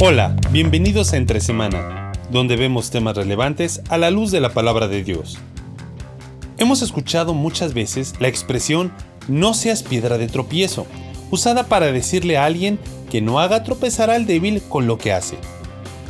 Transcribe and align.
Hola, 0.00 0.34
bienvenidos 0.50 1.12
a 1.12 1.18
Entre 1.18 1.40
Semana, 1.40 2.10
donde 2.28 2.56
vemos 2.56 2.90
temas 2.90 3.16
relevantes 3.16 3.80
a 3.88 3.96
la 3.96 4.10
luz 4.10 4.32
de 4.32 4.40
la 4.40 4.48
palabra 4.48 4.88
de 4.88 5.04
Dios. 5.04 5.38
Hemos 6.58 6.82
escuchado 6.82 7.32
muchas 7.32 7.74
veces 7.74 8.14
la 8.18 8.26
expresión 8.26 8.92
no 9.28 9.54
seas 9.54 9.84
piedra 9.84 10.18
de 10.18 10.26
tropiezo, 10.26 10.88
usada 11.30 11.68
para 11.68 11.92
decirle 11.92 12.36
a 12.36 12.44
alguien 12.44 12.80
que 13.08 13.20
no 13.20 13.38
haga 13.38 13.62
tropezar 13.62 14.10
al 14.10 14.26
débil 14.26 14.60
con 14.68 14.88
lo 14.88 14.98
que 14.98 15.12
hace. 15.12 15.36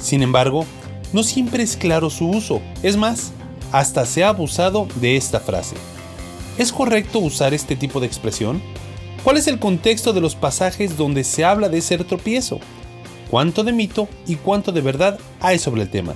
Sin 0.00 0.22
embargo, 0.22 0.64
no 1.12 1.22
siempre 1.22 1.62
es 1.62 1.76
claro 1.76 2.08
su 2.08 2.26
uso, 2.30 2.62
es 2.82 2.96
más, 2.96 3.32
hasta 3.70 4.06
se 4.06 4.24
ha 4.24 4.30
abusado 4.30 4.88
de 4.96 5.16
esta 5.16 5.40
frase. 5.40 5.76
¿Es 6.56 6.72
correcto 6.72 7.18
usar 7.18 7.52
este 7.52 7.76
tipo 7.76 8.00
de 8.00 8.06
expresión? 8.06 8.62
¿Cuál 9.22 9.36
es 9.36 9.46
el 9.46 9.58
contexto 9.58 10.14
de 10.14 10.22
los 10.22 10.36
pasajes 10.36 10.96
donde 10.96 11.22
se 11.22 11.44
habla 11.44 11.68
de 11.68 11.82
ser 11.82 12.04
tropiezo? 12.04 12.60
¿Cuánto 13.34 13.64
de 13.64 13.72
mito 13.72 14.08
y 14.28 14.36
cuánto 14.36 14.70
de 14.70 14.80
verdad 14.80 15.18
hay 15.40 15.58
sobre 15.58 15.82
el 15.82 15.90
tema? 15.90 16.14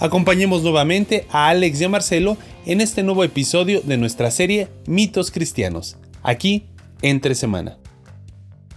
Acompañemos 0.00 0.64
nuevamente 0.64 1.24
a 1.30 1.50
Alex 1.50 1.80
y 1.80 1.84
a 1.84 1.88
Marcelo 1.88 2.36
en 2.66 2.80
este 2.80 3.04
nuevo 3.04 3.22
episodio 3.22 3.80
de 3.80 3.96
nuestra 3.96 4.28
serie 4.32 4.66
Mitos 4.84 5.30
Cristianos, 5.30 5.98
aquí 6.24 6.66
entre 7.00 7.36
semana. 7.36 7.78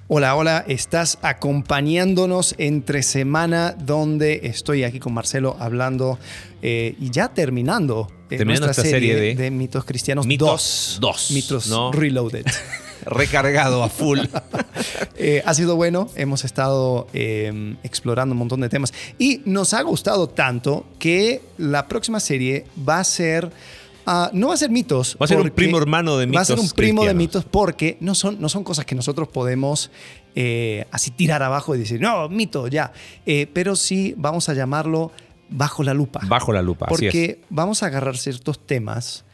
Hola, 0.08 0.36
hola, 0.36 0.64
estás 0.68 1.18
acompañándonos 1.24 2.54
entre 2.60 3.02
semana 3.02 3.72
donde 3.72 4.42
estoy 4.44 4.84
aquí 4.84 5.00
con 5.00 5.16
Marcelo 5.16 5.58
hablando 5.60 6.20
eh, 6.62 6.96
y 7.00 7.10
ya 7.10 7.30
terminando, 7.30 8.10
eh, 8.30 8.38
terminando 8.38 8.68
nuestra 8.68 8.84
serie, 8.84 9.34
de, 9.34 9.50
mitos 9.50 9.86
cristianos 9.86 10.28
mitos 10.28 11.00
2. 11.02 11.32
Mitos 11.32 11.72
Reloaded. 11.94 12.46
Recargado 13.06 13.84
a 13.84 13.90
full. 13.90 14.20
Eh, 15.24 15.44
ha 15.46 15.54
sido 15.54 15.76
bueno, 15.76 16.10
hemos 16.16 16.44
estado 16.46 17.08
em, 17.14 17.78
explorando 17.84 18.34
un 18.34 18.40
montón 18.40 18.62
de 18.62 18.70
temas 18.70 18.92
y 19.20 19.42
nos 19.46 19.76
ha 19.76 19.82
gustado 19.84 20.28
tanto 20.28 20.86
que 20.98 21.44
la 21.60 21.88
próxima 21.88 22.20
serie 22.20 22.66
va 22.88 23.00
a 23.00 23.04
ser 23.04 23.52
Ah, 24.06 24.32
no 24.34 24.48
va 24.48 24.56
a 24.56 24.58
ser 24.58 24.70
mitos. 24.70 25.16
Va 25.22 25.26
a 25.26 25.28
ser 25.28 25.40
un 25.40 25.50
primo 25.52 25.78
hermano 25.78 26.18
de 26.18 26.26
mitos. 26.26 26.38
Va 26.38 26.42
a 26.42 26.46
ser 26.46 26.60
un 26.60 26.70
primo 26.70 27.06
de 27.06 27.14
mitos 27.14 27.46
porque 27.46 27.98
no 28.00 28.16
son, 28.16 28.42
no 28.42 28.50
son 28.50 28.64
cosas 28.64 28.86
que 28.86 28.96
nosotros 28.96 29.28
podemos 29.28 29.92
eh, 30.36 30.86
así 30.92 31.12
tirar 31.12 31.44
abajo 31.44 31.76
y 31.76 31.80
decir, 31.80 32.02
no, 32.02 32.28
mito, 32.30 32.68
ya. 32.68 32.92
Eh, 33.26 33.48
pero 33.54 33.76
sí 33.76 34.14
vamos 34.18 34.50
a 34.50 34.54
llamarlo 34.54 35.12
bajo 35.50 35.84
la 35.84 35.94
lupa. 35.94 36.22
Bajo 36.28 36.52
la 36.52 36.62
lupa. 36.62 36.88
Porque 36.88 37.42
vamos 37.50 37.84
a 37.84 37.88
agarrar 37.88 38.18
ciertos 38.18 38.66
temas 38.66 39.26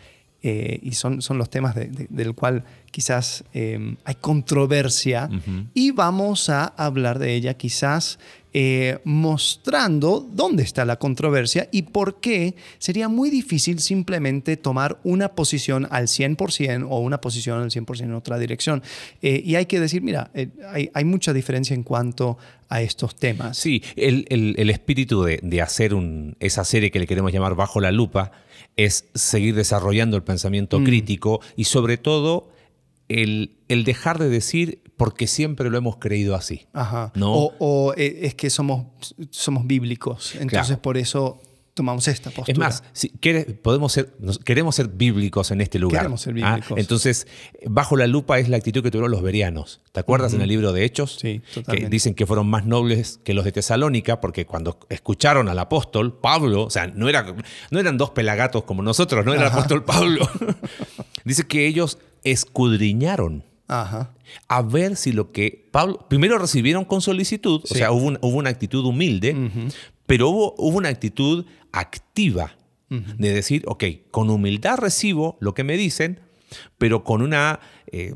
eh, 0.50 0.80
y 0.82 0.94
son, 0.94 1.22
son 1.22 1.38
los 1.38 1.50
temas 1.50 1.76
del 1.76 2.34
cual 2.34 2.64
quizás 2.92 3.44
hay 3.54 4.16
controversia 4.22 5.30
y 5.74 5.92
vamos 5.92 6.50
a 6.50 6.66
hablar 6.66 7.20
de 7.20 7.36
ella 7.36 7.54
quizás 7.56 8.18
eh, 8.60 8.98
mostrando 9.04 10.28
dónde 10.32 10.64
está 10.64 10.84
la 10.84 10.96
controversia 10.96 11.70
y 11.72 11.84
por 11.84 12.20
qué 12.20 12.56
sería 12.80 13.08
muy 13.08 13.30
difícil 13.30 13.78
simplemente 13.78 14.58
tomar 14.58 14.98
una 15.04 15.36
posición 15.36 15.88
al 15.92 16.08
100% 16.08 16.88
o 16.90 17.00
una 17.00 17.22
posición 17.22 17.62
al 17.62 17.70
100% 17.70 18.00
en 18.00 18.14
otra 18.16 18.40
dirección. 18.40 18.82
Eh, 19.22 19.44
y 19.46 19.54
hay 19.54 19.68
que 19.68 19.80
decir, 19.80 20.02
mira, 20.02 20.32
eh, 20.34 20.48
hay, 20.92 21.06
mucha 21.06 21.34
diferencia 21.34 21.76
en 21.76 21.84
cuanto 21.84 22.40
a 22.68 22.82
estos 22.82 23.16
temas. 23.16 23.58
Sí, 23.58 23.84
el, 23.96 24.70
espíritu 24.72 25.24
de, 25.24 25.62
hacer 25.62 25.92
esa 26.40 26.64
serie 26.64 26.90
que 26.90 26.98
le 26.98 27.06
queremos 27.06 27.32
llamar 27.32 27.54
Bajo 27.54 27.80
la 27.80 27.92
Lupa 27.92 28.32
es 28.78 29.06
seguir 29.14 29.56
desarrollando 29.56 30.16
el 30.16 30.24
pensamiento 30.24 30.80
mm. 30.80 30.84
crítico 30.84 31.42
y 31.56 31.66
sobre 31.66 31.98
todo 31.98 32.50
el, 33.10 33.58
el 33.68 33.84
dejar 33.84 34.20
de 34.20 34.30
decir 34.30 34.82
porque 34.96 35.28
siempre 35.28 35.70
lo 35.70 35.78
hemos 35.78 35.98
creído 35.98 36.36
así. 36.36 36.68
Ajá. 36.74 37.12
¿no? 37.16 37.52
O, 37.60 37.94
eh, 37.98 38.20
es 38.24 38.36
que 38.36 38.50
somos, 38.50 38.86
somos 39.30 39.68
bíblicos, 39.68 40.36
entonces 40.36 40.78
por 40.78 40.98
eso 40.98 41.40
tomamos 41.78 42.08
esta 42.08 42.32
postura. 42.32 42.52
Es 42.52 42.58
más, 42.58 42.84
si 42.92 43.10
podemos 43.62 43.94
ser, 43.94 44.14
queremos 44.44 44.76
ser 44.76 44.90
bíblicos 44.90 45.52
en 45.52 45.62
este 45.62 45.80
lugar. 45.80 46.02
Queremos 46.02 46.22
ser 46.22 46.34
¿ah? 46.44 46.56
bíblicos. 46.56 46.78
Entonces, 46.78 47.28
bajo 47.66 47.96
la 47.96 48.08
lupa 48.08 48.40
es 48.40 48.50
la 48.50 48.58
actitud 48.58 48.84
que 48.84 48.92
tuvieron 48.92 49.12
los 49.12 49.22
verianos. 49.22 49.80
¿Te 49.94 50.00
acuerdas 50.00 50.34
en 50.34 50.42
el 50.42 50.50
libro 50.50 50.74
de 50.74 50.84
Hechos? 50.84 51.18
Sí, 51.22 51.42
totalmente. 51.54 51.86
Que 51.86 51.90
dicen 51.90 52.16
que 52.16 52.26
fueron 52.26 52.50
más 52.50 52.66
nobles 52.66 53.20
que 53.24 53.34
los 53.34 53.46
de 53.46 53.52
Tesalónica, 53.52 54.20
porque 54.20 54.46
cuando 54.46 54.80
escucharon 54.90 55.48
al 55.48 55.60
apóstol 55.60 56.18
Pablo, 56.20 56.64
o 56.64 56.70
sea, 56.70 56.88
no, 56.88 57.08
era, 57.08 57.36
no 57.72 57.80
eran 57.80 57.98
dos 57.98 58.10
pelagatos 58.10 58.64
como 58.64 58.82
nosotros, 58.82 59.24
no 59.24 59.34
era 59.34 59.44
el 59.44 59.48
apóstol 59.48 59.86
Pablo. 59.86 60.28
Dice 61.24 61.46
que 61.46 61.68
ellos 61.68 62.00
escudriñaron 62.24 63.44
a 63.68 64.62
ver 64.62 64.96
si 64.96 65.12
lo 65.12 65.32
que 65.32 65.68
Pablo, 65.72 66.06
primero 66.10 66.38
recibieron 66.38 66.86
con 66.86 67.02
solicitud, 67.02 67.62
o 67.64 67.76
sea, 67.76 67.92
hubo, 67.92 68.18
una 68.22 68.50
actitud 68.50 68.86
humilde, 68.86 69.36
pero 70.06 70.30
hubo, 70.30 70.56
hubo, 70.58 70.78
una 70.78 70.90
actitud 70.90 71.46
activa 71.72 72.58
de 72.90 73.34
decir, 73.34 73.64
ok, 73.68 73.84
con 74.12 74.30
humildad 74.30 74.78
recibo 74.78 75.38
lo 75.42 75.54
que 75.54 75.66
me 75.66 75.76
dicen, 75.76 76.22
pero 76.78 77.04
con 77.04 77.22
una, 77.22 77.60
eh, 77.92 78.16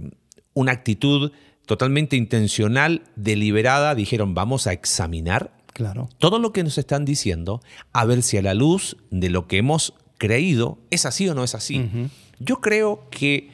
una 0.53 0.71
actitud 0.71 1.33
totalmente 1.65 2.15
intencional, 2.15 3.03
deliberada, 3.17 3.95
dijeron, 3.95 4.33
vamos 4.33 4.67
a 4.67 4.73
examinar 4.73 5.53
claro. 5.73 6.09
todo 6.19 6.39
lo 6.39 6.53
que 6.53 6.63
nos 6.63 6.77
están 6.77 7.03
diciendo, 7.03 7.61
a 7.91 8.05
ver 8.05 8.23
si 8.23 8.37
a 8.37 8.41
la 8.41 8.53
luz 8.53 8.95
de 9.09 9.29
lo 9.29 9.47
que 9.47 9.57
hemos 9.57 9.93
creído 10.17 10.79
es 10.89 11.05
así 11.05 11.27
o 11.27 11.35
no 11.35 11.43
es 11.43 11.55
así. 11.55 11.89
Yo 12.39 12.61
creo 12.61 13.09
que 13.09 13.49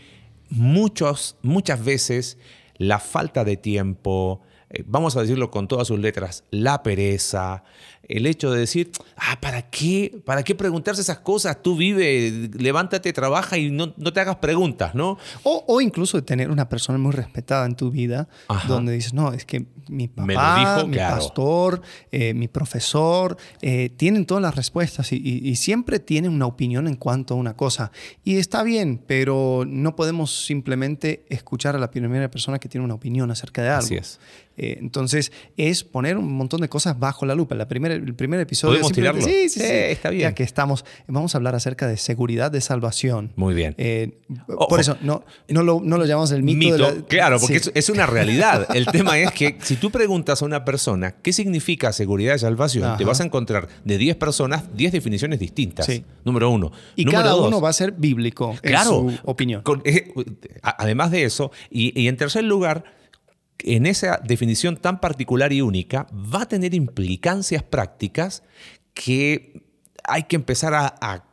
muchos, 0.49 1.37
muchas 1.41 1.83
veces 1.83 2.37
la 2.77 2.99
falta 2.99 3.43
de 3.43 3.57
tiempo, 3.57 4.41
eh, 4.69 4.83
vamos 4.85 5.15
a 5.15 5.21
decirlo 5.21 5.49
con 5.49 5.67
todas 5.67 5.87
sus 5.87 5.99
letras, 5.99 6.43
la 6.51 6.83
pereza, 6.83 7.63
el 8.07 8.25
hecho 8.25 8.51
de 8.51 8.59
decir, 8.59 8.91
ah, 9.15 9.37
¿para 9.39 9.63
qué? 9.63 10.19
¿Para 10.25 10.43
qué 10.43 10.55
preguntarse 10.55 11.01
esas 11.01 11.19
cosas? 11.19 11.61
Tú 11.61 11.75
vive, 11.75 12.49
levántate, 12.57 13.11
trabaja 13.13 13.57
y 13.57 13.69
no, 13.69 13.93
te 13.93 14.19
hagas 14.19 14.37
preguntas, 14.37 14.95
¿no? 14.95 15.17
O, 15.43 15.63
o, 15.67 15.81
incluso 15.81 16.23
tener 16.23 16.49
una 16.49 16.69
persona 16.69 16.97
muy 16.97 17.11
respetada 17.11 17.65
en 17.65 17.75
tu 17.75 17.91
vida, 17.91 18.27
donde 18.67 18.93
dices, 18.93 19.13
no, 19.13 19.33
es 19.33 19.45
que 19.45 19.65
mi 19.89 20.07
papá, 20.07 20.85
mi 20.85 20.97
pastor, 20.97 21.81
eh, 22.11 22.33
mi 22.33 22.47
profesor, 22.47 23.37
eh, 23.61 23.89
tienen 23.95 24.25
todas 24.25 24.41
las 24.41 24.55
respuestas 24.55 25.11
y, 25.11 25.55
siempre 25.57 25.99
tienen 25.99 26.31
una 26.31 26.45
opinión 26.45 26.87
en 26.87 26.95
cuanto 26.95 27.33
a 27.33 27.37
una 27.37 27.55
cosa. 27.55 27.91
Y 28.23 28.37
está 28.37 28.63
bien, 28.63 29.01
pero 29.05 29.63
no 29.67 29.95
podemos 29.95 30.45
simplemente 30.45 31.25
escuchar 31.29 31.75
a 31.75 31.79
la 31.79 31.89
primera 31.89 32.29
persona 32.29 32.59
que 32.59 32.69
tiene 32.69 32.85
una 32.85 32.93
opinión 32.93 33.31
acerca 33.31 33.63
de 33.63 33.69
algo. 33.69 33.85
Así 33.85 33.95
es. 33.95 34.19
Eh, 34.57 34.77
entonces, 34.79 35.31
es 35.55 35.83
poner 35.83 36.17
un 36.17 36.33
montón 36.33 36.61
de 36.61 36.69
cosas 36.69 36.97
bajo 36.99 37.25
la 37.25 37.35
lupa. 37.35 37.55
La 37.55 37.67
primera, 37.67 37.96
el 37.97 38.15
primer 38.15 38.39
episodio... 38.39 38.73
¿Podemos 38.73 38.93
tirarlo? 38.93 39.21
Sí, 39.21 39.49
sí, 39.49 39.59
sí, 39.59 39.65
está 39.65 40.09
bien. 40.09 40.23
Ya 40.23 40.35
que 40.35 40.43
estamos, 40.43 40.85
vamos 41.07 41.35
a 41.35 41.37
hablar 41.37 41.55
acerca 41.55 41.87
de 41.87 41.97
seguridad 41.97 42.51
de 42.51 42.61
salvación. 42.61 43.33
Muy 43.35 43.53
bien. 43.53 43.75
por 44.69 44.79
eso, 44.79 44.97
no, 45.01 45.23
no, 45.49 45.63
lo, 45.63 45.81
no 45.83 45.97
lo 45.97 46.05
llamamos 46.05 46.31
el 46.31 46.43
mito. 46.43 46.77
de 46.77 47.03
claro, 47.05 47.39
porque 47.39 47.57
es, 47.57 47.71
es, 47.73 47.89
una 47.89 48.05
realidad. 48.05 48.67
El 48.73 48.85
tema 48.85 49.17
es 49.19 49.31
que 49.31 49.57
si 49.61 49.75
tú 49.75 49.91
preguntas 49.91 50.41
a 50.41 50.45
una 50.45 50.65
persona 50.65 51.15
qué 51.21 51.33
significa 51.33 51.91
seguridad 51.93 52.33
de 52.33 52.39
salvación, 52.39 52.97
te 52.97 53.05
vas 53.05 53.21
a 53.21 53.23
encontrar 53.23 53.67
de 53.83 53.97
10 53.97 54.15
personas 54.17 54.75
10 54.75 54.91
definiciones 54.91 55.39
distintas. 55.39 55.87
Número 56.23 56.49
uno. 56.49 56.71
Y 56.95 57.05
cada 57.05 57.35
uno 57.35 57.61
va 57.61 57.69
a 57.69 57.73
ser 57.73 57.91
bíblico 57.91 58.55
claro, 58.61 59.09
en 59.09 59.17
su 59.17 59.19
opinión. 59.23 59.63
Eh, 59.83 60.13
además 60.61 61.11
de 61.11 61.23
eso, 61.23 61.51
y, 61.69 62.07
en 62.07 62.17
tercer 62.17 62.43
lugar, 62.43 62.83
en 63.59 63.85
esa 63.85 64.19
definición 64.23 64.77
tan 64.77 64.99
particular 64.99 65.53
y 65.53 65.61
única, 65.61 66.07
va 66.13 66.43
a 66.43 66.47
tener 66.47 66.73
implicancias 66.73 67.63
prácticas 67.63 68.43
que 68.93 69.63
hay 70.03 70.23
que 70.23 70.35
empezar 70.35 70.73
a, 70.73 71.23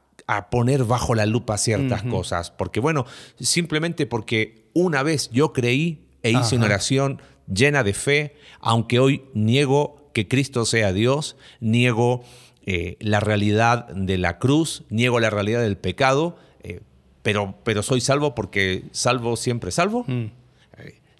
poner 0.50 0.84
bajo 0.84 1.14
la 1.14 1.26
lupa 1.26 1.58
ciertas 1.58 2.02
cosas. 2.02 2.50
Porque, 2.50 2.80
bueno, 2.80 3.04
simplemente 3.38 4.06
porque 4.06 4.70
una 4.72 5.02
vez 5.02 5.28
yo 5.32 5.52
creí 5.52 6.06
e 6.22 6.30
hice 6.30 6.56
una 6.56 6.64
oración 6.64 7.20
llena 7.52 7.82
de 7.82 7.92
fe, 7.92 8.34
aunque 8.60 8.98
hoy 8.98 9.24
niego 9.34 10.10
que 10.14 10.26
Cristo 10.26 10.64
sea 10.64 10.94
Dios, 10.94 11.36
niego 11.60 12.24
eh, 12.64 12.96
la 13.00 13.20
realidad 13.20 13.88
de 13.88 14.16
la 14.16 14.38
cruz, 14.38 14.84
niego 14.88 15.20
la 15.20 15.28
realidad 15.28 15.60
del 15.60 15.76
pecado, 15.76 16.38
eh, 16.62 16.80
pero, 17.22 17.58
pero 17.62 17.82
soy 17.82 18.00
salvo 18.00 18.34
porque 18.34 18.84
salvo 18.92 19.36
siempre 19.36 19.70
salvo. 19.70 20.04
Mm. 20.06 20.30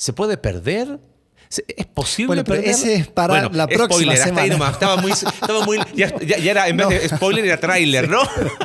¿Se 0.05 0.13
puede 0.13 0.37
perder? 0.37 1.01
¿Es 1.49 1.87
posible? 1.87 2.27
Bueno, 2.27 2.45
pero 2.45 2.61
ese 2.61 2.95
es 2.95 3.09
para 3.09 3.49
la 3.49 3.67
próxima 3.67 4.15
semana. 4.17 4.69
Estaba 4.69 4.99
muy, 4.99 5.13
estaba 5.13 5.65
muy 5.65 5.79
ya, 5.97 6.13
era, 6.43 6.69
en 6.69 6.77
vez 6.77 6.89
de 6.91 7.09
spoiler, 7.09 7.43
era 7.43 7.59
tráiler, 7.59 8.11
¿no? 8.11 8.21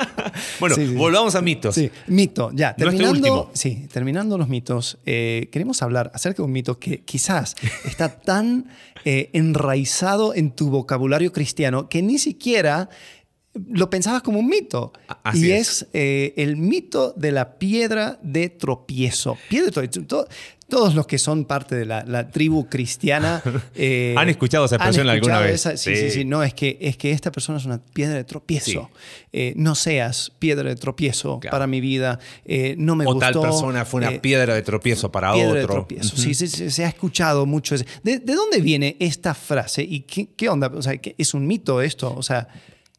bueno, 0.59 0.75
volvamos 0.97 1.36
a 1.36 1.41
mitos. 1.41 1.75
Sí, 1.75 1.89
mito, 2.07 2.51
ya. 2.53 2.75
Terminando, 2.75 3.51
sí, 3.53 3.88
terminando 3.89 4.38
los 4.38 4.50
mitos, 4.50 4.97
eh, 5.06 5.47
queremos 5.50 5.81
hablar 5.81 6.12
acerca 6.13 6.44
de 6.44 6.44
un 6.44 6.51
mito 6.51 6.77
que 6.77 7.06
quizás 7.06 7.56
está 7.85 8.19
tan 8.19 8.69
eh, 9.06 9.30
enraizado 9.31 10.33
en 10.33 10.51
tu 10.51 10.69
vocabulario 10.69 11.31
cristiano 11.31 11.88
que 11.88 12.01
ni 12.01 12.18
siquiera 12.18 12.89
lo 13.53 13.89
pensabas 13.89 14.24
como 14.24 14.39
un 14.39 14.47
mito. 14.47 14.92
Así 15.24 15.47
y 15.47 15.51
es, 15.51 15.88
eh, 15.94 16.33
el 16.35 16.57
mito 16.57 17.13
de 17.15 17.31
la 17.31 17.57
piedra 17.57 18.19
de 18.21 18.50
tropiezo. 18.50 19.38
Piedra 19.47 19.68
de 19.68 19.88
tropiezo 19.88 20.27
todos 20.69 20.95
los 20.95 21.07
que 21.07 21.18
son 21.18 21.45
parte 21.45 21.75
de 21.75 21.86
la, 21.86 22.04
la 22.06 22.30
tribu 22.30 22.68
cristiana 22.69 23.42
eh, 23.75 24.16
Han 24.18 24.30
escuchado 24.30 24.66
esa 24.66 24.75
expresión 24.75 25.10
alguna 25.10 25.39
vez. 25.39 25.56
esa- 25.56 25.75
sí, 25.77 25.95
sí, 25.95 26.01
Sí. 26.04 26.12
sí. 26.12 26.25
No, 26.25 26.44
es 26.44 26.54
que, 26.54 26.77
es 26.80 26.95
que 26.98 27.12
esta 27.12 27.31
persona 27.31 27.57
es 27.57 27.66
una 27.66 27.80
piedra 27.80 28.16
de 28.16 28.24
tropiezo. 28.24 28.89
Eh, 29.33 29.54
no 29.56 29.75
seas 29.75 30.31
piedra 30.39 30.69
de 30.69 30.75
tropiezo 30.75 31.39
Claro. 31.39 31.51
para 31.51 31.68
mi 31.68 31.81
vida. 31.81 32.19
Eh, 32.45 32.75
no 32.77 32.95
me 32.95 33.06
o 33.06 33.13
gustó. 33.13 33.19
tal 33.31 33.42
persona 33.42 33.83
fue 33.86 34.01
una 34.07 34.21
piedra 34.21 34.54
de 34.56 34.62
tropiezo 34.62 35.12
para 35.12 35.33
piedra 35.33 35.54
de 35.54 35.63
otro. 35.63 35.74
tropiezo. 35.75 36.16
Sí, 36.16 36.33
sí, 36.33 36.48
sí, 36.48 36.69
se 36.71 36.86
ha 36.86 36.88
escuchado 36.89 37.45
mucho. 37.45 37.75
ese- 37.75 37.86
¿De, 38.04 38.19
de 38.19 38.33
dónde 38.36 38.62
viene 38.62 38.95
esta 39.00 39.33
frase? 39.33 39.83
¿Y 39.83 40.01
qué, 40.01 40.30
qué 40.38 40.50
onda? 40.50 40.71
O 40.74 40.81
sea, 40.81 40.98
¿qué- 40.98 41.16
¿es 41.18 41.33
un 41.33 41.45
mito 41.48 41.81
esto? 41.81 42.13
O 42.16 42.24
sea, 42.24 42.48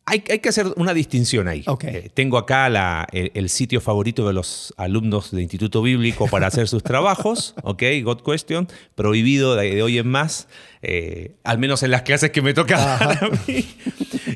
Hay, 0.06 0.24
hay 0.28 0.40
que 0.40 0.48
hacer 0.48 0.66
una 0.76 0.92
distinción 0.92 1.46
ahí. 1.46 1.62
Ok. 1.68 1.84
Eh, 1.84 2.10
tengo 2.12 2.36
acá 2.36 2.68
la- 2.68 3.06
el, 3.12 3.30
el 3.34 3.48
sitio 3.48 3.80
favorito 3.80 4.26
de 4.26 4.32
los 4.32 4.74
alumnos 4.76 5.30
de 5.30 5.40
Instituto 5.42 5.82
Bíblico 5.82 6.26
para 6.26 6.48
hacer 6.48 6.66
sus 6.66 6.82
trabajos, 6.82 7.54
¿ok? 7.62 7.82
God 8.02 8.22
Question, 8.22 8.66
prohibido 8.96 9.54
de, 9.54 9.72
de 9.74 9.82
hoy 9.82 9.98
en 9.98 10.08
más, 10.08 10.48
eh, 10.82 11.36
al 11.44 11.58
menos 11.58 11.82
en 11.84 11.92
las 11.92 12.02
clases 12.02 12.30
que 12.30 12.42
me 12.42 12.54
toca 12.54 12.76
dar 12.78 13.24
a 13.24 13.28
mí. 13.46 13.66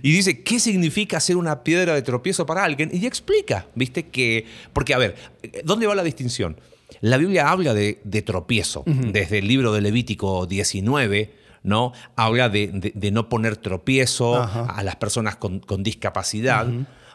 Y 0.03 0.13
dice, 0.13 0.43
¿qué 0.43 0.61
significa 0.61 1.19
ser 1.19 1.37
una 1.37 1.65
piedra 1.65 1.95
de 1.95 2.03
tropiezo 2.03 2.47
para 2.47 2.63
alguien? 2.63 2.91
Y 2.93 3.07
explica, 3.07 3.67
¿viste? 3.75 4.05
Que, 4.09 4.47
porque, 4.73 4.95
a 4.95 4.99
ver, 4.99 5.17
¿dónde 5.65 5.87
va 5.89 5.95
la 5.97 6.05
distinción? 6.05 6.57
La 7.01 7.17
Biblia 7.17 7.49
habla 7.51 7.75
de, 7.75 8.01
de 8.05 8.23
tropiezo, 8.23 8.85
desde 8.87 9.39
el 9.39 9.49
libro 9.49 9.73
de 9.73 9.81
Levítico 9.81 10.47
19, 10.47 11.33
¿no? 11.65 11.93
Habla 12.15 12.49
de, 12.49 12.69
de- 12.69 12.93
de 12.95 13.11
no 13.11 13.29
poner 13.29 13.57
tropiezo 13.57 14.37
Ajá. 14.37 14.67
a 14.67 14.83
las 14.85 14.95
personas 14.97 15.35
con, 15.37 15.59
con 15.59 15.83
discapacidad, 15.83 16.69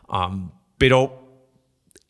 um, 0.09 0.51
pero 0.77 1.47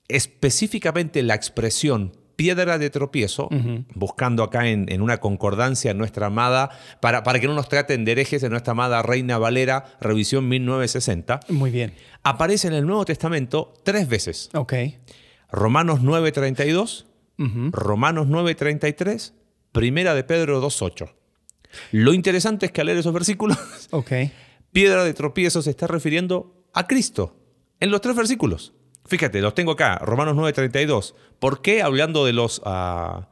específicamente 0.07 1.21
la 1.23 1.35
expresión 1.35 2.13
piedra 2.35 2.77
de 2.77 2.89
tropiezo, 2.89 3.49
buscando 3.93 4.43
acá 4.43 4.69
en, 4.69 4.89
en 4.89 5.01
una 5.01 5.17
concordancia 5.19 5.93
nuestra 5.93 6.27
amada, 6.27 6.69
para, 7.01 7.21
para 7.23 7.39
que 7.41 7.47
no 7.47 7.53
nos 7.53 7.67
traten 7.67 8.05
de 8.05 8.13
herejes 8.13 8.41
de 8.41 8.49
nuestra 8.49 8.71
amada 8.71 9.01
Reina 9.01 9.37
Valera, 9.37 9.97
revisión 9.99 10.47
1960, 10.47 11.41
muy 11.49 11.69
bien. 11.69 11.93
aparece 12.23 12.69
en 12.69 12.75
el 12.75 12.85
Nuevo 12.87 13.03
Testamento 13.03 13.73
tres 13.83 14.07
veces. 14.07 14.49
Ok. 14.53 14.73
Romanos 15.51 15.99
9.32, 16.01 17.05
Ujú. 17.39 17.69
Romanos 17.71 18.27
9.33, 18.27 19.33
Primera 19.73 20.13
de 20.15 20.23
Pedro 20.23 20.61
2.8. 20.65 21.11
Lo 21.91 22.13
interesante 22.13 22.67
es 22.67 22.71
que 22.71 22.81
al 22.81 22.87
leer 22.87 22.99
esos 22.99 23.13
versículos, 23.13 23.57
piedra 24.71 25.03
de 25.03 25.13
tropiezo 25.13 25.61
se 25.61 25.69
está 25.69 25.87
refiriendo 25.87 26.65
a 26.73 26.87
Cristo 26.87 27.35
en 27.79 27.91
los 27.91 28.01
tres 28.01 28.15
versículos. 28.15 28.73
Fíjate, 29.05 29.41
los 29.41 29.55
tengo 29.55 29.71
acá, 29.71 29.97
Romanos 29.99 30.35
9:32. 30.35 31.15
¿Por 31.39 31.61
qué? 31.61 31.81
Hablando 31.81 32.25
de 32.25 32.33
los, 32.33 32.61
ah, 32.65 33.29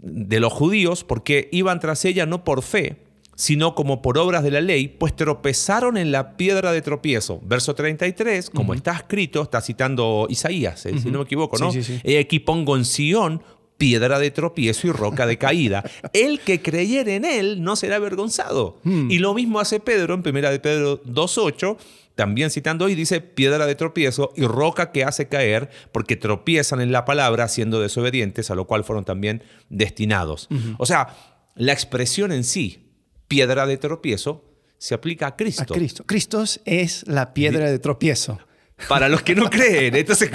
de 0.00 0.40
los 0.40 0.52
judíos, 0.52 1.04
porque 1.04 1.48
iban 1.52 1.78
tras 1.78 2.04
ella 2.04 2.26
no 2.26 2.42
por 2.42 2.62
fe, 2.62 3.04
sino 3.36 3.76
como 3.76 4.02
por 4.02 4.18
obras 4.18 4.42
de 4.42 4.50
la 4.50 4.60
ley, 4.60 4.88
pues 4.88 5.14
tropezaron 5.14 5.96
en 5.96 6.10
la 6.10 6.36
piedra 6.36 6.72
de 6.72 6.82
tropiezo. 6.82 7.40
Verso 7.44 7.76
33, 7.76 8.50
como 8.50 8.74
está 8.74 8.92
escrito, 8.92 9.42
está 9.42 9.60
citando 9.60 10.26
Isaías, 10.28 10.84
eh, 10.86 10.98
si 10.98 11.10
no 11.12 11.18
me 11.18 11.24
equivoco, 11.24 11.56
¿no? 11.58 11.70
Sí, 11.70 11.84
sí, 11.84 11.98
sí. 11.98 12.00
He 12.02 12.18
aquí 12.18 12.40
pongo 12.40 12.76
en 12.76 12.84
Sión 12.84 13.40
piedra 13.78 14.18
de 14.18 14.30
tropiezo 14.30 14.88
y 14.88 14.90
roca 14.90 15.26
de 15.26 15.38
caída. 15.38 15.88
El 16.12 16.40
que 16.40 16.60
creyere 16.60 17.14
en 17.14 17.24
él 17.24 17.62
no 17.62 17.76
será 17.76 17.96
avergonzado. 17.96 18.80
Y 18.84 19.18
lo 19.20 19.32
mismo 19.34 19.60
hace 19.60 19.80
Pedro 19.80 20.14
en 20.14 20.20
1 20.26 20.50
de 20.50 20.60
Pedro 20.60 21.02
2.8, 21.04 21.78
también 22.16 22.50
citando 22.50 22.86
hoy, 22.86 22.96
dice 22.96 23.20
piedra 23.20 23.64
de 23.66 23.76
tropiezo 23.76 24.32
y 24.36 24.42
roca 24.44 24.90
que 24.90 25.04
hace 25.04 25.28
caer, 25.28 25.70
porque 25.92 26.16
tropiezan 26.16 26.80
en 26.80 26.90
la 26.90 27.04
palabra 27.04 27.46
siendo 27.46 27.80
desobedientes, 27.80 28.50
a 28.50 28.56
lo 28.56 28.66
cual 28.66 28.82
fueron 28.82 29.04
también 29.04 29.44
destinados. 29.68 30.48
O 30.78 30.84
sea, 30.84 31.16
la 31.54 31.72
expresión 31.72 32.32
en 32.32 32.42
sí, 32.42 32.90
piedra 33.28 33.66
de 33.66 33.76
tropiezo, 33.78 34.44
se 34.78 34.94
aplica 34.94 35.26
a 35.26 35.28
A 35.30 35.36
Cristo. 35.36 35.74
Cristo. 35.74 36.04
Cristo 36.06 36.44
es 36.64 37.06
la 37.06 37.34
piedra 37.34 37.70
de 37.70 37.78
tropiezo. 37.78 38.40
Para 38.88 39.08
los 39.08 39.22
que 39.22 39.34
no 39.34 39.50
creen. 39.50 39.96
Entonces, 39.96 40.30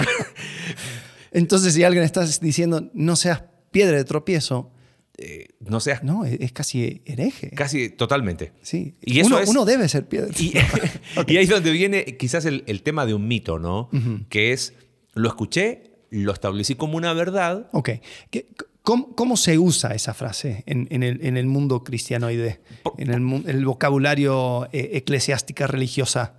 Entonces, 1.34 1.74
si 1.74 1.84
alguien 1.84 2.02
está 2.04 2.24
diciendo 2.40 2.90
no 2.94 3.16
seas 3.16 3.42
piedra 3.70 3.96
de 3.98 4.04
tropiezo, 4.04 4.70
no 5.60 5.78
seas 5.80 6.02
no, 6.02 6.24
es, 6.24 6.38
es 6.40 6.52
casi 6.52 7.02
hereje. 7.04 7.50
casi 7.50 7.88
totalmente. 7.90 8.52
Sí. 8.62 8.94
Y 9.02 9.20
eso 9.20 9.28
uno, 9.28 9.38
es- 9.40 9.48
uno 9.48 9.64
debe 9.64 9.88
ser 9.88 10.06
piedra. 10.08 10.28
de 10.28 10.42
Y, 10.42 10.50
tropiezo. 10.50 10.98
y 11.28 11.36
ahí 11.36 11.44
es 11.44 11.50
donde 11.50 11.70
viene 11.70 12.04
quizás 12.16 12.44
el, 12.46 12.64
el 12.66 12.82
tema 12.82 13.04
de 13.06 13.14
un 13.14 13.28
mito, 13.28 13.58
¿no? 13.58 13.90
Que 14.28 14.52
es, 14.52 14.72
lo 15.12 15.28
escuché, 15.28 15.90
lo 16.10 16.32
establecí 16.32 16.74
como 16.76 16.96
una 16.96 17.12
verdad. 17.12 17.68
Ok. 17.72 17.90
¿Qué- 18.30 18.48
¿Cómo, 18.82 19.14
cómo 19.16 19.38
se 19.38 19.56
usa 19.58 19.94
esa 19.94 20.12
frase 20.12 20.62
en, 20.66 20.86
en 20.90 21.02
el, 21.02 21.24
en 21.24 21.36
el 21.38 21.46
mundo 21.46 21.82
cristianoide? 21.84 22.60
Por- 22.82 22.94
En 22.98 23.10
el, 23.46 23.64
vocabulario 23.64 24.66
eh, 24.72 24.90
eclesiástica 24.94 25.66
religiosa. 25.66 26.34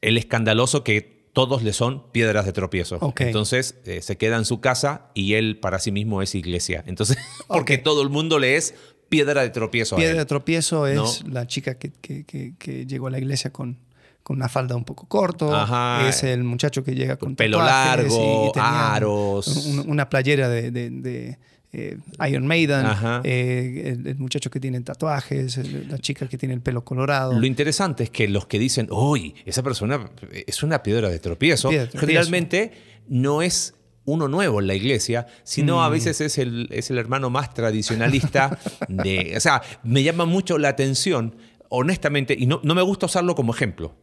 El 0.00 0.16
escandaloso 0.16 0.84
que 0.84 1.19
todos 1.32 1.62
le 1.62 1.72
son 1.72 2.10
piedras 2.12 2.44
de 2.46 2.52
tropiezo. 2.52 2.98
Entonces 3.18 3.76
eh, 3.84 4.02
se 4.02 4.16
queda 4.16 4.36
en 4.36 4.44
su 4.44 4.60
casa 4.60 5.10
y 5.14 5.34
él 5.34 5.58
para 5.58 5.78
sí 5.78 5.92
mismo 5.92 6.22
es 6.22 6.34
iglesia. 6.34 6.82
Entonces, 6.86 7.16
porque 7.48 7.78
todo 7.78 8.02
el 8.02 8.08
mundo 8.10 8.38
le 8.38 8.56
es 8.56 8.74
piedra 9.08 9.42
de 9.42 9.50
tropiezo. 9.50 9.96
a 9.96 9.98
Piedra 9.98 10.18
de 10.18 10.26
tropiezo 10.26 10.86
es 10.86 11.24
¿No? 11.24 11.32
la 11.32 11.46
chica 11.46 11.78
que, 11.78 11.90
que- 11.92 12.24
que- 12.24 12.54
que 12.58 12.86
llegó 12.86 13.06
a 13.08 13.10
la 13.10 13.18
iglesia 13.18 13.52
con, 13.52 13.78
con 14.22 14.36
una 14.36 14.48
falda 14.48 14.76
un 14.76 14.84
poco 14.84 15.06
corto. 15.08 15.54
Ajá. 15.54 16.08
Es 16.08 16.22
el 16.24 16.44
muchacho 16.44 16.84
que 16.84 16.94
llega 16.94 17.16
con 17.16 17.34
Pelo 17.36 17.58
largo, 17.58 18.52
y 18.54 18.58
aros. 18.58 19.46
un- 19.66 19.90
una 19.90 20.08
playera 20.08 20.48
de, 20.48 20.70
de- 20.70 20.90
de, 20.90 21.38
eh, 21.72 21.98
Iron 22.28 22.46
Maiden. 22.46 22.86
Eh, 23.24 23.94
el, 23.96 24.06
el 24.06 24.16
muchacho 24.18 24.50
que 24.50 24.58
tiene 24.60 24.80
tatuajes. 24.80 25.56
el- 25.58 25.88
la 25.88 25.98
chica 25.98 26.26
que 26.28 26.36
tiene 26.38 26.54
el 26.54 26.60
pelo 26.60 26.84
colorado. 26.84 27.38
Lo 27.38 27.46
interesante 27.46 28.04
es 28.04 28.10
que 28.10 28.28
los 28.28 28.46
que 28.46 28.58
dicen, 28.58 28.88
uy, 28.90 29.34
esa 29.46 29.62
persona 29.62 30.10
es 30.46 30.62
una 30.62 30.82
piedra 30.82 31.08
de 31.08 31.18
tropiezo, 31.18 31.68
Piedra 31.68 31.84
de 31.86 31.90
tropiezo. 31.92 32.06
generalmente 32.06 32.72
no 33.08 33.42
es 33.42 33.74
uno 34.04 34.26
nuevo 34.28 34.60
en 34.60 34.66
la 34.66 34.74
iglesia, 34.74 35.26
sino 35.44 35.84
a 35.84 35.88
Mm. 35.88 35.92
veces 35.92 36.20
es 36.20 36.38
el, 36.38 36.68
es 36.72 36.90
el 36.90 36.98
hermano 36.98 37.30
más 37.30 37.54
tradicionalista 37.54 38.58
de... 38.88 39.34
O 39.36 39.40
sea, 39.40 39.62
me 39.84 40.02
llama 40.02 40.24
mucho 40.24 40.58
la 40.58 40.68
atención, 40.70 41.36
honestamente, 41.68 42.34
y 42.36 42.46
no, 42.46 42.60
no 42.64 42.74
me 42.74 42.82
gusta 42.82 43.06
usarlo 43.06 43.34
como 43.36 43.54
ejemplo. 43.54 43.94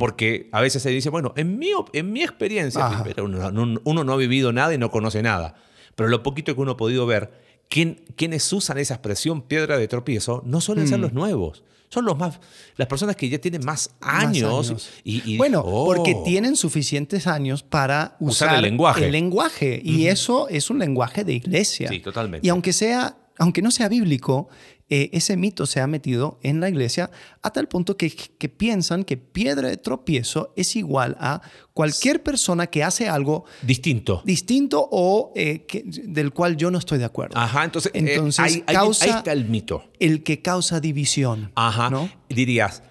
Porque 0.00 0.48
a 0.50 0.60
veces 0.60 0.82
se 0.82 0.90
dice, 0.90 1.10
bueno, 1.10 1.32
en 1.36 1.58
mi, 1.60 1.70
en 1.92 2.12
mi 2.12 2.22
experiencia, 2.22 3.02
pero 3.04 3.26
uno, 3.26 3.52
no- 3.52 3.80
uno 3.84 4.02
no 4.04 4.12
ha 4.14 4.16
vivido 4.16 4.52
nada 4.52 4.74
y 4.74 4.78
no 4.78 4.90
conoce 4.90 5.22
nada. 5.22 5.54
Pero 5.96 6.08
lo 6.08 6.22
poquito 6.22 6.54
que 6.54 6.60
uno 6.60 6.72
ha 6.72 6.76
podido 6.76 7.04
ver, 7.06 7.32
quien- 7.68 8.04
quienes 8.14 8.52
usan 8.52 8.78
esa 8.78 8.94
expresión 8.94 9.42
piedra 9.42 9.76
de 9.78 9.88
tropiezo 9.88 10.42
no 10.46 10.60
suelen 10.60 10.86
ser 10.86 11.00
los 11.00 11.12
nuevos. 11.12 11.64
Son 11.88 12.04
los 12.04 12.18
más, 12.18 12.40
las 12.76 12.88
personas 12.88 13.14
que 13.16 13.28
ya 13.28 13.38
tienen 13.40 13.64
más 13.64 13.90
Más 14.00 14.24
años. 14.24 14.90
Y, 15.04 15.22
y- 15.34 15.36
bueno, 15.36 15.62
oh. 15.64 15.86
porque 15.86 16.16
tienen 16.24 16.56
suficientes 16.56 17.26
años 17.26 17.62
para 17.62 18.16
Usar 18.20 18.48
usar, 18.48 18.54
el 18.56 18.62
lenguaje. 18.62 19.04
el 19.06 19.12
lenguaje. 19.12 19.80
Y 19.84 20.06
eso 20.08 20.48
es 20.48 20.68
un 20.70 20.78
lenguaje 20.80 21.24
de 21.24 21.32
iglesia. 21.34 21.88
Sí, 21.88 22.00
totalmente. 22.00 22.46
Y 22.46 22.50
aunque 22.50 22.72
sea, 22.72 23.16
aunque 23.38 23.62
no 23.62 23.70
sea 23.70 23.88
bíblico, 23.88 24.48
eh, 24.88 25.10
ese 25.12 25.36
mito 25.36 25.66
se 25.66 25.80
ha 25.80 25.86
metido 25.88 26.38
en 26.42 26.60
la 26.60 26.68
iglesia 26.68 27.10
a 27.42 27.50
tal 27.50 27.66
punto 27.66 27.96
que, 27.96 28.08
que 28.10 28.48
piensan 28.48 29.02
que 29.02 29.16
piedra 29.16 29.68
de 29.68 29.76
tropiezo 29.78 30.52
es 30.56 30.76
igual 30.76 31.16
a 31.18 31.40
cualquier 31.74 32.22
persona 32.22 32.68
que 32.68 32.84
hace 32.84 33.08
algo 33.08 33.46
Distinto. 33.62 34.22
distinto 34.24 34.88
o 34.92 35.32
eh, 35.34 35.66
que- 35.66 35.82
del 35.86 36.32
cual 36.32 36.56
yo 36.56 36.70
no 36.70 36.78
estoy 36.78 36.98
de 36.98 37.04
acuerdo. 37.04 37.36
Ajá, 37.36 37.64
entonces, 37.64 37.90
eh, 37.94 37.98
Entonces, 38.14 38.38
ahí, 38.44 38.64
ahí- 38.66 38.74
causa- 38.76 39.04
ahí 39.06 39.10
está 39.10 39.32
el 39.32 39.46
mito. 39.46 39.82
El 39.98 40.22
que 40.22 40.40
causa 40.40 40.78
división. 40.78 41.50
Ajá. 41.56 41.90
¿no? 41.90 42.08
Dirías, 42.28 42.84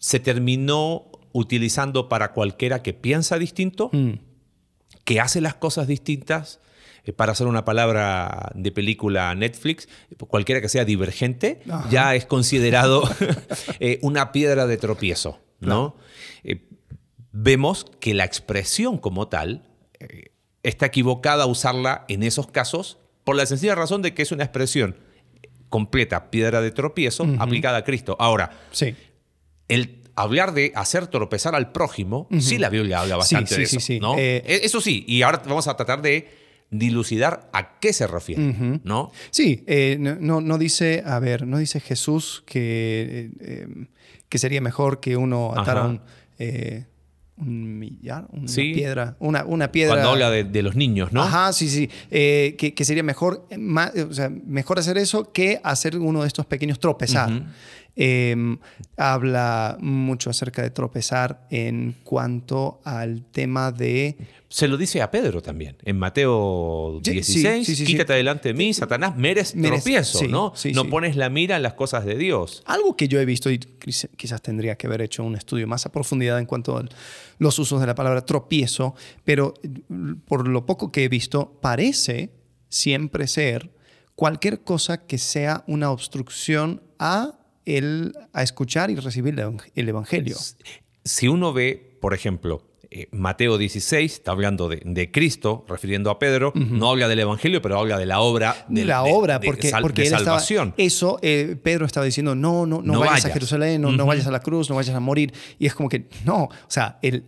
se 0.00 0.18
terminó 0.20 1.06
utilizando 1.32 2.08
para 2.08 2.32
cualquiera 2.32 2.82
que 2.82 2.94
piensa 2.94 3.38
distinto, 3.38 3.90
Mm. 3.92 4.14
que 5.04 5.20
hace 5.20 5.40
las 5.40 5.54
cosas 5.54 5.86
distintas, 5.86 6.58
eh, 6.58 6.65
para 7.12 7.32
hacer 7.32 7.46
una 7.46 7.64
palabra 7.64 8.50
de 8.54 8.72
película 8.72 9.34
Netflix, 9.34 9.88
cualquiera 10.28 10.60
que 10.60 10.68
sea 10.68 10.84
divergente, 10.84 11.60
Ajá. 11.70 11.88
ya 11.90 12.14
es 12.14 12.26
considerado 12.26 13.02
eh, 13.80 13.98
una 14.02 14.32
piedra 14.32 14.66
de 14.66 14.76
tropiezo, 14.76 15.40
¿no? 15.60 15.96
Eh, 16.44 16.62
vemos 17.32 17.86
que 18.00 18.14
la 18.14 18.24
expresión 18.24 18.98
como 18.98 19.28
tal 19.28 19.68
eh, 20.00 20.32
está 20.62 20.86
equivocada 20.86 21.46
usarla 21.46 22.04
en 22.08 22.22
esos 22.22 22.48
casos 22.48 22.98
por 23.24 23.36
la 23.36 23.46
sencilla 23.46 23.74
razón 23.74 24.02
de 24.02 24.14
que 24.14 24.22
es 24.22 24.32
una 24.32 24.44
expresión 24.44 24.96
completa, 25.68 26.30
piedra 26.30 26.60
de 26.60 26.70
tropiezo, 26.70 27.26
aplicada 27.38 27.78
a 27.78 27.84
Cristo. 27.84 28.16
Ahora, 28.20 28.50
Sí. 28.70 28.94
el 29.68 30.02
hablar 30.14 30.54
de 30.54 30.72
hacer 30.76 31.08
tropezar 31.08 31.54
al 31.54 31.72
prójimo, 31.72 32.28
sí 32.38 32.56
la 32.58 32.70
Biblia 32.70 33.00
habla 33.00 33.16
bastante 33.16 33.50
sí, 33.50 33.56
de 33.56 33.62
eso, 33.64 33.80
sí. 33.80 34.00
¿no? 34.00 34.16
Eh, 34.16 34.42
E- 34.46 34.60
eso 34.64 34.80
sí, 34.80 35.04
y 35.08 35.22
ahora 35.22 35.42
vamos 35.46 35.66
a 35.68 35.76
tratar 35.76 36.00
de 36.02 36.45
dilucidar 36.70 37.48
a 37.52 37.78
qué 37.78 37.92
se 37.92 38.06
refiere, 38.06 38.80
¿no? 38.84 39.10
Sí, 39.30 39.62
eh, 39.66 39.96
no, 40.00 40.40
no- 40.40 40.58
dice, 40.58 41.02
a 41.06 41.18
ver, 41.20 41.46
no 41.46 41.58
dice 41.58 41.80
Jesús 41.80 42.42
que, 42.46 42.60
eh, 42.60 43.30
eh, 43.40 43.86
que 44.28 44.38
sería 44.38 44.60
mejor 44.60 44.98
que 45.00 45.16
uno 45.16 45.52
atara 45.52 45.80
Ajá. 45.82 45.88
un, 45.90 46.00
eh, 46.38 46.86
un 47.38 47.78
millar, 47.78 48.26
una 48.32 48.48
Sí. 48.48 48.72
piedra, 48.74 49.14
una, 49.20 49.44
una 49.44 49.70
piedra. 49.70 49.94
Cuando 49.94 50.10
habla 50.10 50.30
de, 50.30 50.42
de 50.44 50.62
los 50.62 50.74
niños, 50.74 51.12
¿no? 51.12 51.22
Ajá, 51.22 51.52
sí, 51.52 51.68
sí. 51.68 51.88
Eh, 52.10 52.56
que, 52.58 52.72
que 52.74 52.84
sería 52.84 53.02
mejor, 53.02 53.46
ma- 53.58 53.92
o 54.08 54.12
sea, 54.14 54.30
mejor 54.30 54.78
hacer 54.78 54.96
eso 54.98 55.32
que 55.32 55.60
hacer 55.62 55.96
uno 55.98 56.22
de 56.22 56.28
estos 56.28 56.46
pequeños 56.46 56.80
tropezar. 56.80 57.30
Eh, 57.98 58.36
habla 58.98 59.76
mucho 59.80 60.28
acerca 60.30 60.60
de 60.62 60.68
tropezar 60.70 61.46
en 61.50 61.94
cuanto 62.04 62.80
al 62.84 63.24
tema 63.24 63.72
de 63.72 64.16
Se 64.48 64.68
lo 64.68 64.76
dice 64.76 65.00
a 65.00 65.10
Pedro 65.10 65.40
también, 65.40 65.76
en 65.82 65.98
Mateo 65.98 67.00
Sí, 67.02 67.12
16, 67.12 67.66
sí, 67.66 67.74
sí, 67.74 67.86
sí, 67.86 67.92
quítate 67.92 68.12
sí. 68.12 68.16
delante 68.18 68.48
de 68.50 68.54
mí, 68.54 68.74
Satanás, 68.74 69.16
me 69.16 69.30
eres 69.30 69.54
Me 69.54 69.68
eres- 69.68 69.82
tropiezo, 69.82 70.28
¿no? 70.28 70.52
no 70.74 70.84
pones 70.90 71.16
la 71.16 71.30
mira 71.30 71.56
en 71.56 71.62
las 71.62 71.72
cosas 71.74 72.04
de 72.04 72.16
Dios. 72.16 72.62
algo 72.66 72.96
que 72.96 73.08
yo 73.08 73.18
he 73.20 73.24
visto 73.24 73.50
y 73.50 73.58
quiz- 73.58 74.10
quizás 74.16 74.42
tendría 74.42 74.76
que 74.76 74.86
haber 74.86 75.00
hecho 75.00 75.24
un 75.24 75.34
estudio 75.34 75.66
más 75.66 75.86
a 75.86 75.92
profundidad 75.92 76.38
en 76.38 76.44
cuanto 76.46 76.76
a 76.76 76.84
los 77.38 77.58
usos 77.58 77.80
de 77.80 77.86
la 77.86 77.94
palabra 77.94 78.26
tropiezo, 78.26 78.94
pero 79.24 79.54
eh, 79.62 79.68
por 80.26 80.46
lo 80.48 80.66
poco 80.66 80.92
que 80.92 81.04
he 81.04 81.08
visto, 81.08 81.58
parece 81.62 82.30
siempre 82.68 83.26
ser 83.26 83.70
cualquier 84.14 84.60
cosa 84.64 85.06
que 85.06 85.18
sea 85.18 85.64
una 85.66 85.90
obstrucción 85.90 86.82
a, 86.98 87.38
el, 87.66 88.14
a 88.32 88.42
escuchar 88.42 88.90
y 88.90 88.96
recibir 88.96 89.34
el 89.34 89.40
evang- 89.46 89.70
el 89.74 89.88
evangelio. 89.88 90.36
Si 91.04 91.28
uno 91.28 91.52
ve, 91.52 91.98
por 92.00 92.14
ejemplo, 92.14 92.62
eh, 92.90 93.08
Mateo 93.10 93.58
16, 93.58 94.12
está 94.12 94.30
hablando 94.30 94.68
de, 94.68 94.80
de 94.84 95.10
Cristo, 95.10 95.64
refiriendo 95.68 96.10
a 96.10 96.18
Pedro, 96.20 96.52
no 96.54 96.88
habla 96.90 97.08
del 97.08 97.18
Evangelio, 97.18 97.60
pero 97.60 97.78
habla 97.78 97.98
de 97.98 98.06
la 98.06 98.20
obra 98.20 98.64
de 98.68 98.84
la 98.84 99.02
de- 99.02 99.12
obra, 99.12 99.38
de 99.40 99.46
porque, 99.46 99.68
sal- 99.70 99.82
porque 99.82 100.02
él 100.02 100.06
estaba- 100.06 100.24
salvación. 100.24 100.72
eso, 100.76 101.18
eh, 101.22 101.56
Pedro 101.60 101.84
estaba 101.84 102.06
diciendo, 102.06 102.34
no, 102.36 102.64
no, 102.64 102.80
no, 102.82 102.92
No 102.94 103.00
vayas, 103.00 103.24
a. 103.26 103.30
Jerusalén, 103.30 103.82
no, 103.82 103.90
no 103.92 104.06
vayas 104.06 104.26
a 104.28 104.30
la 104.30 104.40
cruz, 104.40 104.70
no 104.70 104.76
vayas 104.76 104.94
a 104.94 105.00
morir. 105.00 105.32
Y 105.58 105.66
es 105.66 105.74
como 105.74 105.88
que, 105.88 106.06
no, 106.24 106.44
o 106.44 106.50
sea, 106.68 106.98
el, 107.02 107.24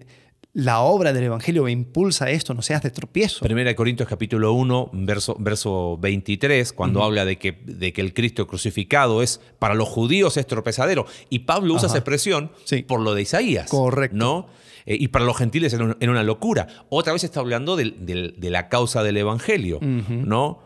la 0.58 0.80
obra 0.80 1.12
del 1.12 1.22
Evangelio 1.22 1.62
me 1.62 1.70
impulsa 1.70 2.24
a 2.24 2.30
esto, 2.30 2.52
no 2.52 2.62
seas 2.62 2.82
de 2.82 2.90
tropiezo. 2.90 3.44
Primera 3.44 3.68
de 3.70 3.76
Corintios 3.76 4.08
capítulo 4.08 4.52
1, 4.54 4.90
verso, 4.92 5.36
verso 5.38 5.96
23, 5.98 6.72
cuando 6.72 7.04
habla 7.04 7.24
de 7.24 7.38
que, 7.38 7.52
de 7.64 7.92
que 7.92 8.00
el 8.00 8.12
Cristo 8.12 8.48
crucificado 8.48 9.22
es, 9.22 9.40
para 9.60 9.74
los 9.76 9.88
judíos 9.88 10.36
es 10.36 10.48
tropezadero. 10.48 11.06
Y 11.30 11.40
Pablo 11.40 11.74
usa 11.74 11.86
Ajá. 11.86 11.92
esa 11.94 11.98
expresión 11.98 12.50
Sí. 12.64 12.82
por 12.82 12.98
lo 13.00 13.14
de 13.14 13.22
Isaías. 13.22 13.70
Correcto. 13.70 14.16
¿no? 14.16 14.48
Eh, 14.84 14.96
y 14.98 15.08
para 15.08 15.24
los 15.24 15.36
gentiles 15.36 15.72
era, 15.74 15.84
un- 15.84 15.96
era 16.00 16.10
una 16.10 16.24
locura. 16.24 16.66
Otra 16.88 17.12
vez 17.12 17.22
está 17.22 17.38
hablando 17.38 17.76
del- 17.76 18.34
de 18.36 18.50
la 18.50 18.68
causa 18.68 19.04
del 19.04 19.16
Evangelio. 19.18 19.78
¿no? 19.80 20.58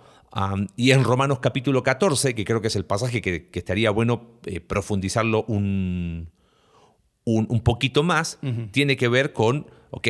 Y 0.75 0.93
en 0.93 1.05
Romanos 1.05 1.41
capítulo 1.41 1.83
14, 1.83 2.35
que 2.35 2.47
creo 2.47 2.63
que 2.63 2.69
es 2.69 2.77
el 2.77 2.87
pasaje 2.87 3.21
que, 3.21 3.51
que 3.51 3.59
estaría 3.59 3.91
bueno 3.91 4.39
eh, 4.47 4.61
profundizarlo 4.61 5.45
un, 5.49 6.31
un, 7.25 7.47
un 7.51 7.61
poquito 7.61 8.03
más, 8.03 8.39
tiene 8.71 8.97
que 8.97 9.09
ver 9.09 9.35
con, 9.35 9.67
ok, 9.93 10.09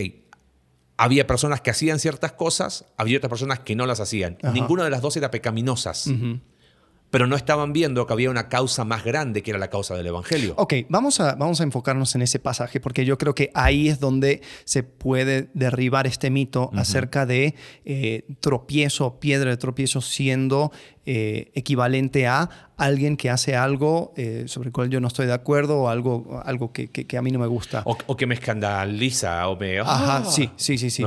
había 0.97 1.27
personas 1.27 1.61
que 1.61 1.71
hacían 1.71 1.99
ciertas 1.99 2.33
cosas, 2.33 2.87
había 2.97 3.19
otras 3.19 3.29
personas 3.29 3.61
que 3.61 3.75
no 3.75 3.87
las 3.87 4.01
hacían. 4.01 4.39
Ajá. 4.43 4.53
Ninguna 4.53 4.85
de 4.85 4.91
las 4.91 5.03
dos 5.03 5.17
era 5.17 5.31
pecaminosas, 5.31 6.09
pero 7.11 7.27
no 7.27 7.37
estaban 7.37 7.73
viendo 7.73 8.07
que 8.07 8.13
había 8.13 8.31
una 8.31 8.49
causa 8.49 8.85
más 8.85 9.05
grande 9.05 9.43
que 9.43 9.51
era 9.51 9.59
la 9.59 9.69
causa 9.69 9.95
del 9.97 10.07
Evangelio. 10.07 10.55
Ok, 10.57 10.75
vamos 10.89 11.21
a, 11.21 11.35
vamos 11.35 11.61
a 11.61 11.65
enfocarnos 11.65 12.15
en 12.15 12.23
ese 12.23 12.39
pasaje 12.39 12.81
porque 12.81 13.05
yo 13.05 13.19
creo 13.19 13.35
que 13.35 13.51
ahí 13.53 13.89
es 13.89 14.01
donde 14.01 14.41
se 14.65 14.83
puede 14.85 15.51
derribar 15.53 16.07
este 16.07 16.31
mito 16.31 16.71
acerca 16.75 17.27
de 17.27 17.55
eh, 17.85 18.25
tropiezo, 18.41 19.19
piedra 19.19 19.51
de 19.51 19.57
tropiezo 19.57 20.01
siendo 20.01 20.73
eh, 21.05 21.51
equivalente 21.55 22.27
a 22.27 22.49
alguien 22.77 23.17
que 23.17 23.29
hace 23.31 23.57
algo 23.57 24.13
eh, 24.17 24.45
sobre 24.47 24.69
el 24.69 24.73
cual 24.73 24.89
yo 24.91 25.01
no 25.01 25.09
estoy 25.09 25.27
de 25.27 25.33
acuerdo 25.33 25.81
o 25.83 25.89
algo, 25.89 26.41
algo 26.45 26.73
que, 26.73 26.89
que- 26.91 27.07
que 27.07 27.17
a 27.19 27.23
mí 27.23 27.31
no 27.31 27.39
me 27.39 27.47
gusta. 27.47 27.83
O, 27.87 27.97
o 28.07 28.17
que 28.17 28.27
me 28.27 28.35
escandaliza 28.35 29.49
o 29.49 29.57
me... 29.59 29.79
Ajá, 29.81 30.19
¡Ah! 30.19 30.25
sí, 30.25 30.51
sí, 30.57 30.79
sí, 30.79 30.91
sí. 30.91 31.05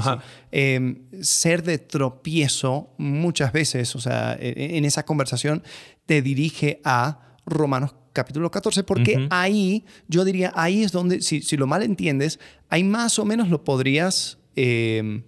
Eh, 0.51 0.95
ser 1.21 1.63
de 1.63 1.77
tropiezo 1.77 2.89
muchas 2.97 3.51
veces, 3.53 3.95
o 3.95 3.99
sea, 3.99 4.33
e- 4.39 4.77
en 4.77 4.85
esa 4.85 5.03
conversación 5.03 5.63
te 6.05 6.21
dirige 6.21 6.81
a 6.83 7.35
Romanos 7.45 7.95
capítulo 8.13 8.49
14, 8.51 8.83
porque 8.83 9.27
ahí, 9.29 9.83
yo 10.07 10.23
diría, 10.23 10.51
ahí 10.55 10.83
es 10.83 10.91
donde, 10.93 11.21
si, 11.21 11.41
si 11.41 11.57
lo 11.57 11.67
mal 11.67 11.83
entiendes, 11.83 12.39
ahí 12.69 12.83
más 12.83 13.19
o 13.19 13.25
menos 13.25 13.49
lo 13.49 13.63
podrías... 13.63 14.37
eh, 14.55 15.23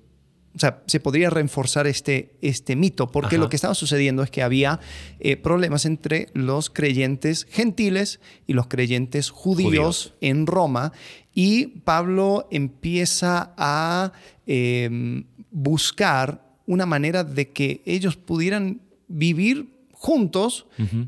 o 0.57 0.59
sea, 0.59 0.81
se 0.87 0.99
podría 0.99 1.29
reforzar 1.29 1.85
este, 1.85 2.35
este 2.41 2.75
mito, 2.75 3.11
porque 3.11 3.35
Ajá. 3.35 3.43
lo 3.43 3.49
que 3.49 3.55
estaba 3.55 3.75
sucediendo 3.75 4.23
es 4.23 4.31
que 4.31 4.41
había 4.41 4.79
eh, 5.19 5.37
problemas 5.37 5.85
entre 5.85 6.29
los 6.33 6.71
creyentes 6.71 7.45
gentiles 7.49 8.19
y 8.47 8.53
los 8.53 8.65
creyentes 8.65 9.29
judíos, 9.29 9.67
Judíos. 9.67 10.13
en 10.21 10.47
Roma, 10.47 10.91
y 11.33 11.67
Pablo 11.81 12.47
empieza 12.49 13.53
a 13.55 14.11
eh, 14.47 15.23
buscar 15.51 16.43
una 16.65 16.85
manera 16.85 17.23
de 17.23 17.51
que 17.51 17.81
ellos 17.85 18.17
pudieran 18.17 18.81
vivir 19.07 19.85
juntos 19.93 20.65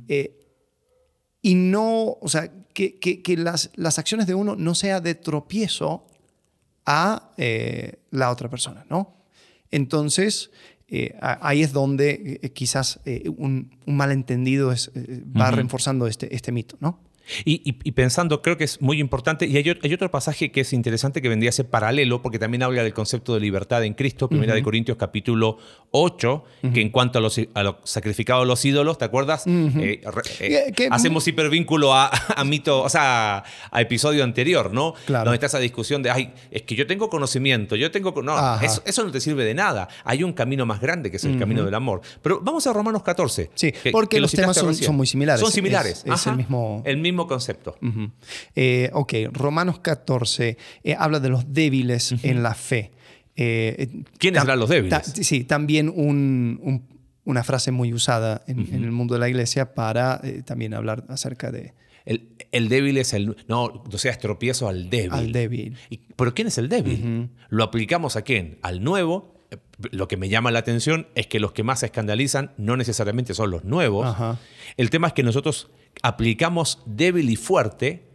eh, 0.08 0.36
y 1.42 1.56
no, 1.56 2.18
o 2.22 2.28
sea, 2.28 2.52
que, 2.74 3.00
que- 3.00 3.22
que 3.22 3.36
las, 3.36 3.72
las 3.76 3.98
acciones 4.00 4.28
de 4.28 4.36
uno 4.36 4.56
no 4.56 4.76
sea 4.76 5.02
de 5.02 5.16
tropiezo 5.16 6.06
a 6.86 7.32
eh, 7.38 8.00
la 8.12 8.30
otra 8.32 8.50
persona, 8.50 8.86
¿no? 8.90 9.16
Entonces, 9.72 10.52
eh, 10.88 11.16
ahí 11.22 11.62
es 11.62 11.72
donde 11.72 12.40
eh, 12.42 12.50
quizás 12.52 13.00
eh, 13.06 13.30
un, 13.38 13.72
un 13.86 13.98
malentendido 13.98 14.72
es, 14.72 14.92
va 14.96 15.52
reforzando 15.52 16.08
este, 16.08 16.34
este 16.36 16.52
mito, 16.52 16.78
¿no? 16.80 17.00
Y, 17.46 17.62
y- 17.70 17.78
y 17.84 17.92
pensando, 17.92 18.42
creo 18.42 18.58
que 18.58 18.64
es 18.64 18.82
muy 18.82 19.00
importante, 19.00 19.46
y 19.46 19.56
hay, 19.58 19.74
hay 19.82 19.94
otro 19.94 20.10
pasaje 20.12 20.52
que 20.52 20.62
es 20.62 20.74
interesante 20.74 21.22
que 21.22 21.30
vendría 21.30 21.50
a 21.50 21.54
ser 21.54 21.68
paralelo, 21.68 22.22
porque 22.22 22.40
también 22.40 22.64
habla 22.64 22.84
del 22.84 22.94
concepto 22.94 23.34
de 23.34 23.40
libertad 23.40 23.84
en 23.84 23.94
Cristo, 23.94 24.28
Primera 24.30 24.54
de 24.54 24.64
Corintios 24.64 24.98
capítulo 24.98 25.58
8, 25.92 26.44
que 26.74 26.82
en 26.82 26.90
cuanto 26.90 27.20
a 27.20 27.22
los, 27.22 27.40
a 27.54 27.64
lo 27.64 27.80
sacrificado 27.84 28.42
a 28.42 28.46
los 28.46 28.64
ídolos, 28.66 28.98
¿te 28.98 29.06
acuerdas? 29.06 29.44
Eh, 29.48 30.02
re- 30.04 30.22
eh, 30.40 30.64
Que- 30.68 30.74
que- 30.74 30.88
hacemos 30.92 31.28
hipervínculo 31.28 31.94
a, 31.94 32.10
a 32.36 32.44
mito, 32.44 32.82
o 32.82 32.90
sea, 32.90 33.44
a, 33.72 33.82
episodio 33.82 34.24
anterior, 34.24 34.74
¿no? 34.74 34.94
Claro. 35.06 35.26
Donde 35.26 35.36
está 35.36 35.48
esa 35.48 35.60
discusión 35.60 36.04
de, 36.04 36.10
ay, 36.12 36.34
es 36.52 36.64
que 36.64 36.76
yo 36.76 36.86
tengo 36.88 37.10
conocimiento, 37.10 37.76
yo 37.76 37.92
tengo... 37.92 38.14
con-". 38.14 38.26
No, 38.26 38.62
eso, 38.62 38.82
eso 38.86 39.04
no 39.04 39.12
te 39.12 39.20
sirve 39.20 39.46
de 39.46 39.54
nada. 39.54 39.88
Hay 40.04 40.24
un 40.24 40.34
camino 40.34 40.66
más 40.66 40.80
grande 40.82 41.10
que 41.12 41.18
es 41.18 41.24
el 41.26 41.38
camino 41.40 41.64
del 41.66 41.74
amor. 41.74 42.02
Pero 42.22 42.40
vamos 42.42 42.66
a 42.68 42.74
Romanos 42.74 43.04
14. 43.04 43.50
Sí, 43.56 43.72
que- 43.72 43.92
porque 43.92 44.18
que 44.18 44.20
lo 44.22 44.24
los 44.24 44.32
temas 44.32 44.56
son- 44.58 44.74
son 44.76 44.96
muy 44.96 45.08
similares. 45.08 45.42
Son 45.42 45.52
similares. 45.52 46.04
Es- 46.06 46.14
es 46.14 46.28
el 46.28 46.36
mismo- 46.36 46.82
El 46.86 46.98
mismo 46.98 47.19
concepto. 47.28 47.78
Eh, 48.56 48.90
ok, 48.94 49.14
Romanos 49.32 49.80
14 49.80 50.58
eh, 50.84 50.96
habla 50.98 51.20
de 51.20 51.30
los 51.30 51.54
débiles 51.54 52.14
en 52.24 52.44
la 52.44 52.54
fe. 52.56 52.92
Eh, 53.36 54.04
¿Quiénes 54.18 54.44
eran 54.44 54.60
los 54.60 54.70
débiles? 54.70 54.90
ta- 54.90 55.04
sí, 55.04 55.44
también 55.44 55.90
un- 55.90 56.60
un- 56.62 57.00
una 57.26 57.44
frase 57.44 57.72
muy 57.72 57.94
usada 57.94 58.44
en, 58.48 58.74
en 58.74 58.84
el 58.84 58.92
mundo 58.92 59.14
de 59.14 59.20
la 59.20 59.30
iglesia 59.30 59.74
para 59.74 60.20
eh, 60.24 60.42
también 60.44 60.74
hablar 60.74 61.06
acerca 61.10 61.52
de 61.52 61.74
El, 62.06 62.30
el 62.52 62.70
débil 62.70 62.98
es 62.98 63.14
el. 63.14 63.38
No, 63.48 63.66
o 63.66 63.98
sea, 63.98 64.18
tropiezo 64.18 64.68
al 64.68 64.90
débil. 64.90 65.12
al 65.14 65.32
débil. 65.32 65.78
Y- 65.92 65.98
¿Pero 66.16 66.34
quién 66.34 66.48
es 66.48 66.58
el 66.58 66.68
débil? 66.70 67.30
¿Lo 67.50 67.64
aplicamos 67.64 68.16
a 68.16 68.24
quién? 68.24 68.58
Al 68.64 68.84
nuevo. 68.84 69.36
Lo 69.92 70.08
que 70.08 70.18
me 70.18 70.28
llama 70.30 70.52
la 70.52 70.60
atención 70.60 71.08
es 71.16 71.26
que 71.28 71.40
los 71.40 71.54
que 71.54 71.64
más 71.64 71.80
se 71.80 71.88
escandalizan 71.88 72.52
no 72.58 72.78
necesariamente 72.78 73.34
son 73.34 73.50
los 73.52 73.64
nuevos. 73.64 74.06
Ajá. 74.08 74.38
El 74.78 74.90
tema 74.90 75.08
es 75.08 75.14
que 75.14 75.24
nosotros 75.24 75.70
aplicamos 76.02 76.82
débil 76.86 77.30
y 77.30 77.36
fuerte 77.36 78.06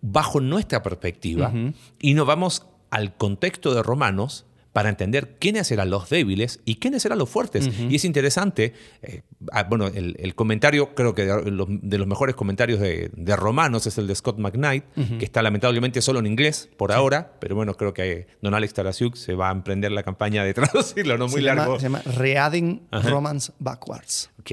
bajo 0.00 0.40
nuestra 0.40 0.82
perspectiva 0.82 1.52
y 2.00 2.14
nos 2.14 2.26
vamos 2.26 2.66
al 2.90 3.16
contexto 3.16 3.74
de 3.74 3.82
Romanos 3.82 4.46
para 4.72 4.88
entender 4.88 5.36
quiénes 5.38 5.70
eran 5.70 5.90
los 5.90 6.08
débiles 6.08 6.60
y 6.64 6.76
quiénes 6.76 7.04
eran 7.04 7.18
los 7.18 7.28
fuertes. 7.28 7.68
Y 7.90 7.94
es 7.96 8.04
interesante, 8.06 8.72
eh, 9.02 9.22
ah, 9.52 9.64
bueno, 9.64 9.86
el, 9.86 10.16
el 10.18 10.34
comentario, 10.34 10.94
creo 10.94 11.14
que 11.14 11.26
de 11.26 11.50
los, 11.50 11.66
de 11.68 11.98
los 11.98 12.06
mejores 12.06 12.34
comentarios 12.34 12.80
de, 12.80 13.10
de 13.14 13.36
Romanos 13.36 13.86
es 13.86 13.98
el 13.98 14.06
de 14.06 14.14
Scott 14.14 14.38
McKnight, 14.38 14.84
que 15.18 15.24
está 15.24 15.42
lamentablemente 15.42 16.00
solo 16.00 16.20
en 16.20 16.26
inglés 16.26 16.70
por 16.78 16.90
ahora, 16.92 17.34
pero 17.38 17.54
bueno, 17.54 17.74
creo 17.74 17.92
que 17.92 18.26
Don 18.40 18.54
Alex 18.54 18.72
Tarasiuk 18.72 19.16
se 19.16 19.34
va 19.34 19.50
a 19.50 19.52
emprender 19.52 19.92
la 19.92 20.02
campaña 20.04 20.42
de 20.42 20.54
traducirlo, 20.54 21.18
no 21.18 21.26
muy 21.26 21.40
se, 21.40 21.42
llama, 21.42 21.60
largo. 21.60 21.76
se 21.78 21.82
llama 21.84 22.02
Reading 22.16 22.80
Romans 22.90 23.52
Backwards. 23.58 24.30
Ok, 24.40 24.52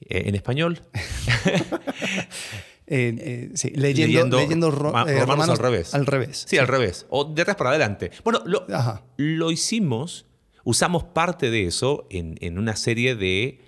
Eh, 0.00 0.24
en 0.26 0.34
español. 0.34 0.80
Eh, 2.88 3.16
eh, 3.18 3.50
sí, 3.54 3.70
leyendo, 3.70 4.38
leyendo, 4.38 4.70
ro- 4.70 4.92
Ma- 4.92 5.04
eh, 5.10 5.18
romanos 5.18 5.48
al 5.48 5.58
revés. 5.58 5.92
Al 5.92 6.06
revés. 6.06 6.44
Sí, 6.48 6.56
al 6.58 6.68
revés. 6.68 7.04
O 7.10 7.24
de 7.24 7.42
atrás 7.42 7.56
para 7.56 7.70
adelante. 7.70 8.12
Bueno, 8.22 8.40
lo, 9.16 9.50
hicimos, 9.50 10.26
usamos 10.62 11.02
parte 11.02 11.50
de 11.50 11.66
eso 11.66 12.06
en, 12.10 12.36
en 12.40 12.58
una 12.60 12.76
serie 12.76 13.16
de, 13.16 13.58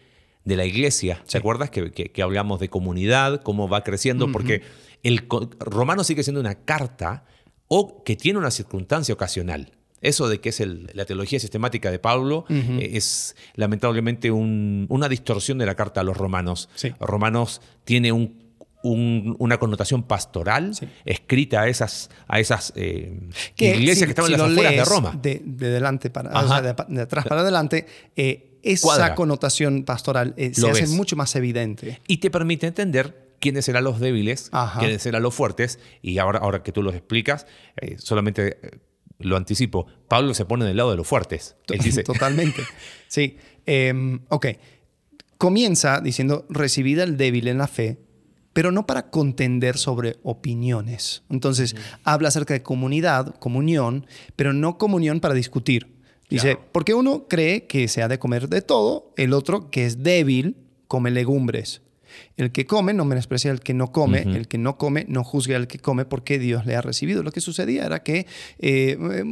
de 0.45 0.57
la 0.57 0.65
iglesia. 0.67 1.25
¿Te 1.29 1.37
acuerdas 1.39 1.71
que, 1.71 1.91
que- 1.91 2.13
que 2.13 2.23
hablamos 2.23 2.61
de 2.61 2.69
comunidad, 2.69 3.43
cómo 3.43 3.69
va 3.69 3.83
creciendo? 3.83 4.31
Porque 4.31 4.63
el 5.03 5.27
romano 5.59 6.05
sigue 6.05 6.23
siendo 6.23 6.39
una 6.41 6.55
carta 6.55 7.25
o 7.67 8.05
que 8.05 8.15
tiene 8.15 8.39
una 8.39 8.53
circunstancia 8.53 9.13
ocasional. 9.15 9.73
Eso 10.01 10.29
de 10.29 10.41
que 10.41 10.51
es 10.51 10.61
el- 10.61 10.91
la 10.95 11.05
teología 11.05 11.41
sistemática 11.41 11.91
de 11.91 11.99
Pablo 11.99 12.45
eh, 12.49 12.91
es 12.95 13.35
lamentablemente 13.55 14.31
un- 14.31 14.87
una 14.89 15.09
distorsión 15.09 15.59
de 15.59 15.67
la 15.67 15.75
carta 15.75 16.01
a 16.01 16.05
los 16.05 16.17
romanos. 16.17 16.69
Sí. 16.75 16.93
Romanos 17.01 17.61
tiene 17.85 18.13
un, 18.13 18.47
un- 18.85 19.35
una 19.41 19.59
connotación 19.59 20.05
pastoral 20.05 20.71
escrita 21.05 21.63
a 21.63 21.69
esas, 21.69 22.11
a 22.29 22.39
esas 22.39 22.73
eh, 22.77 23.19
Que 23.57 23.75
iglesias 23.75 23.99
si- 23.99 24.05
que 24.05 24.11
estaban 24.11 24.29
si 24.29 24.35
en 24.35 24.41
las 24.41 24.51
afueras 24.53 24.73
de 24.77 24.85
Roma. 24.85 25.19
De, 25.21 25.43
de 25.45 25.69
delante 25.71 26.11
para, 26.11 26.31
Ajá. 26.31 26.45
o 26.45 26.49
sea, 26.49 26.63
de, 26.89 27.01
atrás 27.03 27.25
para 27.27 27.41
adelante, 27.41 27.87
eh, 28.15 28.45
esa 28.63 28.83
Cuadra. 28.87 29.15
connotación 29.17 29.85
pastoral 29.85 30.35
eh, 30.37 30.53
se 30.55 30.69
hace 30.71 30.87
mucho 30.89 31.17
más 31.17 31.35
evidente. 31.37 32.01
y 32.07 32.19
te 32.19 32.31
permite 32.31 32.67
entender 32.69 33.35
quiénes 33.41 33.69
eran 33.69 33.85
los 33.85 34.01
débiles, 34.01 34.49
Ajá. 34.53 34.81
quiénes 34.81 35.05
eran 35.07 35.23
los 35.23 35.33
fuertes, 35.35 35.79
y 36.03 36.19
ahora, 36.19 36.41
ahora 36.41 36.63
que 36.65 36.73
tú 36.73 36.83
los 36.83 36.95
explicas, 36.95 37.47
solamente 37.99 38.59
lo 39.19 39.37
anticipo, 39.37 39.87
Pablo 40.09 40.33
se 40.35 40.45
pone 40.45 40.65
del 40.65 40.77
lado 40.77 40.91
de 40.91 40.97
los 40.97 41.07
fuertes. 41.07 41.57
Él 41.69 41.81
dice, 41.81 42.03
Totalmente. 42.03 42.63
Sí. 43.09 43.37
Em, 43.67 44.21
ok. 44.29 44.47
Comienza 45.39 46.01
diciendo, 46.01 46.47
recibida 46.49 47.05
el 47.05 47.17
débil 47.17 47.49
en 47.49 47.59
la 47.59 47.69
fe, 47.69 47.99
pero 48.53 48.73
no 48.73 48.87
para 48.87 49.11
contender 49.11 49.77
sobre 49.79 50.17
opiniones. 50.25 51.23
Entonces, 51.31 51.77
habla 52.03 52.29
acerca 52.29 52.55
de 52.55 52.63
comunidad, 52.63 53.37
comunión, 53.39 54.07
pero 54.35 54.53
no 54.53 54.79
comunión 54.79 55.21
para 55.21 55.35
discutir. 55.35 55.97
Dice, 56.29 56.57
Claro. 56.57 56.69
porque 56.73 56.95
uno 56.95 57.27
cree 57.29 57.67
que 57.67 57.89
se 57.89 58.03
ha 58.03 58.09
de 58.09 58.19
comer 58.19 58.49
de 58.49 58.63
todo, 58.63 59.13
el 59.17 59.33
otro 59.33 59.71
que 59.71 59.87
es 59.87 60.03
débil 60.03 60.57
come 60.89 61.11
legumbres. 61.11 61.83
El 62.37 62.53
que 62.53 62.67
come 62.67 62.95
no 62.95 63.05
menosprecia 63.05 63.51
al 63.51 63.61
que 63.61 63.75
no 63.75 63.93
come, 63.93 64.23
el 64.23 64.49
que 64.49 64.59
no 64.59 64.79
come 64.79 65.05
no 65.09 65.25
juzga 65.25 65.57
al 65.57 65.67
que 65.67 65.79
come 65.79 66.05
porque 66.05 66.39
Dios 66.39 66.67
le 66.67 66.77
ha 66.77 66.81
recibido. 66.81 67.23
Lo 67.23 67.33
que 67.33 67.41
sucedía 67.41 67.87
era 67.87 68.03
que 68.03 68.27
eh, 68.59 68.99
eh, 68.99 69.25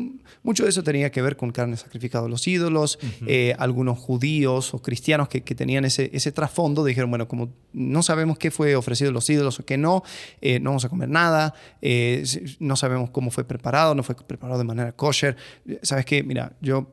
mucho 0.42 0.64
de 0.64 0.70
eso 0.70 0.82
tenía 0.82 1.10
que 1.10 1.22
ver 1.22 1.36
con 1.36 1.50
carne 1.50 1.76
sacrificada 1.76 2.26
a 2.26 2.28
los 2.28 2.46
ídolos. 2.46 2.98
Eh, 3.26 3.54
algunos 3.58 3.98
judíos 3.98 4.74
o 4.74 4.80
cristianos 4.80 5.28
que, 5.28 5.42
que 5.42 5.54
tenían 5.54 5.84
ese, 5.84 6.10
ese 6.12 6.32
trasfondo 6.32 6.84
dijeron, 6.84 7.10
bueno, 7.10 7.28
como 7.28 7.52
no 7.72 8.02
sabemos 8.02 8.38
qué 8.38 8.50
fue 8.50 8.74
ofrecido 8.76 9.10
a 9.10 9.12
los 9.12 9.28
ídolos 9.28 9.60
o 9.60 9.64
qué 9.64 9.76
no, 9.76 10.02
eh, 10.40 10.60
no 10.60 10.70
vamos 10.70 10.84
a 10.84 10.88
comer 10.88 11.08
nada, 11.08 11.54
eh, 11.82 12.24
no 12.58 12.76
sabemos 12.76 13.10
cómo 13.10 13.30
fue 13.30 13.44
preparado, 13.44 13.94
no 13.94 14.02
fue 14.02 14.14
preparado 14.16 14.58
de 14.58 14.64
manera 14.64 14.92
kosher. 14.92 15.36
¿Sabes 15.82 16.04
qué? 16.04 16.22
Mira, 16.22 16.52
yo 16.60 16.92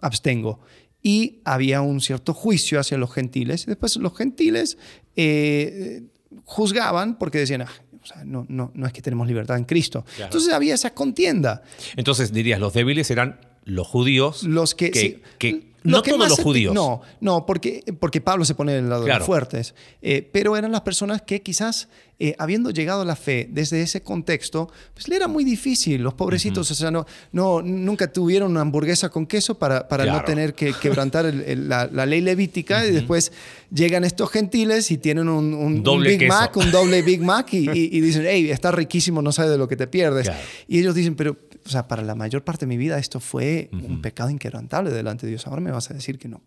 abstengo. 0.00 0.60
Y 1.02 1.40
había 1.44 1.80
un 1.80 2.00
cierto 2.00 2.32
juicio 2.34 2.78
hacia 2.78 2.96
los 2.98 3.12
gentiles. 3.12 3.64
Y 3.64 3.66
después 3.66 3.96
los 3.96 4.16
gentiles 4.16 4.78
eh, 5.16 6.02
juzgaban 6.44 7.18
porque 7.18 7.38
decían, 7.38 7.62
"Ah, 7.62 7.72
o 8.02 8.06
sea, 8.06 8.24
no, 8.24 8.46
no, 8.48 8.70
no 8.74 8.86
es 8.86 8.92
que 8.92 9.02
tenemos 9.02 9.26
libertad 9.26 9.56
en 9.56 9.64
Cristo. 9.64 10.04
Claro. 10.16 10.24
Entonces 10.26 10.52
había 10.52 10.74
esa 10.74 10.92
contienda. 10.94 11.62
entonces 11.96 12.32
dirías, 12.32 12.58
los 12.60 12.72
débiles 12.72 13.10
eran 13.10 13.40
los 13.64 13.86
judíos, 13.86 14.42
Los 14.42 14.74
que, 14.74 14.90
sí, 14.92 15.22
que- 15.38 15.72
lo 15.84 15.98
no 15.98 16.02
que 16.02 16.12
todos 16.12 16.28
los 16.28 16.38
judíos. 16.40 16.74
No, 16.74 17.00
no, 17.20 17.44
porque, 17.46 17.82
porque 18.00 18.20
Pablo 18.20 18.44
se 18.44 18.54
pone 18.54 18.72
del 18.72 18.88
lado 18.88 19.04
de 19.04 19.12
los 19.14 19.26
fuertes. 19.26 19.74
Eh, 20.00 20.28
pero 20.32 20.56
eran 20.56 20.70
las 20.72 20.82
personas 20.82 21.22
que 21.22 21.42
quizás, 21.42 21.88
eh, 22.24 22.36
habiendo 22.38 22.70
llegado 22.70 23.02
a 23.02 23.04
la 23.04 23.16
fe 23.16 23.48
desde 23.50 23.82
ese 23.82 24.02
contexto, 24.02 24.70
pues 24.94 25.08
le 25.08 25.16
era 25.16 25.26
muy 25.26 25.42
difícil. 25.42 26.02
Los 26.02 26.14
pobrecitos, 26.14 26.70
o 26.70 26.74
sea, 26.74 26.90
no, 26.92 27.04
no, 27.32 27.62
nunca 27.62 28.12
tuvieron 28.12 28.52
una 28.52 28.60
hamburguesa 28.60 29.08
con 29.08 29.26
queso 29.26 29.58
para, 29.58 29.88
para 29.88 30.04
no 30.04 30.12
Claro. 30.12 30.24
tener 30.26 30.54
que 30.54 30.72
quebrantar 30.80 31.26
el- 31.26 31.40
el- 31.42 31.68
la, 31.68 31.86
la 31.92 32.06
ley 32.06 32.20
levítica. 32.20 32.86
Y 32.86 32.92
después 32.92 33.32
llegan 33.74 34.04
estos 34.04 34.30
gentiles 34.30 34.90
y 34.92 34.98
tienen 34.98 35.28
un, 35.28 35.52
un- 35.52 35.54
un 35.54 35.82
Doble 35.82 36.10
Big 36.10 36.20
queso. 36.20 36.32
Mac, 36.32 36.56
un 36.56 36.70
doble 36.70 37.02
Big 37.02 37.20
Mac 37.32 37.52
y, 37.54 37.68
y- 37.70 37.88
y 37.92 38.00
dicen, 38.00 38.24
hey, 38.26 38.50
está 38.50 38.70
riquísimo, 38.70 39.20
no 39.20 39.32
sabes 39.32 39.50
de 39.50 39.58
lo 39.58 39.66
que 39.66 39.76
te 39.76 39.88
pierdes. 39.88 40.28
Claro. 40.28 40.40
Y 40.68 40.78
ellos 40.78 40.94
dicen, 40.94 41.16
pero, 41.16 41.36
o 41.66 41.68
sea, 41.68 41.88
para 41.88 42.02
la 42.02 42.14
mayor 42.14 42.44
parte 42.44 42.66
de 42.66 42.68
mi 42.68 42.76
vida 42.76 42.98
esto 42.98 43.18
fue 43.18 43.68
un 43.72 44.00
pecado 44.00 44.30
inquebrantable 44.30 44.90
delante 44.90 45.26
de 45.26 45.30
Dios. 45.30 45.46
Ahora 45.48 45.60
me 45.60 45.72
vas 45.72 45.90
a 45.90 45.94
decir 45.94 46.18
que 46.18 46.28
no. 46.28 46.40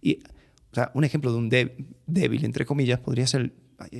Y, 0.00 0.20
o 0.72 0.74
sea, 0.74 0.90
un 0.94 1.04
ejemplo 1.04 1.30
de 1.30 1.38
un 1.38 1.48
dé- 1.50 1.76
débil, 2.06 2.44
entre 2.44 2.64
comillas, 2.64 3.00
podría 3.00 3.26
ser 3.26 3.52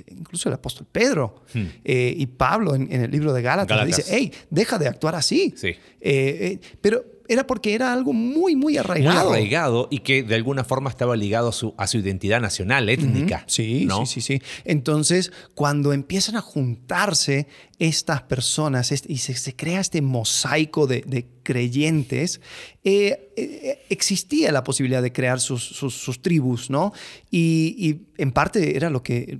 incluso 0.09 0.49
el 0.49 0.55
apóstol 0.55 0.87
Pedro 0.91 1.43
Eh, 1.85 2.15
y 2.17 2.27
Pablo 2.27 2.75
en, 2.75 2.91
en 2.93 3.03
el 3.03 3.11
libro 3.11 3.33
de 3.33 3.43
Gálatas, 3.43 3.77
Gálatas. 3.79 3.97
dice, 3.97 4.15
hey, 4.15 4.33
deja 4.51 4.79
de 4.79 4.89
actuar 4.89 5.15
así. 5.15 5.55
Sí. 5.57 5.69
Eh, 5.69 5.79
eh, 6.01 6.59
pero 6.81 7.05
era 7.29 7.47
porque 7.47 7.75
era 7.75 7.93
algo 7.93 8.13
muy, 8.13 8.55
muy 8.55 8.57
muy 8.57 8.77
arraigado. 8.79 9.31
arraigado 9.31 9.89
y 9.91 9.99
que 10.01 10.23
de 10.23 10.35
alguna 10.35 10.65
forma 10.65 10.91
estaba 10.91 11.17
ligado 11.17 11.49
a 11.49 11.53
su, 11.53 11.75
a 11.79 11.87
su 11.87 11.99
identidad 11.99 12.41
nacional, 12.41 12.89
étnica. 12.89 13.45
Sí, 13.47 13.85
¿no? 13.87 14.05
sí, 14.07 14.21
sí, 14.21 14.39
sí. 14.41 14.43
Entonces, 14.65 15.33
cuando 15.55 15.93
empiezan 15.93 16.37
a 16.37 16.41
juntarse 16.41 17.47
estas 17.79 18.23
personas 18.23 18.93
est- 18.93 19.09
y 19.09 19.19
se, 19.19 19.35
se 19.35 19.55
crea 19.57 19.81
este 19.81 20.03
mosaico 20.03 20.87
de, 20.87 21.03
de 21.07 21.27
creyentes, 21.43 22.41
eh, 22.85 23.31
eh, 23.37 23.85
existía 23.91 24.53
la 24.53 24.63
posibilidad 24.65 25.03
de 25.03 25.13
crear 25.13 25.41
sus, 25.41 25.63
sus- 25.65 25.95
sus 25.95 26.21
tribus, 26.23 26.71
¿no? 26.71 26.93
Y, 27.31 27.75
y 27.79 28.07
en 28.23 28.33
parte 28.33 28.77
era 28.77 28.91
lo 28.91 29.03
que 29.03 29.39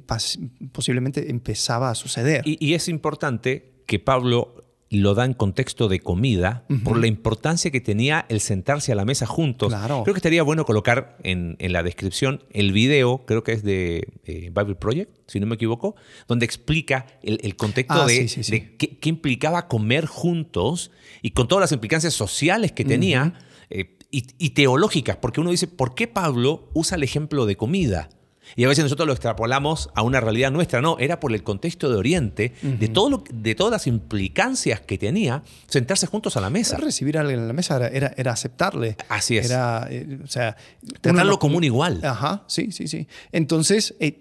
posiblemente 0.73 1.31
empezaba 1.31 1.91
a 1.91 1.95
suceder. 1.95 2.43
Y, 2.47 2.57
y 2.65 2.75
es 2.75 2.89
importante 2.89 3.73
que 3.87 3.99
Pablo 3.99 4.64
lo 4.95 5.15
da 5.15 5.25
en 5.25 5.35
contexto 5.35 5.89
de 5.89 6.01
comida 6.01 6.65
por 6.83 6.99
la 6.99 7.07
importancia 7.07 7.71
que 7.71 7.81
tenía 7.81 8.25
el 8.29 8.41
sentarse 8.41 8.93
a 8.93 8.95
la 8.95 9.05
mesa 9.05 9.27
juntos. 9.27 9.69
Claro. 9.69 10.03
Creo 10.05 10.15
que 10.15 10.19
estaría 10.19 10.43
bueno 10.43 10.65
colocar 10.65 11.17
en, 11.23 11.57
en 11.59 11.73
la 11.73 11.83
descripción 11.83 12.43
el 12.51 12.73
video, 12.73 13.25
creo 13.27 13.45
que 13.45 13.53
es 13.53 13.63
de 13.63 14.09
eh, 14.25 14.51
Bible 14.55 14.77
Project, 14.77 15.11
si 15.27 15.41
no 15.41 15.47
me 15.47 15.57
equivoco, 15.57 15.95
donde 16.29 16.47
explica 16.47 17.07
el, 17.23 17.39
el 17.43 17.57
contexto 17.57 17.95
Ah, 17.95 18.07
de, 18.07 18.15
sí, 18.15 18.29
sí, 18.29 18.45
sí. 18.45 18.53
de 18.53 18.77
qué, 18.77 18.97
qué 18.99 19.09
implicaba 19.09 19.69
comer 19.69 20.07
juntos 20.07 20.91
y 21.23 21.31
con 21.31 21.49
todas 21.49 21.61
las 21.63 21.73
implicancias 21.73 22.15
sociales 22.15 22.73
que 22.73 22.85
tenía 22.85 23.35
eh, 23.71 23.97
y, 24.11 24.27
y 24.39 24.51
teológicas, 24.51 25.17
porque 25.17 25.41
uno 25.41 25.51
dice, 25.51 25.67
¿por 25.67 25.95
qué 25.95 26.07
Pablo 26.07 26.71
usa 26.73 26.97
el 26.97 27.03
ejemplo 27.03 27.47
de 27.47 27.57
comida? 27.57 28.09
Y 28.57 28.65
a 28.65 28.69
veces 28.69 28.85
nosotros 28.85 29.07
lo 29.07 29.13
extrapolamos 29.13 29.91
a 29.95 30.03
una 30.03 30.21
realidad 30.21 30.51
nuestra. 30.53 30.81
No, 30.81 30.97
era 30.99 31.19
por 31.21 31.33
el 31.33 31.43
contexto 31.43 31.89
de 31.91 31.97
Oriente, 31.97 32.53
de, 32.63 32.89
todo 32.89 33.11
lo- 33.11 33.25
de 33.33 33.55
todas 33.55 33.73
las 33.73 33.87
implicancias 33.87 34.81
que 34.81 34.99
tenía 34.99 35.43
sentarse 35.67 36.07
juntos 36.07 36.37
a 36.37 36.41
la 36.41 36.51
mesa. 36.51 36.77
Recibir 36.77 37.19
a 37.19 37.23
alguien 37.23 37.41
en 37.41 37.47
la 37.49 37.53
mesa 37.53 37.77
era, 37.77 37.89
era, 37.89 38.15
era 38.17 38.33
aceptarle. 38.33 38.97
Así 39.09 39.39
es. 39.39 39.47
Era, 39.47 39.87
eh, 39.91 40.19
o 40.23 40.27
sea, 40.27 40.57
Tratarlo 41.01 41.33
no- 41.33 41.39
como 41.39 41.57
un 41.59 41.65
igual. 41.65 42.01
Ajá, 42.05 42.45
sí, 42.47 42.71
sí, 42.73 42.87
sí. 42.89 43.09
Entonces, 43.33 43.95
eh, 44.01 44.19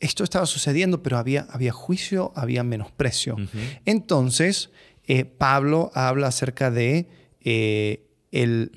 esto 0.00 0.22
estaba 0.24 0.46
sucediendo, 0.46 1.02
pero 1.02 1.18
había, 1.18 1.46
había 1.50 1.72
juicio, 1.72 2.32
había 2.36 2.62
menosprecio. 2.62 3.36
Entonces, 3.84 4.70
eh, 5.06 5.24
Pablo 5.24 5.90
habla 5.94 6.28
acerca 6.28 6.70
de 6.70 7.08
el, 7.40 8.00
el 8.32 8.72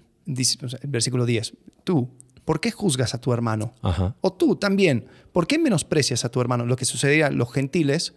versículo 0.89 1.25
10. 1.25 1.53
Tú, 1.83 2.09
¿por 2.47 2.61
qué 2.61 2.71
juzgas 2.71 3.13
a 3.13 3.19
tu 3.19 3.33
hermano? 3.33 3.73
Ajá. 3.81 4.15
O 4.21 4.31
tú 4.31 4.55
también, 4.55 5.05
¿por 5.33 5.45
qué 5.47 5.59
menosprecias 5.59 6.23
a 6.23 6.29
tu 6.29 6.39
hermano? 6.39 6.65
Lo 6.65 6.77
que 6.77 6.85
sucedía, 6.85 7.29
los 7.29 7.51
gentiles 7.51 8.13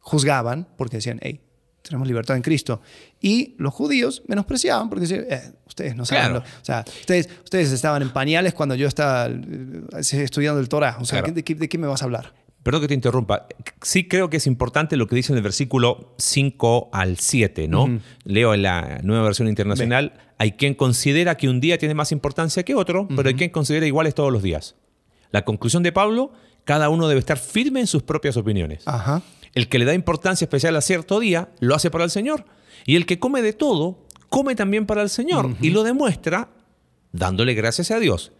juzgaban 0.00 0.66
porque 0.78 0.96
decían, 0.96 1.18
hey, 1.22 1.40
tenemos 1.82 2.08
libertad 2.08 2.34
en 2.36 2.42
Cristo. 2.42 2.80
Y 3.20 3.54
los 3.58 3.74
judíos 3.74 4.22
menospreciaban 4.26 4.88
porque 4.88 5.02
decían, 5.06 5.26
"Eh, 5.28 5.52
ustedes 5.66 5.94
no 5.94 6.06
saben. 6.06 6.30
Claro. 6.30 6.34
lo- 6.46 6.60
o 6.62 6.64
sea, 6.64 6.82
ustedes, 7.00 7.28
ustedes 7.44 7.72
estaban 7.72 8.00
en 8.00 8.10
pañales 8.10 8.54
cuando 8.54 8.74
yo 8.74 8.88
estaba 8.88 9.26
eh, 9.28 9.82
estudiando 9.92 10.60
el 10.60 10.68
Torah. 10.70 10.96
O 11.00 11.04
sea, 11.04 11.18
Claro. 11.20 11.34
¿de, 11.34 11.44
qué, 11.44 11.54
de 11.54 11.68
qué 11.68 11.76
me 11.76 11.86
vas 11.86 12.00
a 12.00 12.06
hablar? 12.06 12.32
Perdón 12.64 12.80
que 12.80 12.88
te 12.88 12.94
interrumpa. 12.94 13.46
Sí 13.82 14.08
creo 14.08 14.30
que 14.30 14.38
es 14.38 14.46
importante 14.46 14.96
lo 14.96 15.06
que 15.06 15.14
dice 15.14 15.32
en 15.32 15.36
el 15.36 15.42
versículo 15.42 16.14
5 16.16 16.88
al 16.92 17.18
7, 17.18 17.68
¿no? 17.68 18.00
Leo 18.24 18.54
en 18.54 18.62
la 18.62 19.00
nueva 19.02 19.22
versión 19.22 19.48
internacional. 19.48 20.14
Hay 20.38 20.52
quien 20.52 20.74
considera 20.74 21.36
que 21.36 21.48
un 21.48 21.60
día 21.60 21.76
tiene 21.76 21.94
más 21.94 22.10
importancia 22.10 22.62
que 22.62 22.74
otro, 22.74 23.06
pero 23.14 23.28
hay 23.28 23.34
quien 23.34 23.50
considera 23.50 23.86
iguales 23.86 24.14
todos 24.14 24.32
los 24.32 24.42
días. 24.42 24.76
La 25.30 25.44
conclusión 25.44 25.82
de 25.82 25.92
Pablo, 25.92 26.32
cada 26.64 26.88
uno 26.88 27.06
debe 27.06 27.20
estar 27.20 27.38
firme 27.38 27.80
en 27.80 27.86
sus 27.86 28.02
propias 28.02 28.38
opiniones. 28.38 28.82
Ajá. 28.86 29.22
El 29.54 29.68
que 29.68 29.78
le 29.78 29.84
da 29.84 29.92
importancia 29.92 30.46
especial 30.46 30.74
a 30.74 30.80
cierto 30.80 31.20
día, 31.20 31.50
lo 31.60 31.74
hace 31.74 31.90
para 31.90 32.04
el 32.04 32.10
Señor. 32.10 32.46
Y 32.86 32.96
el 32.96 33.04
que 33.04 33.18
come 33.18 33.42
de 33.42 33.52
todo, 33.52 34.06
come 34.30 34.54
también 34.54 34.86
para 34.86 35.02
el 35.02 35.10
Señor. 35.10 35.54
Y 35.60 35.68
lo 35.68 35.82
demuestra 35.82 36.48
dándole 37.12 37.54
gracias 37.54 37.90
a 37.90 38.00
Dios. 38.00 38.32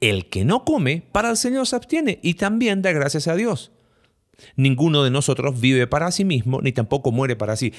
El 0.00 0.28
que 0.30 0.44
no 0.44 0.64
come, 0.64 1.02
para 1.12 1.30
el 1.30 1.36
Señor 1.36 1.66
se 1.66 1.76
abstiene 1.76 2.18
y 2.22 2.34
también 2.34 2.80
da 2.82 2.92
gracias 2.92 3.28
a 3.28 3.34
Dios. 3.36 3.70
Ninguno 4.56 5.04
de 5.04 5.10
nosotros 5.10 5.60
vive 5.60 5.86
para 5.86 6.10
sí 6.10 6.24
mismo, 6.24 6.60
ni 6.62 6.72
tampoco 6.72 7.12
muere 7.12 7.36
para 7.36 7.56
sí. 7.56 7.74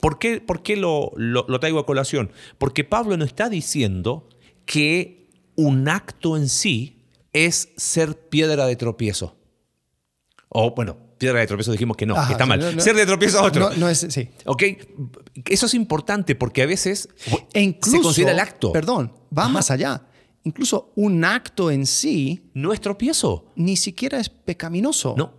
¿Por 0.00 0.18
qué, 0.18 0.40
por 0.40 0.62
qué 0.62 0.76
lo, 0.76 1.12
lo- 1.16 1.44
lo 1.48 1.60
traigo 1.60 1.78
a 1.78 1.86
colación? 1.86 2.30
Porque 2.58 2.84
Pablo 2.84 3.16
no 3.18 3.24
está 3.24 3.48
diciendo 3.50 4.28
que 4.64 5.30
un 5.54 5.88
acto 5.88 6.36
en 6.36 6.48
sí 6.48 7.04
es 7.32 7.70
ser 7.76 8.18
piedra 8.28 8.66
de 8.66 8.76
tropiezo. 8.76 9.36
O 10.48 10.74
bueno, 10.74 10.96
piedra 11.18 11.40
de 11.40 11.46
tropiezo 11.46 11.72
dijimos 11.72 11.96
que 11.98 12.06
no, 12.06 12.14
Ajá, 12.16 12.26
que 12.28 12.32
está 12.32 12.46
mal. 12.46 12.60
no, 12.60 12.72
no. 12.72 12.80
ser 12.80 12.96
de 12.96 13.04
tropiezo 13.04 13.40
a 13.40 13.42
otro. 13.44 13.70
No, 13.70 13.76
no 13.76 13.88
es, 13.90 14.06
sí. 14.08 14.28
¿Ok? 14.46 14.62
Eso 15.46 15.66
es 15.66 15.74
importante 15.74 16.34
porque 16.34 16.62
a 16.62 16.66
veces 16.66 17.08
E 17.52 17.60
incluso, 17.60 17.96
se 17.98 18.02
considera 18.02 18.32
el 18.32 18.38
acto. 18.38 18.72
Perdón, 18.72 19.12
va 19.36 19.48
más 19.48 19.70
allá. 19.70 20.06
Incluso 20.46 20.92
un 20.94 21.24
acto 21.24 21.70
en 21.70 21.86
sí 21.86 22.50
No 22.54 22.72
es 22.72 22.80
tropiezo. 22.80 23.52
ni 23.56 23.76
siquiera 23.76 24.18
es 24.20 24.28
pecaminoso. 24.30 25.14
No. 25.18 25.34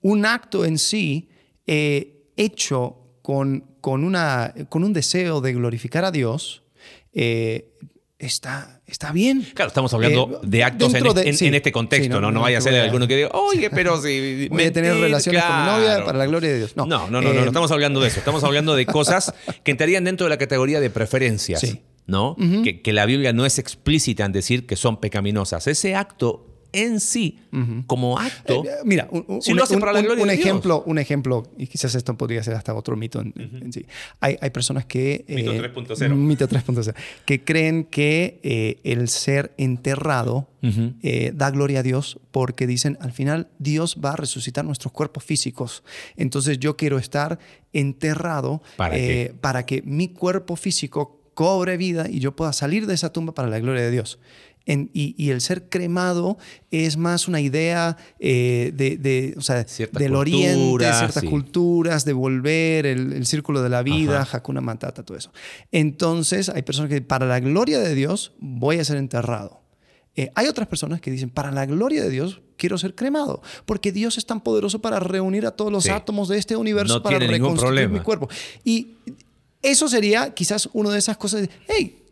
un 0.00 0.24
acto 0.26 0.64
en 0.64 0.78
sí 0.78 1.28
eh, 1.66 2.24
hecho 2.36 2.96
con, 3.22 3.64
con, 3.80 4.02
una, 4.04 4.52
con 4.68 4.82
un 4.84 4.92
deseo 4.92 5.40
de 5.40 5.52
glorificar 5.52 6.04
a 6.04 6.10
Dios 6.10 6.62
eh, 7.12 7.68
está, 8.18 8.80
está 8.86 9.12
bien. 9.12 9.46
Claro, 9.54 9.68
estamos 9.68 9.92
hablando 9.94 10.40
Eh, 10.42 10.46
de 10.46 10.64
actos 10.64 10.94
en, 10.94 11.02
de- 11.14 11.28
en- 11.28 11.36
sí. 11.36 11.46
en 11.46 11.54
este 11.54 11.70
contexto, 11.72 12.04
Sí, 12.04 12.08
¿no? 12.08 12.20
no, 12.20 12.28
No, 12.28 12.32
no 12.34 12.40
vaya 12.42 12.58
a 12.58 12.60
ser 12.60 12.74
alguno 12.80 13.06
que 13.08 13.16
diga, 13.16 13.30
oye, 13.32 13.70
pero 13.70 14.00
si. 14.00 14.48
Voy 14.50 14.64
a 14.64 14.72
tener 14.72 14.96
relaciones 14.96 15.42
con 15.44 15.56
mi 15.60 15.66
novia 15.66 15.84
claro". 15.86 16.06
para 16.06 16.18
la 16.18 16.26
gloria 16.26 16.50
de 16.50 16.58
Dios. 16.58 16.76
No, 16.76 16.86
No, 16.86 17.08
no, 17.10 17.20
no, 17.20 17.32
no, 17.32 17.40
no 17.40 17.46
estamos 17.46 17.70
hablando 17.70 18.00
de 18.00 18.08
eso. 18.08 18.18
Estamos 18.20 18.42
hablando 18.44 18.74
de 18.74 18.86
cosas 18.86 19.34
que 19.64 19.70
entrarían 19.72 20.04
dentro 20.04 20.26
de 20.26 20.30
la 20.30 20.38
categoría 20.38 20.80
de 20.80 20.90
preferencias. 20.90 21.60
Sí. 21.60 21.80
¿No? 22.06 22.36
que, 22.64 22.80
que 22.82 22.92
la 22.92 23.06
Biblia 23.06 23.32
no 23.32 23.46
es 23.46 23.58
explícita 23.58 24.24
en 24.24 24.32
decir 24.32 24.66
que 24.66 24.76
son 24.76 24.98
pecaminosas. 25.00 25.66
Ese 25.68 25.94
acto 25.94 26.48
en 26.74 27.00
sí, 27.00 27.38
como 27.86 28.18
acto. 28.18 28.64
Eh, 28.64 28.70
Mira, 28.86 29.06
un, 29.10 29.24
un- 29.28 29.42
Si 29.42 29.52
lo 29.52 29.62
hace 29.62 29.74
un- 29.74 29.80
para 29.80 29.92
la 29.92 29.98
un- 30.00 30.06
gloria 30.06 30.22
un 30.22 30.28
de 30.30 30.36
Dios. 30.36 30.46
ejemplo, 30.46 30.82
un 30.86 30.98
ejemplo, 30.98 31.42
y 31.58 31.66
quizás 31.66 31.94
esto 31.94 32.16
podría 32.16 32.42
ser 32.42 32.54
hasta 32.54 32.74
otro 32.74 32.96
mito 32.96 33.20
en, 33.20 33.34
en 33.36 33.72
sí. 33.74 33.84
Hay, 34.20 34.38
hay 34.40 34.48
personas 34.50 34.86
que... 34.86 35.22
Mito 35.28 35.52
eh, 35.52 35.60
3.0. 35.74 36.14
Mito 36.14 36.48
3.0. 36.48 36.94
Que 37.26 37.44
creen 37.44 37.84
que 37.84 38.40
eh, 38.42 38.80
el 38.84 39.08
ser 39.10 39.52
enterrado 39.58 40.48
eh, 41.02 41.32
da 41.34 41.50
gloria 41.50 41.80
a 41.80 41.82
Dios 41.82 42.18
porque 42.30 42.66
dicen, 42.66 42.96
al 43.02 43.12
final 43.12 43.48
Dios 43.58 43.98
va 44.02 44.12
a 44.12 44.16
resucitar 44.16 44.64
nuestros 44.64 44.92
cuerpos 44.92 45.24
físicos. 45.24 45.84
Entonces 46.16 46.58
yo 46.58 46.78
quiero 46.78 46.96
estar 46.98 47.38
enterrado 47.74 48.62
¿Para 48.76 48.96
eh, 48.96 49.34
para 49.40 49.66
que 49.66 49.82
mi 49.82 50.08
cuerpo 50.08 50.56
físico 50.56 51.21
cobre 51.34 51.76
vida 51.76 52.06
y 52.08 52.20
yo 52.20 52.34
pueda 52.36 52.52
salir 52.52 52.86
de 52.86 52.94
esa 52.94 53.12
tumba 53.12 53.34
para 53.34 53.48
la 53.48 53.58
gloria 53.60 53.82
de 53.82 53.90
Dios. 53.90 54.18
En- 54.64 54.90
y, 54.94 55.16
y 55.18 55.30
el 55.30 55.40
ser 55.40 55.68
cremado 55.68 56.38
es 56.70 56.96
más 56.96 57.26
una 57.26 57.40
idea 57.40 57.96
eh, 58.20 58.70
de, 58.76 58.96
de, 58.96 59.34
o 59.36 59.40
sea, 59.40 59.64
Ciertas 59.64 60.00
del 60.00 60.14
oriente, 60.14 60.84
ciertas 60.84 61.20
sí. 61.22 61.26
culturas, 61.26 62.04
de 62.04 62.12
volver, 62.12 62.86
el, 62.86 63.12
el 63.12 63.26
círculo 63.26 63.60
de 63.60 63.68
la 63.70 63.82
vida, 63.82 64.20
Ajá. 64.22 64.38
Hakuna 64.38 64.60
Matata, 64.60 65.02
todo 65.02 65.18
eso. 65.18 65.32
Entonces 65.72 66.48
hay 66.48 66.62
personas 66.62 66.90
que 66.90 67.00
para 67.02 67.26
la 67.26 67.40
gloria 67.40 67.80
de 67.80 67.94
Dios 67.96 68.34
voy 68.38 68.78
a 68.78 68.84
ser 68.84 68.98
enterrado. 68.98 69.62
Eh, 70.14 70.30
hay 70.34 70.46
otras 70.46 70.68
personas 70.68 71.00
que 71.00 71.10
dicen, 71.10 71.30
para 71.30 71.50
la 71.50 71.64
gloria 71.66 72.02
de 72.04 72.10
Dios 72.10 72.42
quiero 72.58 72.76
ser 72.78 72.94
cremado, 72.94 73.42
porque 73.64 73.90
Dios 73.90 74.18
es 74.18 74.26
tan 74.26 74.42
poderoso 74.42 74.80
para 74.80 75.00
reunir 75.00 75.46
a 75.46 75.52
todos 75.52 75.72
los 75.72 75.84
Sí. 75.84 75.90
átomos 75.90 76.28
de 76.28 76.38
este 76.38 76.54
universo 76.54 76.96
No 76.98 77.02
para 77.02 77.18
reconstruir 77.18 77.88
mi 77.88 77.98
cuerpo. 78.00 78.28
Y 78.62 78.94
eso 79.62 79.88
sería 79.88 80.34
quizás 80.34 80.68
una 80.72 80.90
de 80.90 80.98
esas 80.98 81.16
cosas 81.16 81.42
de, 81.42 81.50
hey, 81.68 82.02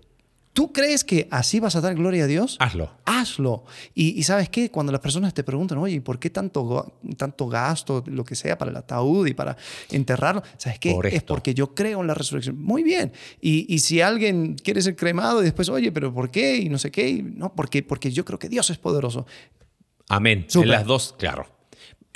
¿tú 0.53 0.73
crees 0.73 1.05
que 1.05 1.29
así 1.31 1.61
vas 1.61 1.77
a 1.77 1.81
dar 1.81 1.95
gloria 1.95 2.25
a 2.25 2.27
Dios? 2.27 2.57
Hazlo. 2.61 2.91
Hazlo. 3.05 3.65
Y, 3.95 4.19
y 4.19 4.23
sabes 4.23 4.49
qué, 4.49 4.71
cuando 4.71 4.93
las 4.93 5.01
personas 5.01 5.35
te 5.35 5.43
preguntan, 5.43 5.79
oye, 5.79 5.97
¿y 5.97 6.01
¿por 6.01 6.19
qué 6.19 6.31
tanto, 6.31 6.93
tanto 7.17 7.49
gasto, 7.49 8.05
lo 8.07 8.25
que 8.25 8.35
sea, 8.35 8.57
para 8.57 8.71
el 8.71 8.77
ataúd 8.77 9.27
y 9.27 9.35
para 9.35 9.57
enterrarlo? 9.91 10.43
¿Sabes 10.57 10.79
qué? 10.79 10.93
Por 10.93 11.07
es 11.07 11.23
porque 11.23 11.55
yo 11.55 11.75
creo 11.75 12.01
en 12.01 12.07
la 12.07 12.15
resurrección. 12.15 12.61
Muy 12.61 12.83
bien. 12.83 13.13
Y, 13.41 13.73
y 13.73 13.79
si 13.81 14.01
alguien 14.01 14.55
quiere 14.55 14.83
ser 14.83 14.97
cremado 14.97 15.41
y 15.41 15.45
después, 15.45 15.69
oye, 15.69 15.93
¿pero 15.93 16.13
por 16.13 16.31
qué? 16.31 16.57
Y 16.57 16.69
no 16.69 16.79
sé 16.79 16.91
qué. 16.91 17.09
y 17.09 17.23
no, 17.23 17.55
porque, 17.55 17.83
porque 17.83 18.11
yo 18.11 18.25
creo 18.25 18.39
que 18.39 18.49
Dios 18.49 18.71
es 18.71 18.79
poderoso. 18.79 19.27
Amén. 20.09 20.47
Súper. 20.49 20.69
En 20.69 20.73
las 20.73 20.85
dos, 20.85 21.15
claro. 21.19 21.60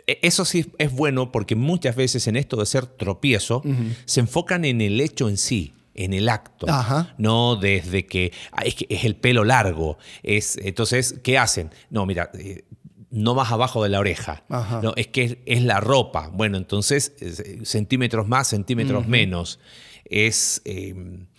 E- 0.07 0.19
Eso 0.23 0.45
sí 0.45 0.67
es 0.79 0.93
bueno 0.93 1.33
porque 1.33 1.57
muchas 1.57 1.97
veces 1.97 2.27
en 2.27 2.37
esto 2.37 2.57
de 2.57 2.67
ser 2.67 2.87
tropiezo 2.87 3.63
se 4.05 4.21
enfocan 4.21 4.65
en 4.65 4.81
el 4.81 5.01
hecho 5.01 5.29
en 5.29 5.37
sí, 5.37 5.73
en 5.95 6.13
el 6.13 6.29
acto. 6.29 6.67
Ajá. 6.69 7.15
No 7.19 7.57
desde 7.57 8.07
que, 8.07 8.33
"Ah, 8.53 8.63
es 8.65 8.75
que 8.75 8.87
es 8.89 9.05
el 9.05 9.17
pelo 9.17 9.45
largo. 9.45 9.97
Es, 10.23 10.57
entonces, 10.59 11.21
¿qué 11.23 11.39
hacen? 11.39 11.71
No, 11.91 12.05
mira, 12.07 12.31
eh, 12.35 12.65
no 13.11 13.35
más 13.37 13.53
abajo 13.53 13.83
de 13.85 13.91
la 13.91 14.01
oreja. 14.01 14.43
Ajá. 14.49 14.81
No, 14.83 14.93
es 14.97 15.07
que 15.07 15.23
es, 15.25 15.37
es 15.47 15.63
la 15.63 15.79
ropa. 15.81 16.31
Bueno, 16.33 16.57
entonces, 16.57 17.13
es, 17.21 17.39
eh, 17.41 17.61
centímetros 17.65 18.27
más, 18.27 18.49
centímetros 18.49 19.07
menos. 19.07 19.61
Es, 20.05 20.63
eh, 20.65 20.95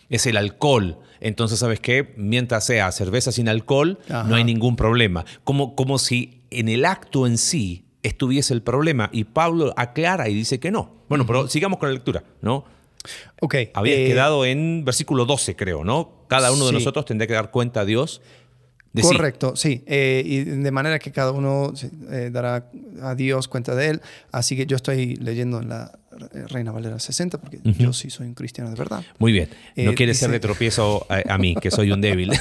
es 0.09 0.25
el 0.25 0.37
alcohol. 0.37 0.99
Entonces, 1.19 1.59
¿sabes 1.59 1.79
qué? 1.81 2.13
Mientras 2.17 2.65
sea 2.65 2.91
cerveza 2.93 3.31
sin 3.31 3.49
alcohol, 3.49 3.99
Ajá. 4.09 4.23
no 4.23 4.35
hay 4.35 4.43
ningún 4.45 4.75
problema. 4.77 5.25
Como, 5.43 5.75
como 5.75 5.97
si 5.99 6.43
en 6.49 6.69
el 6.69 6.85
acto 6.85 7.27
en 7.27 7.37
sí 7.37 7.84
estuviese 8.07 8.53
el 8.53 8.61
problema. 8.61 9.09
Y 9.11 9.23
Pablo 9.25 9.73
aclara 9.77 10.29
y 10.29 10.33
dice 10.33 10.59
que 10.59 10.71
no. 10.71 11.03
Bueno, 11.09 11.25
pero 11.25 11.47
sigamos 11.47 11.79
con 11.79 11.89
la 11.89 11.93
lectura, 11.93 12.23
¿no? 12.41 12.65
Ok. 13.41 13.55
Habías 13.73 13.99
eh, 13.99 14.07
quedado 14.07 14.45
en 14.45 14.83
versículo 14.85 15.25
12, 15.25 15.55
creo, 15.55 15.83
¿no? 15.83 16.25
Cada 16.27 16.51
uno 16.51 16.65
de 16.65 16.71
nosotros 16.73 17.05
tendría 17.05 17.27
que 17.27 17.33
dar 17.33 17.51
cuenta 17.51 17.81
a 17.81 17.85
Dios 17.85 18.21
de. 18.93 19.01
Correcto, 19.03 19.55
sí. 19.55 19.83
Eh, 19.85 20.23
y 20.25 20.43
de 20.43 20.71
manera 20.71 20.97
que 20.97 21.11
cada 21.11 21.31
uno 21.31 21.71
eh, 22.11 22.29
dará 22.31 22.71
a 23.03 23.13
Dios 23.13 23.47
cuenta 23.47 23.75
de 23.75 23.89
él. 23.89 24.01
Así 24.31 24.55
que 24.55 24.65
yo 24.65 24.75
estoy 24.75 25.17
leyendo 25.17 25.59
en 25.61 25.69
la 25.69 25.99
eh, 26.33 26.45
Reina 26.47 26.71
Valera 26.71 26.97
60 26.97 27.37
porque 27.39 27.59
yo 27.63 27.93
sí 27.93 28.09
soy 28.09 28.25
un 28.27 28.33
cristiano 28.33 28.71
de 28.71 28.75
verdad. 28.77 29.03
Muy 29.19 29.31
bien. 29.33 29.49
No 29.75 29.91
Eh, 29.91 29.95
quieres 29.95 30.17
ser 30.17 30.29
dice- 30.29 30.33
de 30.33 30.39
tropiezo 30.39 31.05
a, 31.09 31.33
a 31.33 31.37
mí, 31.37 31.55
que 31.61 31.69
soy 31.69 31.91
un 31.91 32.01
débil. 32.01 32.31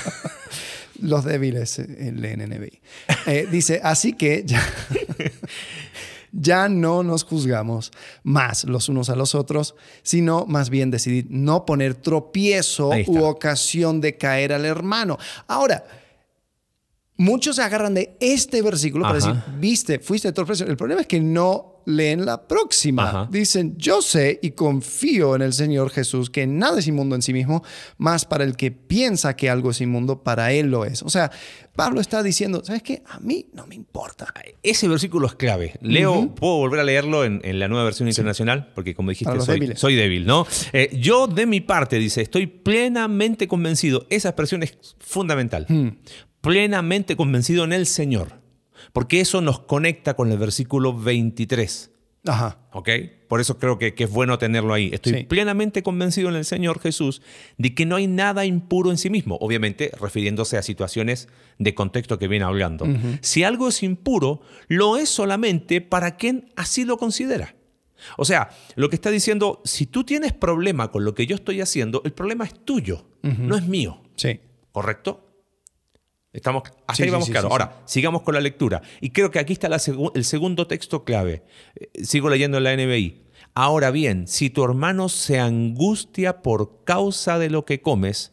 Los 1.01 1.25
débiles 1.25 1.79
eh, 1.79 2.13
leen 2.15 2.41
NBI. 2.49 2.81
Eh, 3.27 3.49
dice, 3.51 3.81
así 3.83 4.13
que 4.13 4.45
ya, 4.45 4.63
ya 6.33 6.69
no 6.69 7.03
nos 7.03 7.25
juzgamos 7.25 7.93
más 8.23 8.65
los 8.65 8.89
unos 8.89 9.11
a 9.11 9.17
los 9.17 9.35
otros, 9.35 9.75
sino 10.03 10.47
más 10.47 10.71
bien 10.71 10.91
decidir 10.91 11.27
no 11.31 11.65
poner 11.65 11.95
tropiezo 11.95 12.91
u 13.07 13.25
ocasión 13.25 14.01
de 14.01 14.17
caer 14.17 14.53
al 14.53 14.65
hermano. 14.65 15.19
Ahora, 15.47 15.85
muchos 17.17 17.57
se 17.57 17.63
agarran 17.63 17.95
de 17.95 18.17
este 18.21 18.63
versículo 18.63 19.05
para 19.05 19.15
decir, 19.15 19.35
viste, 19.59 19.99
fuiste 19.99 20.33
tropiezo. 20.33 20.65
El 20.65 20.77
problema 20.77 21.01
es 21.01 21.07
que 21.07 21.21
no 21.21 21.74
leen 21.87 22.25
la 22.25 22.47
próxima. 22.47 23.09
Ajá. 23.09 23.29
Dicen, 23.31 23.77
yo 23.77 24.03
sé 24.03 24.39
y 24.43 24.53
confío 24.53 25.35
en 25.35 25.43
el 25.43 25.53
Señor 25.53 25.91
Jesús 25.91 26.31
que 26.31 26.47
nada 26.47 26.79
es 26.79 26.87
inmundo 26.87 27.15
en 27.15 27.23
sí 27.23 27.33
mismo, 27.33 27.63
más 27.99 28.25
para 28.25 28.45
el 28.45 28.57
que 28.57 28.71
piensa 28.71 29.37
que 29.37 29.51
algo 29.51 29.71
es 29.71 29.81
inmundo, 29.81 30.23
para 30.23 30.53
él 30.53 30.71
lo 30.71 30.85
es. 30.85 31.03
O 31.03 31.11
sea, 31.11 31.31
Pablo 31.75 32.01
está 32.01 32.23
diciendo, 32.23 32.63
¿sabes 32.65 32.83
qué? 32.83 33.03
A 33.07 33.19
mí 33.21 33.47
no 33.53 33.67
me 33.67 33.75
importa. 33.75 34.33
Ese 34.63 34.87
versículo 34.89 35.27
es 35.27 35.35
clave. 35.35 35.75
Leo, 35.81 36.35
puedo 36.35 36.57
volver 36.57 36.81
a 36.81 36.85
leerlo 36.85 37.25
en, 37.25 37.41
en 37.45 37.59
la 37.59 37.69
nueva 37.69 37.85
versión 37.85 38.09
internacional, 38.09 38.71
porque 38.75 38.95
como 38.95 39.11
dijiste, 39.11 39.41
soy, 39.41 39.73
soy 39.75 39.95
débil, 39.97 40.27
¿no? 40.27 40.47
Eh, 40.73 40.97
yo 41.01 41.27
de 41.27 41.47
mi 41.47 41.61
parte, 41.61 41.99
dice, 41.99 42.23
estoy 42.23 42.47
plenamente 42.47 43.49
convencido. 43.49 44.07
Esa 44.11 44.29
expresión 44.31 44.63
es 44.63 44.79
fundamental. 44.99 45.67
Plenamente 46.41 47.17
convencido 47.17 47.65
en 47.65 47.73
el 47.73 47.87
Señor. 47.87 48.44
Porque 48.95 49.21
eso 49.21 49.43
nos 49.43 49.59
conecta 49.61 50.15
con 50.15 50.33
el 50.33 50.39
versículo 50.39 50.95
23. 50.99 51.91
Ajá. 52.27 52.59
¿Ok? 52.73 52.89
Por 53.29 53.41
eso 53.43 53.59
creo 53.59 53.77
que, 53.77 53.93
que 53.95 54.05
es 54.05 54.11
bueno 54.11 54.39
tenerlo 54.39 54.73
ahí. 54.73 54.89
Estoy 54.95 55.13
Sí. 55.13 55.23
plenamente 55.25 55.83
convencido 55.83 56.31
en 56.31 56.37
el 56.37 56.45
Señor 56.47 56.81
Jesús 56.81 57.21
de 57.59 57.75
que 57.75 57.85
no 57.85 57.97
hay 57.97 58.07
nada 58.07 58.47
impuro 58.47 58.91
en 58.91 58.97
sí 58.97 59.11
mismo, 59.11 59.37
obviamente 59.43 59.91
refiriéndose 60.01 60.57
a 60.57 60.63
situaciones 60.63 61.29
de 61.59 61.75
contexto 61.75 62.19
que 62.19 62.29
viene 62.29 62.47
hablando. 62.47 62.87
Si 63.21 63.43
algo 63.45 63.69
es 63.69 63.83
impuro, 63.83 64.41
lo 64.69 64.97
es 64.97 65.11
solamente 65.11 65.83
para 65.83 66.17
quien 66.17 66.51
así 66.57 66.85
lo 66.87 66.97
considera. 66.97 67.57
O 68.17 68.25
sea, 68.25 68.49
lo 68.77 68.89
que 68.89 68.97
está 68.97 69.11
diciendo, 69.11 69.61
si 69.65 69.87
tú 69.87 70.05
tienes 70.05 70.33
problema 70.33 70.91
con 70.91 71.05
lo 71.05 71.15
que 71.15 71.27
yo 71.27 71.35
estoy 71.35 71.61
haciendo, 71.61 72.01
el 72.05 72.13
problema 72.13 72.45
es 72.45 72.55
tuyo, 72.65 73.07
no 73.23 73.57
es 73.57 73.67
mío. 73.67 74.01
Sí. 74.17 74.41
¿Correcto? 74.73 75.24
Estamos, 76.35 76.65
hasta 76.87 76.95
Sí, 76.97 77.03
ahí 77.05 77.11
vamos 77.11 77.27
sí, 77.27 77.33
claro. 77.33 77.49
sí, 77.49 77.53
Ahora, 77.53 77.77
sigamos 77.87 78.21
con 78.23 78.35
la 78.35 78.41
lectura. 78.43 78.83
Y 79.01 79.11
creo 79.11 79.31
que 79.31 79.39
aquí 79.39 79.53
está 79.55 79.69
la 79.71 79.79
segu- 79.79 80.11
el 80.15 80.25
segundo 80.25 80.67
texto 80.67 81.05
clave. 81.05 81.45
Eh, 81.77 82.05
Sigo 82.05 82.29
leyendo 82.29 82.59
en 82.59 82.65
la 82.65 82.73
NBI. 82.77 83.23
Ahora 83.55 83.91
bien, 83.93 84.27
si 84.27 84.51
tu 84.51 84.65
hermano 84.65 85.09
se 85.09 85.39
angustia 85.39 86.43
por 86.43 86.83
causa 86.85 87.39
de 87.39 87.51
lo 87.51 87.65
que 87.65 87.81
comes, 87.81 88.33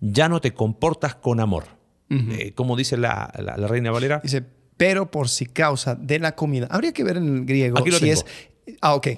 ya 0.00 0.28
no 0.28 0.40
te 0.40 0.54
comportas 0.54 1.16
con 1.16 1.40
amor. 1.40 1.64
Eh, 2.08 2.52
como 2.54 2.76
dice 2.76 2.96
la, 2.96 3.32
la- 3.38 3.56
la 3.56 3.66
Reina 3.68 3.90
Valera. 3.90 4.20
Dice, 4.22 4.42
pero 4.76 5.10
por 5.10 5.28
si 5.28 5.46
causa 5.46 5.94
de 5.96 6.18
la 6.20 6.34
comida. 6.36 6.66
Habría 6.70 6.92
que 6.92 7.04
ver 7.04 7.16
en 7.18 7.36
el 7.38 7.44
griego 7.44 7.78
Aquí 7.78 7.90
lo 7.90 7.98
si 7.98 8.06
tengo. 8.06 8.20
es. 8.66 8.76
Ah, 8.80 8.94
ok. 8.94 9.08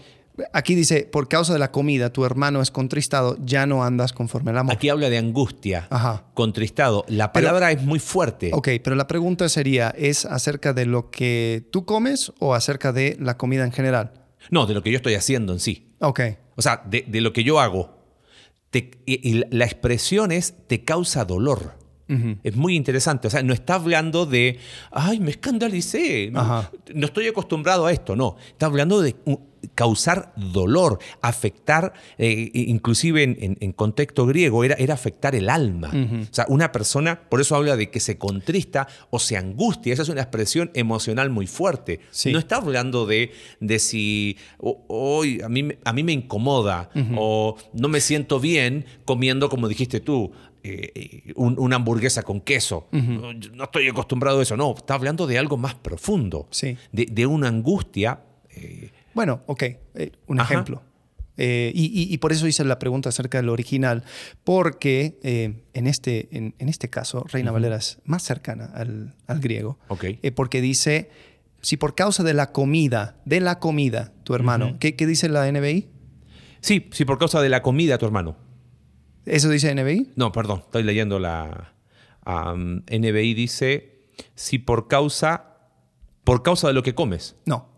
Aquí 0.53 0.75
dice, 0.75 1.05
por 1.11 1.29
causa 1.29 1.53
de 1.53 1.59
la 1.59 1.71
comida, 1.71 2.13
tu 2.13 2.25
hermano 2.25 2.61
es 2.63 2.71
contristado, 2.71 3.37
ya 3.45 3.67
no 3.67 3.85
andas 3.85 4.13
conforme 4.13 4.51
al 4.51 4.59
amor. 4.59 4.75
Aquí 4.75 4.89
habla 4.89 5.09
de 5.11 5.19
angustia, 5.19 5.87
Ajá. 5.91 6.25
contristado. 6.35 7.05
La 7.09 7.33
Pero- 7.33 7.47
palabra 7.47 7.71
es 7.73 7.83
muy 7.83 7.99
fuerte. 7.99 8.51
Ok, 8.55 8.69
pero 8.83 8.97
la 8.97 9.07
pregunta 9.07 9.49
sería, 9.49 9.91
¿es 9.97 10.25
acerca 10.25 10.73
de 10.73 10.87
lo 10.87 11.11
que 11.11 11.67
tú 11.71 11.85
comes 11.85 12.33
o 12.39 12.55
acerca 12.55 12.93
de 12.93 13.17
la 13.21 13.37
comida 13.37 13.65
en 13.65 13.73
general? 13.73 14.13
No, 14.51 14.67
de 14.67 14.75
lo 14.75 14.83
que 14.83 14.91
yo 14.91 14.97
estoy 14.97 15.15
haciendo 15.15 15.53
en 15.53 15.61
sí. 15.61 15.95
Ok, 16.01 16.21
O 16.57 16.63
sea, 16.63 16.83
de, 16.87 17.05
de 17.07 17.21
lo 17.21 17.33
que 17.33 17.45
yo 17.45 17.61
hago. 17.61 17.99
Te- 18.71 18.91
y, 19.07 19.29
y 19.31 19.45
la 19.51 19.65
expresión 19.65 20.33
es 20.33 20.55
te 20.67 20.85
causa 20.85 21.25
dolor. 21.25 21.81
Es 22.43 22.57
muy 22.57 22.77
interesante. 22.77 23.27
O 23.29 23.31
sea, 23.31 23.43
no 23.43 23.55
está 23.55 23.77
hablando 23.77 24.27
de, 24.27 24.59
ay, 24.91 25.19
me 25.19 25.31
escandalicé. 25.31 26.31
No, 26.31 26.69
no 26.95 27.07
estoy 27.07 27.27
acostumbrado 27.29 27.87
a 27.87 27.93
esto. 27.93 28.15
No. 28.17 28.37
Está 28.49 28.67
hablando 28.67 29.01
de 29.01 29.17
causar 29.75 30.33
dolor, 30.37 30.99
afectar, 31.21 31.93
eh, 32.19 32.51
inclusive 32.53 33.23
en, 33.23 33.37
en- 33.41 33.57
en 33.61 33.73
contexto 33.73 34.27
griego, 34.27 34.65
era, 34.65 34.75
era 34.77 34.95
afectar 34.95 35.35
el 35.35 35.49
alma. 35.49 35.91
O 35.91 36.35
sea, 36.35 36.47
una 36.49 36.73
persona, 36.73 37.21
por 37.29 37.41
eso 37.41 37.55
habla 37.57 37.77
de 37.77 37.91
que 37.91 38.01
se 38.01 38.19
contrista 38.19 38.89
o 39.11 39.19
se 39.19 39.37
angustia. 39.37 39.93
Esa 39.93 40.03
es 40.03 40.09
una 40.09 40.23
expresión 40.23 40.71
emocional 40.75 41.31
muy 41.31 41.47
fuerte. 41.47 42.01
Sí. 42.11 42.33
No 42.33 42.39
está 42.39 42.57
hablando 42.57 43.07
de, 43.07 43.31
de 43.61 43.79
si 43.79 44.37
"O- 44.59 44.85
hoy 44.89 45.41
a, 45.43 45.49
mí, 45.49 45.63
me- 45.63 45.79
a 45.85 45.93
mí 45.93 46.03
me 46.03 46.13
incomoda 46.13 46.91
o 47.17 47.57
no 47.73 47.89
me 47.89 48.01
siento 48.01 48.41
bien 48.41 48.85
comiendo 49.05 49.49
como 49.49 49.69
dijiste 49.69 50.01
tú. 50.01 50.33
eh, 50.65 51.33
un- 51.35 51.59
una 51.59 51.75
hamburguesa 51.75 52.23
con 52.23 52.41
queso. 52.41 52.87
No, 52.93 53.65
estoy 53.65 53.89
acostumbrado 53.89 54.39
a 54.39 54.43
eso. 54.45 54.57
No, 54.57 54.75
está 54.77 54.95
hablando 54.95 55.27
de 55.27 55.37
algo 55.37 55.57
más 55.57 55.75
profundo. 55.75 56.47
Sí. 56.51 56.77
De, 56.93 57.07
de 57.07 57.27
una 57.27 57.49
angustia. 57.49 58.21
eh, 58.55 58.91
Bueno, 59.15 59.43
ok, 59.47 59.63
eh, 59.63 60.13
un 60.27 60.41
Ajá. 60.41 60.53
ejemplo. 60.55 60.83
Eh, 61.39 61.73
y, 61.75 61.87
y- 61.87 62.13
y 62.13 62.19
por 62.19 62.31
eso 62.33 62.47
hice 62.47 62.63
la 62.65 62.79
pregunta 62.79 63.09
acerca 63.09 63.39
del 63.39 63.49
original, 63.49 64.05
porque 64.45 65.19
eh, 65.23 65.65
en, 65.73 65.87
este, 65.87 66.29
en, 66.37 66.55
en 66.59 66.69
este 66.69 66.91
caso 66.91 67.25
Reina 67.33 67.51
Valera 67.51 67.77
es 67.77 67.99
más 68.05 68.23
cercana 68.23 68.67
al, 68.75 69.15
al 69.27 69.41
griego, 69.41 69.79
Ok. 69.89 70.05
Eh, 70.23 70.31
porque 70.33 70.61
dice, 70.61 71.11
si 71.63 71.79
por 71.79 71.95
causa 71.95 72.23
de 72.23 72.35
la 72.35 72.53
comida, 72.53 73.17
de 73.25 73.41
la 73.41 73.59
comida, 73.61 74.13
tu 74.25 74.35
hermano, 74.35 74.77
¿qué, 74.79 74.95
qué 74.95 75.07
dice 75.07 75.29
la 75.31 75.51
NBI? 75.51 75.89
sí, 76.61 76.89
sí, 76.93 77.05
por 77.07 77.19
causa 77.19 77.41
de 77.41 77.49
la 77.49 77.63
comida, 77.63 77.97
tu 77.99 78.05
hermano. 78.07 78.37
¿Eso 79.25 79.49
dice 79.49 79.75
NBI? 79.75 80.13
No, 80.17 80.33
perdón, 80.33 80.61
estoy 80.65 80.83
leyendo 80.83 81.19
la 81.19 81.73
NBI 82.27 83.35
dice 83.35 84.07
si 84.35 84.59
por 84.59 84.87
causa 84.87 85.49
por 86.25 86.43
causa 86.43 86.69
de 86.69 86.75
lo 86.75 86.83
que 86.83 86.95
comes. 86.95 87.37
No, 87.47 87.69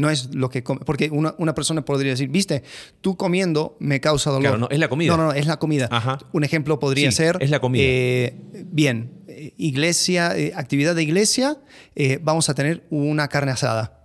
no 0.00 0.10
es 0.10 0.34
lo 0.34 0.48
que 0.50 0.62
come. 0.62 0.80
Porque 0.84 1.10
una, 1.10 1.34
una 1.38 1.54
persona 1.54 1.84
podría 1.84 2.12
decir, 2.12 2.28
viste, 2.28 2.62
tú 3.00 3.16
comiendo 3.16 3.76
me 3.80 4.00
causa 4.00 4.30
dolor. 4.30 4.42
Claro, 4.42 4.58
no, 4.58 4.68
es 4.70 4.78
la 4.78 4.88
comida. 4.88 5.10
No, 5.12 5.16
no, 5.16 5.24
no, 5.26 5.32
es 5.32 5.46
la 5.46 5.58
comida. 5.58 5.88
Ajá. 5.90 6.18
Un 6.32 6.44
ejemplo 6.44 6.78
podría 6.78 7.10
Sí, 7.10 7.16
ser... 7.18 7.36
es 7.40 7.50
la 7.50 7.60
comida. 7.60 7.82
eh, 7.84 8.34
bien, 8.72 9.12
eh, 9.28 9.52
iglesia, 9.58 10.36
eh, 10.36 10.52
actividad 10.56 10.94
de 10.94 11.02
iglesia, 11.02 11.58
eh, 11.94 12.18
vamos 12.22 12.48
a 12.48 12.54
tener 12.54 12.84
una 12.90 13.28
carne 13.28 13.52
asada. 13.52 13.96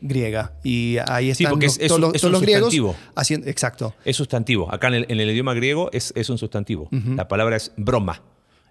griega 0.00 0.52
y 0.64 0.96
ahí 1.08 1.26
Sí, 1.34 1.44
están 1.44 1.52
porque 1.52 1.66
los- 1.66 1.76
es- 1.76 1.82
es 1.82 1.88
todos 1.88 2.00
los, 2.00 2.14
es 2.14 2.20
todos 2.20 2.30
un 2.30 2.32
los 2.32 2.42
griegos 2.42 2.96
haciendo 3.14 3.46
exacto 3.48 3.94
Es 4.04 4.16
sustantivo. 4.16 4.72
Acá 4.72 4.88
en 4.88 4.94
el, 4.94 5.06
en 5.08 5.20
el 5.20 5.30
idioma 5.30 5.54
griego 5.54 5.90
es, 5.92 6.12
es 6.16 6.28
un 6.30 6.38
sustantivo. 6.38 6.88
La 6.90 7.28
palabra 7.28 7.56
es 7.56 7.72
broma 7.76 8.22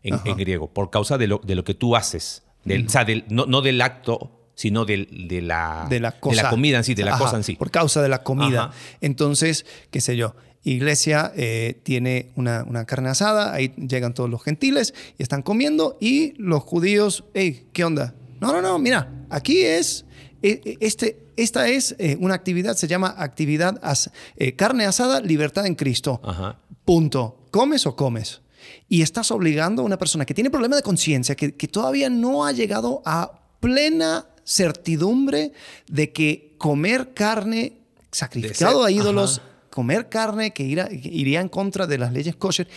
en, 0.04 0.20
en 0.26 0.36
griego, 0.38 0.68
por 0.74 0.90
causa 0.90 1.18
de 1.18 1.28
lo, 1.28 1.40
de 1.44 1.56
lo 1.56 1.64
que 1.64 1.74
tú 1.74 1.96
haces. 1.96 2.44
Del- 2.66 2.86
O 2.88 2.90
sea, 2.90 3.06
del- 3.06 3.24
no, 3.30 3.46
no 3.46 3.62
del 3.62 3.82
acto, 3.82 4.37
sino 4.58 4.84
de, 4.86 5.08
la, 5.42 5.86
de 5.90 6.00
la 6.02 6.20
cosa 6.20 6.50
comida 6.50 6.78
en 6.78 6.84
sí, 6.84 6.94
de 6.96 7.04
la 7.06 7.12
Ajá, 7.14 7.24
cosa 7.24 7.38
en 7.38 7.44
sí. 7.44 7.56
por 7.56 7.70
causa 7.72 8.02
de 8.02 8.10
la 8.10 8.24
comida 8.24 8.64
Ajá. 8.66 8.74
entonces 9.02 9.66
qué 9.92 10.02
sé 10.02 10.18
yo 10.18 10.36
iglesia 10.64 11.32
eh, 11.36 11.80
tiene 11.84 12.32
una, 12.36 12.64
una 12.68 12.84
carne 12.86 13.10
asada 13.10 13.54
ahí 13.54 13.70
llegan 13.78 14.14
todos 14.14 14.30
los 14.30 14.44
gentiles 14.44 14.94
y 15.18 15.24
están 15.24 15.42
comiendo 15.44 15.98
y 16.02 16.34
los 16.42 16.64
judíos 16.64 17.24
hey 17.34 17.68
qué 17.72 17.86
onda 17.86 18.16
no 18.42 18.52
no 18.52 18.62
no 18.62 18.78
mira 18.80 19.10
aquí 19.30 19.62
es 19.62 20.06
eh, 20.42 20.60
eh, 20.66 20.78
este 20.82 21.20
esta 21.38 21.68
es 21.70 21.96
eh, 22.00 22.18
una 22.20 22.34
actividad 22.34 22.76
se 22.76 22.88
llama 22.88 23.14
actividad 23.18 23.80
as- 23.84 24.12
eh, 24.38 24.56
carne 24.56 24.86
asada 24.86 25.22
libertad 25.22 25.66
en 25.68 25.76
Cristo 25.76 26.20
Ajá. 26.24 26.60
Punto. 26.84 27.46
¿Comes 27.52 27.86
o 27.86 27.98
comes? 27.98 28.42
Y 28.88 29.02
estás 29.02 29.30
obligando 29.32 29.82
a 29.82 29.86
una 29.86 29.98
persona 29.98 30.26
que 30.26 30.34
tiene 30.34 30.50
problema 30.50 30.78
de 30.78 30.82
conciencia, 30.82 31.36
que, 31.36 31.54
que 31.54 31.68
todavía 31.68 32.10
no 32.10 32.46
ha 32.46 32.54
llegado 32.54 33.02
a 33.06 33.42
plena 33.60 34.26
certidumbre 34.48 35.52
de 35.88 36.12
que 36.12 36.56
comer 36.58 37.14
carne 37.14 37.74
sacrificado 38.12 38.84
a 38.84 38.92
ídolos, 38.92 39.40
ajá. 39.40 39.48
comer 39.70 40.10
carne 40.10 40.52
que, 40.54 40.64
iría 40.64 41.42
en 41.42 41.50
contra 41.50 41.86
de 41.86 41.98
las 41.98 42.14
leyes 42.14 42.36
kosher, 42.36 42.68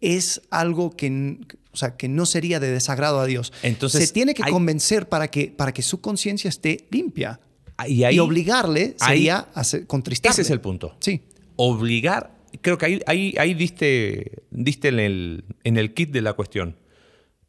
es 0.00 0.40
algo 0.50 0.90
que, 0.96 1.38
o 1.72 1.76
sea, 1.76 1.96
que 1.96 2.08
no 2.08 2.24
sería 2.24 2.60
de 2.60 2.70
desagrado 2.70 3.18
a 3.18 3.26
Dios. 3.26 3.52
Entonces, 3.64 4.06
Se 4.06 4.12
tiene 4.14 4.32
que 4.32 4.44
hay- 4.44 4.52
convencer 4.52 5.08
para 5.08 5.28
que, 5.28 5.48
para 5.50 5.72
que 5.72 5.82
su 5.82 6.00
conciencia 6.00 6.48
esté 6.48 6.86
limpia. 6.90 7.40
Y, 7.86 8.04
ahí, 8.04 8.16
y 8.16 8.18
obligarle 8.20 8.96
ahí- 9.00 9.18
sería 9.18 9.48
hacer, 9.54 9.86
contristarle. 9.86 10.32
ese 10.32 10.42
es 10.42 10.50
el 10.50 10.60
punto. 10.60 10.96
Sí. 11.00 11.22
Obligar, 11.56 12.32
creo 12.60 12.78
que 12.78 12.86
ahí, 12.86 13.00
ahí, 13.06 13.34
ahí 13.38 13.54
diste, 13.54 14.42
diste 14.50 14.88
en, 14.88 15.00
el, 15.00 15.44
en 15.64 15.76
el 15.76 15.94
kit 15.94 16.10
de 16.10 16.22
la 16.22 16.32
cuestión. 16.34 16.76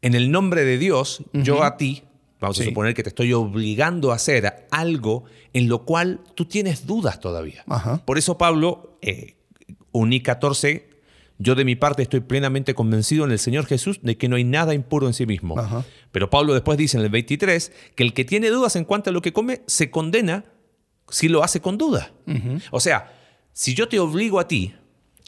En 0.02 0.16
el 0.16 0.32
nombre 0.32 0.64
de 0.66 0.78
Dios, 0.80 1.24
yo 1.34 1.64
a 1.64 1.78
ti, 1.78 2.04
vamos 2.40 2.58
Sí. 2.58 2.64
a 2.64 2.66
suponer 2.68 2.94
que 2.94 3.04
te 3.04 3.10
estoy 3.10 3.34
obligando 3.34 4.12
a 4.12 4.16
hacer 4.16 4.68
algo 4.72 5.26
en 5.54 5.68
lo 5.68 5.86
cual 5.86 6.22
tú 6.36 6.46
tienes 6.46 6.86
dudas 6.86 7.20
todavía. 7.20 7.64
Ajá. 7.68 8.04
Por 8.06 8.18
eso 8.18 8.38
Pablo, 8.38 8.98
eh, 9.02 9.36
uní 9.92 10.22
14, 10.22 10.90
yo 11.38 11.56
de 11.56 11.64
mi 11.66 11.76
parte 11.76 12.02
estoy 12.04 12.20
plenamente 12.20 12.74
convencido 12.76 13.24
en 13.26 13.32
el 13.32 13.40
Señor 13.40 13.66
Jesús 13.66 14.00
de 14.02 14.18
que 14.18 14.28
no 14.28 14.36
hay 14.36 14.44
nada 14.44 14.74
impuro 14.74 15.08
en 15.08 15.14
sí 15.14 15.26
mismo. 15.26 15.58
Ajá. 15.58 15.86
Pero 16.12 16.30
Pablo 16.30 16.54
después 16.54 16.78
dice 16.78 16.98
en 16.98 17.04
el 17.04 17.10
23 17.10 17.72
que 17.96 18.04
el 18.04 18.14
que 18.14 18.26
tiene 18.26 18.50
dudas 18.50 18.76
en 18.76 18.84
cuanto 18.86 19.10
a 19.10 19.14
lo 19.14 19.22
que 19.22 19.32
come 19.34 19.62
se 19.68 19.90
condena 19.90 20.46
si 21.10 21.28
lo 21.30 21.44
hace 21.44 21.60
con 21.62 21.78
duda. 21.78 22.12
O 22.72 22.80
sea, 22.80 23.12
si 23.54 23.74
yo 23.74 23.88
te 23.88 24.00
obligo 24.00 24.40
a 24.40 24.48
ti, 24.48 24.76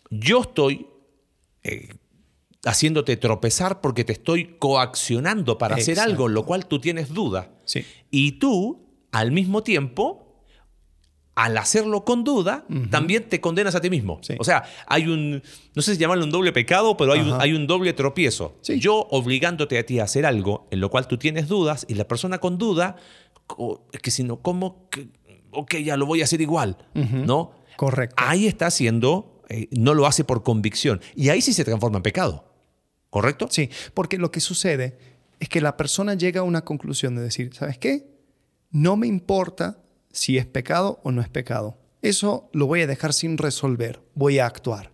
yo 0.09 0.41
estoy 0.41 0.85
eh, 1.63 1.89
haciéndote 2.65 3.17
tropezar 3.17 3.81
porque 3.81 4.03
te 4.03 4.13
estoy 4.13 4.55
coaccionando 4.59 5.57
para 5.57 5.75
hacer 5.75 5.99
algo 5.99 6.27
en 6.27 6.33
lo 6.35 6.45
cual 6.45 6.67
tú 6.67 6.79
tienes 6.79 7.13
duda. 7.13 7.49
Sí. 7.65 7.85
Y 8.11 8.33
tú, 8.33 8.87
al 9.11 9.31
mismo 9.31 9.63
tiempo, 9.63 10.43
al 11.33 11.57
hacerlo 11.57 12.03
con 12.05 12.23
duda, 12.23 12.65
también 12.91 13.27
te 13.27 13.41
condenas 13.41 13.73
a 13.73 13.81
ti 13.81 13.89
mismo. 13.89 14.19
Sí. 14.21 14.35
O 14.37 14.43
sea, 14.43 14.63
hay 14.85 15.07
un, 15.07 15.41
no 15.73 15.81
sé 15.81 15.93
si 15.95 15.99
llamarlo 15.99 16.23
un 16.23 16.29
doble 16.29 16.51
pecado, 16.51 16.97
pero 16.97 17.13
hay 17.13 17.21
un, 17.21 17.41
hay 17.41 17.53
un 17.53 17.65
doble 17.67 17.93
tropiezo. 17.93 18.57
Sí. 18.61 18.79
Yo 18.79 19.07
obligándote 19.09 19.79
a 19.79 19.85
ti 19.85 19.99
a 19.99 20.03
hacer 20.03 20.25
algo 20.25 20.67
en 20.71 20.81
lo 20.81 20.89
cual 20.91 21.07
tú 21.07 21.17
tienes 21.17 21.47
dudas 21.47 21.85
y 21.89 21.95
la 21.95 22.07
persona 22.07 22.37
con 22.39 22.57
duda, 22.57 22.95
es 23.91 24.01
que 24.01 24.11
si 24.11 24.23
no, 24.23 24.41
¿cómo? 24.41 24.87
que- 24.89 25.07
ok, 25.51 25.77
ya 25.77 25.97
lo 25.97 26.05
voy 26.05 26.21
a 26.21 26.25
hacer 26.25 26.41
igual, 26.41 26.77
¿no? 26.93 27.51
Correcto. 27.75 28.15
Ahí 28.19 28.45
está 28.45 28.67
haciendo, 28.67 29.41
eh, 29.49 29.67
no 29.71 29.93
lo 29.93 30.05
hace 30.05 30.23
por 30.23 30.43
convicción. 30.43 31.01
Y 31.15 31.29
ahí 31.29 31.41
sí 31.41 31.53
se 31.53 31.63
transforma 31.65 31.97
en 31.97 32.03
pecado. 32.03 32.50
¿Correcto? 33.11 33.47
Sí, 33.51 33.69
porque 33.93 34.17
lo 34.17 34.31
que 34.31 34.39
sucede 34.39 34.97
es 35.39 35.47
que 35.49 35.61
la 35.61 35.77
persona 35.77 36.15
llega 36.15 36.39
a 36.41 36.43
una 36.43 36.61
conclusión 36.65 37.15
de 37.15 37.21
decir, 37.21 37.53
¿sabes 37.53 37.77
qué? 37.77 38.07
No 38.71 38.97
me 38.97 39.05
importa 39.05 39.77
si 40.11 40.37
es 40.37 40.45
pecado 40.47 40.99
o 41.03 41.11
no 41.11 41.21
es 41.21 41.29
pecado. 41.29 41.77
Eso 42.01 42.49
lo 42.53 42.65
voy 42.65 42.81
a 42.81 42.87
dejar 42.87 43.13
sin 43.13 43.37
resolver. 43.37 44.01
Voy 44.15 44.39
a 44.39 44.45
actuar. 44.47 44.91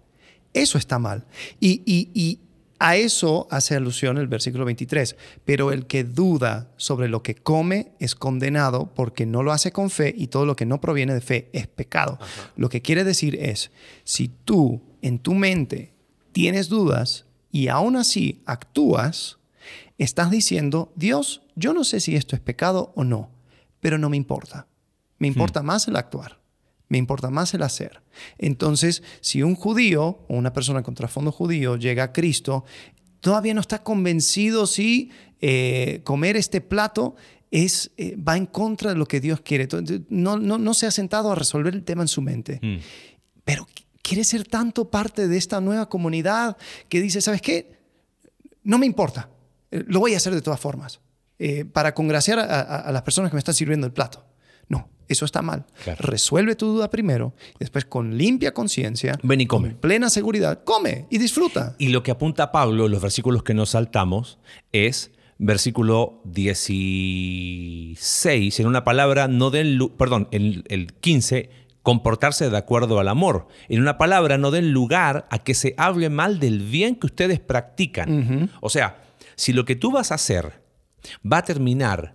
Eso 0.54 0.78
está 0.78 1.00
mal. 1.00 1.26
Y, 1.60 1.82
y- 1.86 2.10
y 2.14 2.40
a 2.80 2.96
eso 2.96 3.48
hace 3.52 3.76
alusión 3.76 4.18
el 4.18 4.28
versículo 4.28 4.66
23. 4.66 5.16
Pero 5.46 5.72
el 5.72 5.86
que 5.86 6.04
duda 6.04 6.72
sobre 6.78 7.08
lo 7.10 7.22
que 7.22 7.36
come 7.36 7.92
es 8.00 8.16
condenado 8.16 8.94
porque 8.96 9.26
no 9.28 9.44
lo 9.44 9.52
hace 9.52 9.72
con 9.72 9.90
fe 9.92 10.14
y 10.18 10.28
todo 10.28 10.46
lo 10.48 10.56
que 10.56 10.66
no 10.66 10.82
proviene 10.82 11.14
de 11.14 11.22
fe 11.22 11.50
es 11.54 11.68
pecado. 11.68 12.18
Lo 12.56 12.70
que 12.70 12.82
quiere 12.82 13.04
decir 13.04 13.36
es, 13.40 13.70
si 14.04 14.28
tú 14.28 14.82
en 15.04 15.20
tu 15.20 15.34
mente 15.36 15.94
tienes 16.32 16.68
dudas 16.68 17.26
y 17.58 17.70
aún 17.70 17.96
así 17.96 18.44
actúas, 18.46 19.40
estás 19.98 20.30
diciendo, 20.30 20.94
Dios, 20.96 21.42
yo 21.56 21.74
no 21.74 21.84
sé 21.84 22.00
si 22.00 22.16
esto 22.16 22.36
es 22.36 22.40
pecado 22.40 22.94
o 22.96 23.04
no, 23.04 23.32
pero 23.80 23.98
no 23.98 24.12
me 24.12 24.18
importa. 24.18 24.68
Me 25.18 25.26
importa 25.26 25.64
más 25.64 25.88
el 25.88 25.96
actuar. 25.96 26.40
Me 26.88 27.00
importa 27.00 27.32
más 27.32 27.56
el 27.56 27.64
hacer. 27.64 28.04
Entonces, 28.38 29.02
si 29.22 29.42
un 29.42 29.56
judío 29.56 30.20
o 30.28 30.36
una 30.36 30.54
persona 30.54 30.84
con 30.84 30.94
trasfondo 30.94 31.32
judío 31.32 31.78
llega 31.78 32.04
a 32.04 32.14
Cristo, 32.14 32.64
todavía 33.22 33.56
no 33.56 33.62
está 33.62 33.82
convencido 33.82 34.68
si 34.68 35.10
eh, 35.42 36.02
comer 36.04 36.38
este 36.38 36.62
plato 36.62 37.16
es, 37.50 37.90
eh, 37.98 38.16
va 38.18 38.38
en 38.38 38.46
contra 38.46 38.92
de 38.92 39.00
lo 39.00 39.08
que 39.08 39.20
Dios 39.20 39.42
quiere. 39.42 39.68
No, 40.10 40.38
no, 40.38 40.60
no 40.60 40.74
se 40.76 40.86
ha 40.86 40.92
sentado 40.92 41.32
a 41.32 41.36
resolver 41.36 41.74
el 41.74 41.84
tema 41.84 42.04
en 42.04 42.08
su 42.08 42.22
mente 42.22 42.60
Mm. 42.62 42.78
Pero 44.08 44.08
qu- 44.08 44.10
quiere 44.10 44.24
ser 44.24 44.44
tanto 44.46 44.90
parte 44.90 45.28
de 45.28 45.38
esta 45.38 45.60
nueva 45.62 45.88
comunidad 45.90 46.58
que 46.90 47.02
dice, 47.02 47.22
¿sabes 47.22 47.42
qué? 47.42 47.78
No 48.64 48.78
me 48.78 48.86
importa, 48.86 49.30
eh, 49.72 49.84
lo 49.88 50.00
voy 50.00 50.14
a 50.14 50.18
hacer 50.18 50.34
de 50.34 50.42
todas 50.42 50.60
formas, 50.60 51.00
eh, 51.40 51.66
para 51.66 51.94
congraciar 51.94 52.40
a, 52.40 52.44
a- 52.44 52.82
a 52.82 52.92
las 52.92 53.02
personas 53.04 53.32
que 53.32 53.36
me 53.36 53.40
están 53.40 53.56
sirviendo 53.56 53.86
el 53.88 53.94
plato. 53.94 54.26
No, 54.70 54.90
eso 55.08 55.24
está 55.26 55.42
mal. 55.42 55.66
Claro. 55.84 56.00
Resuelve 56.02 56.56
tu 56.56 56.68
duda 56.68 56.90
primero, 56.90 57.34
después 57.60 57.86
con 57.86 58.18
limpia 58.18 58.54
conciencia, 58.54 59.18
Ven 59.24 59.40
y 59.42 59.48
come. 59.48 59.70
con 59.72 59.78
plena 59.80 60.10
seguridad, 60.10 60.64
come 60.66 61.06
y 61.10 61.18
disfruta. 61.20 61.76
Y 61.78 61.90
lo 61.90 62.04
que 62.04 62.12
apunta 62.12 62.52
Pablo, 62.52 62.88
los 62.90 63.02
versículos 63.02 63.44
que 63.44 63.54
nos 63.54 63.70
saltamos, 63.70 64.40
es 64.74 65.12
versículo 65.38 66.22
16, 66.26 68.60
en 68.60 68.68
una 68.68 68.84
palabra, 68.84 69.28
no 69.28 69.50
den, 69.52 69.80
perdón, 69.98 70.28
el, 70.32 70.64
el 70.68 70.94
15, 70.94 71.50
comportarse 71.88 72.50
de 72.50 72.58
acuerdo 72.58 73.00
al 73.00 73.08
amor. 73.08 73.48
En 73.70 73.80
una 73.80 73.98
palabra, 73.98 74.38
no 74.38 74.52
den 74.52 74.74
lugar 74.74 75.26
a 75.32 75.40
que 75.40 75.54
se 75.54 75.74
hable 75.78 76.10
mal 76.10 76.38
del 76.38 76.60
bien 76.60 76.98
que 76.98 77.06
ustedes 77.06 77.40
practican. 77.40 78.52
O 78.60 78.70
sea, 78.70 79.06
si 79.38 79.54
lo 79.54 79.64
que 79.64 79.78
tú 79.78 79.94
vas 79.94 80.12
a 80.12 80.16
hacer 80.16 80.62
va 81.24 81.38
a 81.38 81.44
terminar 81.44 82.14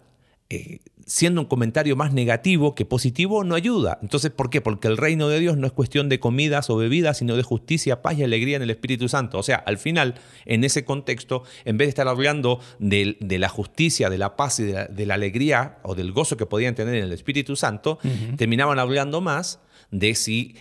eh, 0.51 0.81
siendo 1.07 1.41
un 1.41 1.47
comentario 1.47 1.97
más 1.97 2.13
negativo 2.13 2.75
que 2.75 2.85
positivo, 2.85 3.45
no 3.45 3.55
ayuda. 3.55 3.99
Entonces, 4.03 4.31
¿por 4.31 4.51
qué? 4.51 4.61
Porque 4.61 4.89
el 4.89 4.97
reino 4.97 5.29
de 5.29 5.41
Dios 5.41 5.57
no 5.57 5.67
es 5.67 5.73
cuestión 5.73 6.09
de 6.09 6.21
comidas 6.21 6.71
o 6.71 6.77
bebidas, 6.77 7.19
sino 7.19 7.37
de 7.37 7.43
justicia, 7.43 8.03
paz 8.03 8.19
y 8.19 8.23
alegría 8.23 8.57
en 8.57 8.63
el 8.63 8.71
Espíritu 8.71 9.09
Santo. 9.09 9.39
O 9.39 9.43
sea, 9.43 9.57
al 9.57 9.79
final, 9.79 10.15
en 10.45 10.65
ese 10.65 10.85
contexto, 10.85 11.45
en 11.65 11.79
vez 11.79 11.87
de 11.87 11.91
estar 11.91 12.09
hablando 12.09 12.61
de, 12.79 13.17
de 13.21 13.39
la 13.39 13.49
justicia, 13.49 14.11
de 14.11 14.19
la 14.19 14.37
paz 14.37 14.61
y 14.61 14.65
de 14.65 14.73
la, 14.73 14.87
de 14.87 15.07
la 15.07 15.15
alegría 15.15 15.79
o 15.83 15.95
del 15.95 16.13
gozo 16.13 16.37
que 16.37 16.47
podían 16.47 16.75
tener 16.75 16.95
en 16.95 17.05
el 17.05 17.13
Espíritu 17.13 17.57
Santo, 17.57 17.99
terminaban 18.37 18.79
hablando 18.79 19.21
más 19.21 19.61
de 19.91 20.15
si 20.15 20.57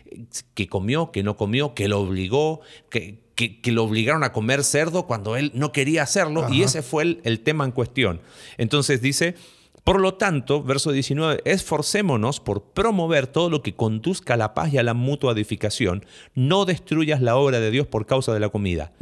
que 0.54 0.68
comió, 0.68 1.12
que 1.12 1.24
no 1.24 1.38
comió, 1.38 1.74
que 1.74 1.88
lo 1.88 2.02
obligó, 2.02 2.62
que, 2.90 3.20
que, 3.36 3.72
lo 3.72 3.86
obligaron 3.86 4.24
a 4.24 4.34
comer 4.34 4.64
cerdo 4.64 5.08
cuando 5.08 5.36
él 5.38 5.52
no 5.56 5.72
quería 5.72 6.04
hacerlo 6.04 6.48
y 6.52 6.64
ese 6.64 6.82
fue 6.82 7.04
el, 7.04 7.22
el 7.24 7.40
tema 7.40 7.66
en 7.66 7.72
cuestión. 7.72 8.22
Entonces 8.58 9.02
dice, 9.02 9.36
por 9.84 10.00
lo 10.00 10.14
tanto, 10.14 10.62
verso 10.62 10.92
19, 10.92 11.42
esforcémonos 11.46 12.40
por 12.40 12.62
promover 12.62 13.26
todo 13.28 13.50
lo 13.50 13.64
que 13.64 13.76
conduzca 13.76 14.36
a 14.36 14.38
la 14.38 14.54
paz 14.54 14.74
y 14.74 14.78
a 14.78 14.84
la 14.84 14.94
mutua 14.94 15.34
edificación. 15.34 16.06
No 16.36 16.66
destruyas 16.66 17.22
la 17.22 17.36
obra 17.36 17.60
de 17.60 17.72
Dios 17.72 17.88
por 17.88 18.06
causa 18.06 18.34
de 18.34 18.40
la 18.40 18.50
comida. 18.50 18.94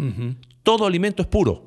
Todo 0.63 0.85
alimento 0.85 1.21
es 1.21 1.27
puro. 1.27 1.65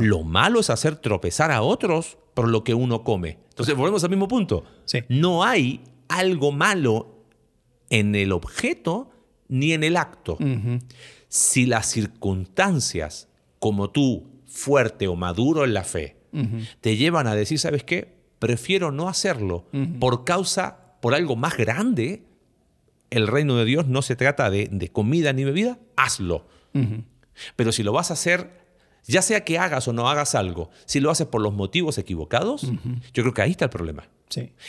Lo 0.00 0.22
malo 0.22 0.60
es 0.60 0.70
hacer 0.70 0.96
tropezar 0.96 1.50
a 1.50 1.62
otros 1.62 2.18
por 2.34 2.48
lo 2.48 2.64
que 2.64 2.74
uno 2.74 3.04
come. 3.04 3.38
Entonces, 3.50 3.76
volvemos 3.76 4.02
al 4.04 4.10
mismo 4.10 4.28
punto. 4.28 4.64
No 5.08 5.44
hay 5.44 5.82
algo 6.08 6.52
malo 6.52 7.26
en 7.90 8.14
el 8.14 8.32
objeto 8.32 9.10
ni 9.48 9.74
en 9.74 9.84
el 9.84 9.98
acto. 9.98 10.38
Si 11.28 11.66
las 11.66 11.86
circunstancias, 11.86 13.28
como 13.58 13.90
tú, 13.90 14.30
fuerte 14.46 15.06
o 15.06 15.16
maduro 15.16 15.64
en 15.64 15.74
la 15.74 15.84
fe, 15.84 16.16
te 16.80 16.96
llevan 16.96 17.26
a 17.26 17.34
decir, 17.34 17.58
¿sabes 17.58 17.84
qué? 17.84 18.21
Prefiero 18.42 18.90
no 18.90 19.08
hacerlo 19.08 19.66
por 20.00 20.24
causa, 20.24 20.96
por 21.00 21.14
algo 21.14 21.36
más 21.36 21.56
grande. 21.56 22.24
El 23.08 23.28
reino 23.28 23.56
de 23.56 23.64
Dios 23.64 23.86
no 23.86 24.02
se 24.02 24.16
trata 24.16 24.50
de, 24.50 24.90
comida 24.92 25.32
ni 25.32 25.44
bebida, 25.44 25.78
hazlo. 25.96 26.48
Pero 27.54 27.70
si 27.70 27.84
lo 27.84 27.92
vas 27.92 28.10
a 28.10 28.14
hacer, 28.14 28.50
ya 29.06 29.22
sea 29.22 29.44
que 29.44 29.60
hagas 29.60 29.86
o 29.86 29.92
no 29.92 30.10
hagas 30.10 30.34
algo, 30.34 30.70
si 30.86 30.98
lo 30.98 31.12
haces 31.12 31.28
por 31.28 31.40
los 31.40 31.54
motivos 31.54 31.98
equivocados, 31.98 32.62
yo 33.14 33.22
creo 33.22 33.32
que 33.32 33.42
ahí 33.42 33.52
está 33.52 33.66
el 33.66 33.70
problema. 33.70 34.08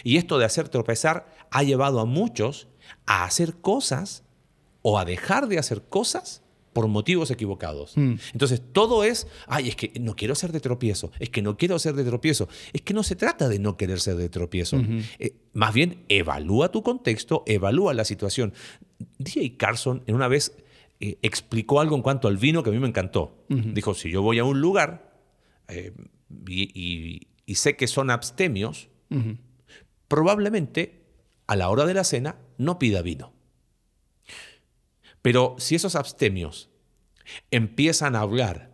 Y 0.04 0.18
esto 0.18 0.38
de 0.38 0.46
hacer 0.46 0.70
tropezar 0.70 1.34
ha 1.50 1.64
llevado 1.64 2.00
a 2.00 2.06
muchos 2.06 2.68
a 3.08 3.24
hacer 3.24 3.56
cosas 3.56 4.24
o 4.84 5.00
a 5.00 5.06
dejar 5.06 5.48
de 5.48 5.58
hacer 5.58 5.82
cosas 5.82 6.43
por 6.74 6.88
motivos 6.88 7.32
equivocados. 7.32 7.96
Mm. 7.96 8.16
Entonces, 8.34 8.62
todo 8.72 9.04
es, 9.04 9.28
ay, 9.48 9.70
es 9.70 9.76
que 9.76 9.94
no 10.00 10.16
quiero 10.16 10.36
ser 10.36 10.52
de 10.52 10.60
tropiezo, 10.60 11.12
es 11.20 11.30
que 11.30 11.42
no 11.42 11.58
quiero 11.58 11.80
ser 11.80 11.96
de 11.96 12.04
tropiezo. 12.04 12.50
Es 12.74 12.82
que 12.82 12.94
no 12.94 13.04
se 13.04 13.16
trata 13.16 13.48
de 13.48 13.60
no 13.60 13.78
querer 13.78 14.00
ser 14.00 14.16
de 14.16 14.30
tropiezo. 14.30 14.82
Eh, 15.20 15.36
más 15.54 15.74
bien, 15.74 16.04
evalúa 16.10 16.72
tu 16.72 16.84
contexto, 16.84 17.44
evalúa 17.46 17.94
la 17.94 18.06
situación. 18.06 18.54
D.A. 19.20 19.58
Carson 19.58 20.04
en 20.08 20.16
una 20.16 20.28
vez 20.28 20.56
eh, 21.00 21.18
explicó 21.22 21.80
algo 21.80 21.96
en 21.96 22.02
cuanto 22.02 22.28
al 22.28 22.38
vino 22.38 22.64
que 22.64 22.70
a 22.70 22.74
mí 22.74 22.80
me 22.80 22.88
encantó. 22.88 23.46
Dijo, 23.50 23.94
si 23.94 24.10
yo 24.10 24.22
voy 24.22 24.40
a 24.40 24.44
un 24.44 24.60
lugar 24.60 25.20
eh, 25.68 25.94
y, 26.48 27.28
sé 27.56 27.76
que 27.76 27.88
son 27.88 28.10
abstemios, 28.10 28.90
probablemente 30.08 31.04
a 31.46 31.56
la 31.56 31.70
hora 31.70 31.86
de 31.86 31.94
la 31.94 32.04
cena 32.04 32.38
no 32.58 32.80
pida 32.80 33.02
vino. 33.02 33.33
Pero 35.24 35.56
si 35.58 35.74
esos 35.74 35.96
abstemios 35.96 36.70
empiezan 37.50 38.16
a 38.16 38.20
hablar 38.20 38.70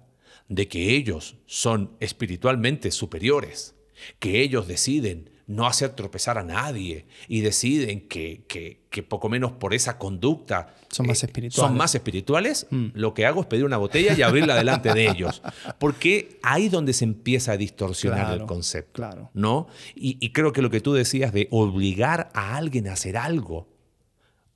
de 0.49 0.67
que 0.67 0.95
ellos 0.95 1.37
son 1.45 1.95
espiritualmente 2.01 2.91
superiores, 2.91 3.75
que 4.17 4.41
ellos 4.41 4.67
deciden 4.67 5.29
no 5.45 5.67
hacer 5.67 5.91
tropezar 5.91 6.37
a 6.37 6.43
nadie 6.43 7.05
y 7.27 7.41
deciden 7.41 8.07
que, 8.07 8.45
que, 8.47 9.03
poco 9.03 9.29
menos 9.29 9.53
por 9.53 9.73
esa 9.73 9.97
conducta 9.97 10.75
son 10.89 11.07
más 11.07 11.23
eh, 11.23 11.25
espirituales, 11.25 11.55
son 11.55 11.77
más 11.77 11.95
espirituales 11.95 12.67
mm. 12.69 12.87
lo 12.93 13.13
que 13.13 13.25
hago 13.25 13.41
es 13.41 13.47
pedir 13.47 13.65
una 13.65 13.77
botella 13.77 14.13
y 14.15 14.21
abrirla 14.21 14.55
delante 14.55 14.93
de 14.93 15.07
ellos. 15.07 15.41
Porque 15.79 16.39
ahí 16.43 16.69
donde 16.69 16.93
se 16.93 17.05
empieza 17.05 17.53
a 17.53 17.57
distorsionar 17.57 18.33
el 18.33 18.45
concepto. 18.45 18.93
Claro. 18.93 19.31
¿no? 19.33 19.67
Y, 19.95 20.17
y 20.19 20.31
creo 20.33 20.51
que 20.51 20.61
lo 20.61 20.69
que 20.69 20.81
tú 20.81 20.93
decías 20.93 21.31
de 21.31 21.47
obligar 21.51 22.29
a 22.33 22.57
alguien 22.57 22.87
a 22.87 22.93
hacer 22.93 23.17
algo 23.17 23.67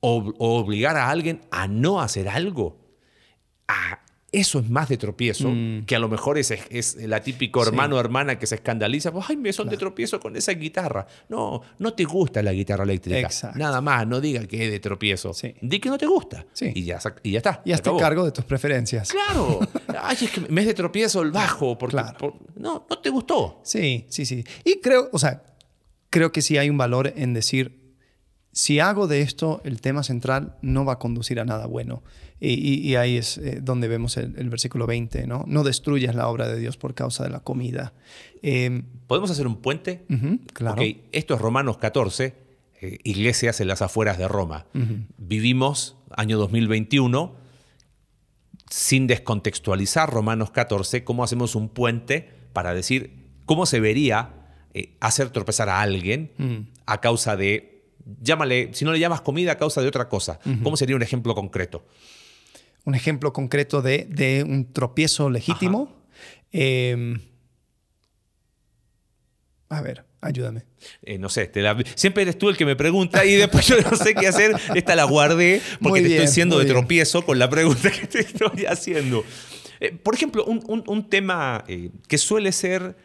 o, 0.06 0.34
obligar 0.38 0.98
a 0.98 1.10
alguien 1.10 1.42
a 1.50 1.68
no 1.68 2.02
hacer 2.02 2.28
algo. 2.28 2.78
Ah, 3.70 4.02
eso 4.34 4.60
es 4.60 4.70
más 4.70 4.90
de 4.90 4.98
tropiezo 4.98 5.50
mm. 5.50 5.86
que 5.86 5.96
a 5.96 6.00
lo 6.00 6.10
mejor 6.10 6.38
es, 6.38 6.52
es 6.52 6.96
la 6.96 7.22
típico 7.22 7.66
hermano 7.66 7.96
o 7.96 8.00
hermana 8.00 8.38
que 8.38 8.46
se 8.46 8.56
escandaliza. 8.56 9.14
Pues, 9.14 9.26
Ay, 9.30 9.38
me 9.38 9.54
son 9.54 9.70
de 9.70 9.78
tropiezo 9.78 10.20
con 10.20 10.36
esa 10.36 10.52
guitarra. 10.54 11.08
No, 11.30 11.62
no 11.80 11.94
te 11.94 12.04
gusta 12.04 12.44
la 12.44 12.52
guitarra 12.52 12.84
eléctrica. 12.84 13.30
Nada 13.56 13.80
más, 13.80 14.06
no 14.06 14.20
diga 14.20 14.46
que 14.46 14.66
es 14.66 14.72
de 14.72 14.80
tropiezo. 14.80 15.32
Di 15.62 15.80
que 15.80 15.90
no 15.90 15.98
te 15.98 16.06
gusta. 16.06 16.46
Y, 16.60 16.84
ya, 16.84 17.00
y 17.22 17.32
ya 17.32 17.38
está. 17.38 17.62
Y 17.64 17.72
hazte 17.72 17.92
cargo 17.98 18.26
de 18.26 18.32
tus 18.32 18.44
preferencias. 18.44 19.10
Claro. 19.10 19.60
Ay, 20.02 20.18
es 20.20 20.32
que 20.32 20.42
me 20.42 20.62
es 20.62 20.68
de 20.68 20.74
tropiezo 20.74 21.22
el 21.22 21.32
bajo. 21.32 21.78
Porque, 21.78 21.98
no, 22.56 22.86
no 22.90 23.00
te 23.00 23.10
gustó. 23.10 23.62
Sí, 23.64 24.06
sí, 24.10 24.26
sí. 24.26 24.44
Y 24.66 24.82
creo, 24.82 25.10
o 25.14 25.20
sea, 25.20 25.44
creo 26.10 26.32
que 26.32 26.42
sí 26.42 26.58
hay 26.58 26.70
un 26.70 26.78
valor 26.78 27.14
en 27.16 27.34
decir, 27.34 27.83
si 28.54 28.80
hago 28.80 29.08
de 29.08 29.22
esto 29.22 29.62
el 29.66 29.82
tema 29.82 30.04
central, 30.04 30.56
no 30.62 30.86
va 30.86 30.94
a 30.94 31.00
conducir 31.00 31.40
a 31.40 31.46
nada 31.46 31.66
bueno. 31.66 32.04
Y, 32.40 32.96
ahí 32.96 33.18
es 33.18 33.38
eh, 33.38 33.60
donde 33.62 33.88
vemos 33.88 34.18
el, 34.18 34.50
versículo 34.50 34.86
20, 34.86 35.28
¿no? 35.28 35.46
No 35.48 35.64
destruyas 35.64 36.14
la 36.14 36.28
obra 36.28 36.48
de 36.48 36.60
Dios 36.60 36.76
por 36.78 36.94
causa 36.94 37.24
de 37.24 37.30
la 37.30 37.40
comida. 37.40 37.94
Em, 38.42 38.84
¿Podemos 39.08 39.32
hacer 39.32 39.48
un 39.48 39.56
puente? 39.62 40.06
claro. 40.52 40.84
Esto 41.14 41.36
es 41.36 41.42
Romanos 41.42 41.78
14, 41.78 42.36
eh, 42.82 43.00
iglesias 43.04 43.62
en 43.62 43.70
las 43.70 43.82
afueras 43.82 44.18
de 44.18 44.28
Roma. 44.28 44.68
Vivimos 45.18 45.96
año 46.12 46.38
2021, 46.38 47.34
sin 48.70 49.08
descontextualizar 49.08 50.12
Romanos 50.12 50.52
14, 50.52 51.06
¿cómo 51.06 51.24
hacemos 51.24 51.56
un 51.56 51.70
puente 51.70 52.30
para 52.52 52.74
decir 52.74 53.30
cómo 53.46 53.66
se 53.66 53.80
vería 53.80 54.34
eh, 54.74 54.96
hacer 55.00 55.30
tropezar 55.30 55.70
a 55.70 55.82
alguien 55.82 56.70
a 56.86 57.00
causa 57.00 57.38
de 57.38 57.73
llámale, 58.22 58.70
si 58.74 58.86
no 58.86 58.92
le 58.92 59.00
llamas 59.00 59.22
comida 59.22 59.54
a 59.54 59.58
causa 59.58 59.82
de 59.82 59.88
otra 59.88 60.10
cosa, 60.10 60.40
¿cómo 60.64 60.78
sería 60.78 60.96
un 60.96 61.02
ejemplo 61.02 61.36
concreto? 61.36 61.86
Un 62.86 62.96
ejemplo 62.96 63.32
concreto 63.32 63.82
de, 63.82 64.46
un 64.48 64.72
tropiezo 64.74 65.30
legítimo. 65.30 65.90
Em, 66.52 67.20
a 69.70 69.82
ver, 69.82 70.06
ayúdame. 70.22 70.66
Eh, 71.02 71.18
no 71.18 71.30
sé, 71.30 71.52
siempre 71.96 72.24
eres 72.24 72.38
tú 72.38 72.50
el 72.50 72.58
que 72.58 72.66
me 72.66 72.76
pregunta 72.76 73.26
y 73.26 73.36
después 73.36 73.66
yo 73.68 73.80
no 73.82 73.96
sé 73.96 74.14
qué 74.14 74.28
hacer. 74.28 74.56
Esta 74.76 74.96
la 74.96 75.06
guardé 75.06 75.62
porque 75.82 76.02
te 76.02 76.12
estoy 76.16 76.28
siendo 76.28 76.60
de 76.60 76.66
tropiezo 76.66 77.26
con 77.26 77.40
la 77.40 77.50
pregunta 77.50 77.90
que 77.92 78.08
te 78.08 78.20
estoy 78.20 78.66
haciendo. 78.66 79.24
Eh, 79.80 79.92
por 79.92 80.16
ejemplo, 80.16 80.46
un, 80.46 81.10
tema 81.10 81.64
eh, 81.68 81.90
que 82.08 82.18
suele 82.18 82.52
ser 82.52 82.96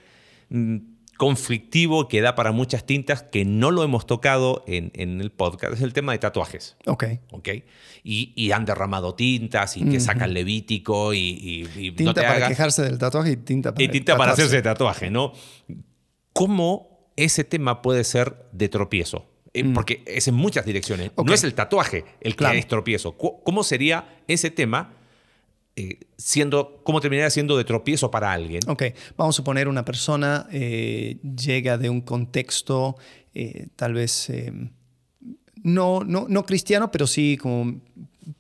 mm, 0.51 0.77
conflictivo 1.19 2.07
que 2.07 2.21
da 2.21 2.37
para 2.37 2.53
muchas 2.53 2.87
tintas 2.87 3.25
que 3.25 3.45
no 3.45 3.73
lo 3.73 3.83
hemos 3.83 4.07
tocado 4.07 4.65
en, 4.69 4.93
el 5.21 5.31
podcast 5.33 5.75
es 5.75 5.83
el 5.83 5.93
tema 5.93 6.13
de 6.13 6.19
tatuajes. 6.19 6.77
Ok. 6.87 7.05
okay? 7.33 7.65
Y, 8.05 8.53
han 8.53 8.65
derramado 8.65 9.15
tintas 9.15 9.77
y 9.77 9.85
que 9.85 10.01
sacan 10.01 10.33
levítico 10.33 11.13
y, 11.13 11.69
tinta 11.97 12.15
para 12.15 12.49
quejarse 12.49 12.83
del 12.83 12.99
tatuaje 12.99 13.33
y 13.33 13.37
tinta 13.37 13.75
para, 13.75 13.85
y 13.85 13.89
tinta 13.89 14.17
para 14.17 14.33
hacerse 14.33 14.63
tatuaje, 14.63 15.11
¿no? 15.11 15.33
¿Cómo 16.33 17.11
ese 17.17 17.43
tema 17.43 17.83
puede 17.83 18.05
ser 18.05 18.47
de 18.53 18.69
tropiezo? 18.69 19.27
Eh, 19.55 19.65
mm. 19.65 19.75
Porque 19.75 20.05
es 20.07 20.29
en 20.29 20.37
muchas 20.37 20.65
direcciones. 20.65 21.11
No 21.17 21.35
es 21.35 21.43
el 21.43 21.55
tatuaje 21.55 22.05
el 22.21 22.37
que 22.37 22.59
es 22.59 22.69
tropiezo. 22.69 23.19
¿Cómo 23.19 23.65
sería 23.65 24.23
ese 24.29 24.53
tema 24.53 24.95
eh, 25.79 26.01
siendo, 26.17 26.81
cómo 26.83 27.01
terminaría 27.01 27.31
siendo 27.31 27.57
de 27.57 27.63
tropiezo 27.63 28.11
para 28.11 28.33
alguien. 28.33 28.61
Ok, 28.67 28.83
vamos 29.17 29.37
a 29.37 29.37
suponer 29.37 29.69
una 29.69 29.85
persona 29.85 30.49
eh, 30.51 31.19
llega 31.23 31.79
de 31.79 31.89
un 31.89 32.01
contexto 32.01 32.97
eh, 33.33 33.69
tal 33.77 33.95
vez 33.95 34.29
no, 35.63 36.01
no, 36.01 36.27
no, 36.29 36.45
cristiano, 36.45 36.91
pero 36.91 37.07
sí 37.07 37.37
como 37.37 37.81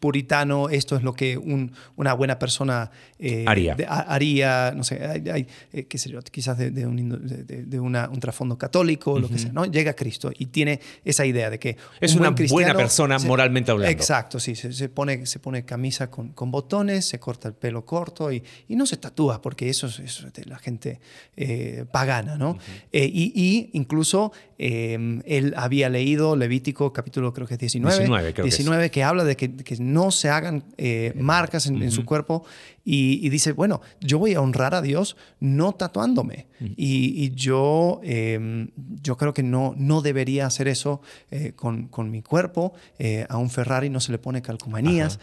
puritano, 0.01 0.69
esto 0.69 0.97
es 0.97 1.03
lo 1.03 1.15
que 1.15 1.39
una 1.39 2.13
buena 2.15 2.39
persona 2.39 2.91
eh, 3.19 3.45
haría. 3.47 3.77
haría, 3.89 4.73
no 4.77 4.85
sé, 4.85 5.05
hay, 5.05 5.47
eh, 5.73 5.85
qué 5.85 5.99
sé 5.99 6.11
yo, 6.11 6.21
quizás 6.23 6.59
de, 6.59 6.87
un, 6.87 7.27
de, 7.47 7.81
un 7.81 8.21
trasfondo 8.21 8.59
católico, 8.59 9.19
lo 9.19 9.29
que 9.29 9.39
sea, 9.39 9.53
¿no? 9.53 9.65
Llega 9.65 9.93
a 9.93 9.95
Cristo 9.95 10.31
y 10.37 10.47
tiene 10.47 10.81
esa 11.05 11.25
idea 11.25 11.51
de 11.51 11.59
que 11.59 11.77
es 12.01 12.15
una 12.15 12.31
buena 12.31 12.75
persona 12.75 13.19
moralmente 13.19 13.71
hablando. 13.71 13.91
Exacto, 13.91 14.39
sí, 14.41 14.55
se, 14.55 14.89
pone, 14.89 15.27
se 15.27 15.39
pone 15.39 15.65
camisa 15.65 16.11
con, 16.11 16.31
con, 16.33 16.51
botones, 16.51 17.07
se 17.07 17.19
corta 17.19 17.49
el 17.49 17.55
pelo 17.55 17.85
corto 17.85 18.33
y, 18.33 18.43
y 18.69 18.77
no 18.77 18.87
se 18.87 18.97
tatúa 18.97 19.41
porque 19.41 19.69
eso 19.69 19.87
es, 19.87 20.27
de 20.33 20.45
la 20.45 20.59
gente 20.59 21.01
eh, 21.37 21.85
pagana, 21.91 22.37
¿no? 22.37 22.59
y, 22.93 23.33
y, 23.35 23.71
incluso 23.73 24.33
él 24.59 25.55
había 25.57 25.89
leído 25.89 26.35
Levítico 26.35 26.93
capítulo 26.93 27.33
creo 27.33 27.47
que 27.47 27.55
es 27.55 27.61
19, 27.61 28.33
19, 28.43 28.91
que, 28.91 29.05
habla 29.05 29.23
de 29.23 29.37
que, 29.37 29.55
que 29.55 29.77
no 29.77 30.11
se 30.11 30.31
hagan 30.31 30.65
eh, 30.77 31.13
marcas 31.17 31.67
en, 31.69 31.91
su 31.93 32.05
cuerpo 32.05 32.45
y, 32.85 33.29
dice, 33.29 33.53
bueno, 33.53 33.83
yo 34.01 34.19
voy 34.19 34.33
a 34.33 34.41
honrar 34.41 34.75
a 34.75 34.81
Dios 34.81 35.17
no 35.41 35.73
tatuándome. 35.73 36.47
y, 36.77 37.31
yo, 37.33 38.01
em, 38.03 38.71
yo 39.03 39.19
creo 39.19 39.35
que 39.35 39.43
no, 39.43 39.75
no 39.77 40.01
debería 40.01 40.47
hacer 40.47 40.69
eso 40.69 41.03
eh, 41.31 41.53
con, 41.55 41.89
con, 41.89 42.11
mi 42.11 42.23
cuerpo. 42.23 42.73
Eh, 42.99 43.27
a 43.29 43.37
un 43.37 43.51
Ferrari 43.51 43.91
no 43.91 44.01
se 44.01 44.11
le 44.11 44.19
pone 44.19 44.41
calcomanías, 44.41 45.21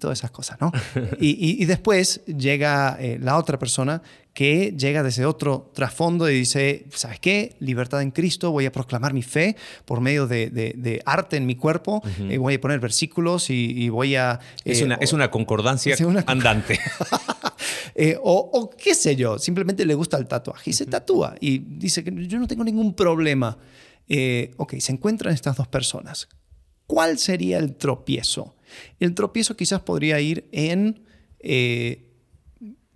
todas 0.00 0.18
esas 0.18 0.30
cosas, 0.30 0.58
¿no? 0.60 0.72
y, 1.20 1.62
y, 1.62 1.64
después 1.66 2.24
llega 2.24 2.98
la 3.20 3.36
otra 3.36 3.58
persona 3.58 4.02
que 4.36 4.74
llega 4.76 5.02
desde 5.02 5.24
otro 5.24 5.70
trasfondo 5.72 6.28
y 6.28 6.34
dice, 6.34 6.84
¿sabes 6.92 7.18
qué? 7.20 7.56
Libertad 7.58 8.02
en 8.02 8.10
Cristo, 8.10 8.50
voy 8.50 8.66
a 8.66 8.70
proclamar 8.70 9.14
mi 9.14 9.22
fe 9.22 9.56
por 9.86 10.02
medio 10.02 10.26
de, 10.26 11.02
arte 11.06 11.38
en 11.38 11.46
mi 11.46 11.54
cuerpo, 11.54 12.02
eh, 12.18 12.36
voy 12.36 12.52
a 12.52 12.60
poner 12.60 12.78
versículos 12.78 13.48
y, 13.48 13.88
voy 13.88 14.14
a... 14.14 14.38
es, 14.62 14.82
una, 14.82 14.96
es 14.96 15.14
una 15.14 15.30
concordancia 15.30 15.96
andante. 16.26 16.78
o, 18.22 18.68
qué 18.76 18.94
sé 18.94 19.16
yo, 19.16 19.38
simplemente 19.38 19.86
le 19.86 19.94
gusta 19.94 20.18
el 20.18 20.28
tatuaje 20.28 20.68
y 20.68 20.74
se 20.74 20.84
tatúa 20.84 21.34
y 21.40 21.60
dice 21.60 22.04
que 22.04 22.12
yo 22.26 22.38
no 22.38 22.46
tengo 22.46 22.62
ningún 22.62 22.92
problema. 22.92 23.56
ok, 24.58 24.74
se 24.80 24.92
encuentran 24.92 25.32
estas 25.32 25.56
dos 25.56 25.68
personas. 25.68 26.28
¿Cuál 26.86 27.18
sería 27.18 27.56
el 27.56 27.74
tropiezo? 27.74 28.54
El 29.00 29.14
tropiezo 29.14 29.56
quizás 29.56 29.80
podría 29.80 30.20
ir 30.20 30.46
en 30.52 31.06
eh, 31.40 32.05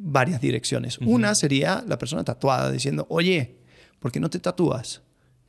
varias 0.01 0.41
direcciones. 0.41 0.99
Una 0.99 1.35
sería 1.35 1.85
la 1.87 1.99
persona 1.99 2.25
tatuada 2.25 2.71
diciendo, 2.71 3.07
oye, 3.11 3.57
¿por 3.99 4.11
qué 4.11 4.21
no 4.21 4.31
te 4.31 4.39
tatúas? 4.39 5.03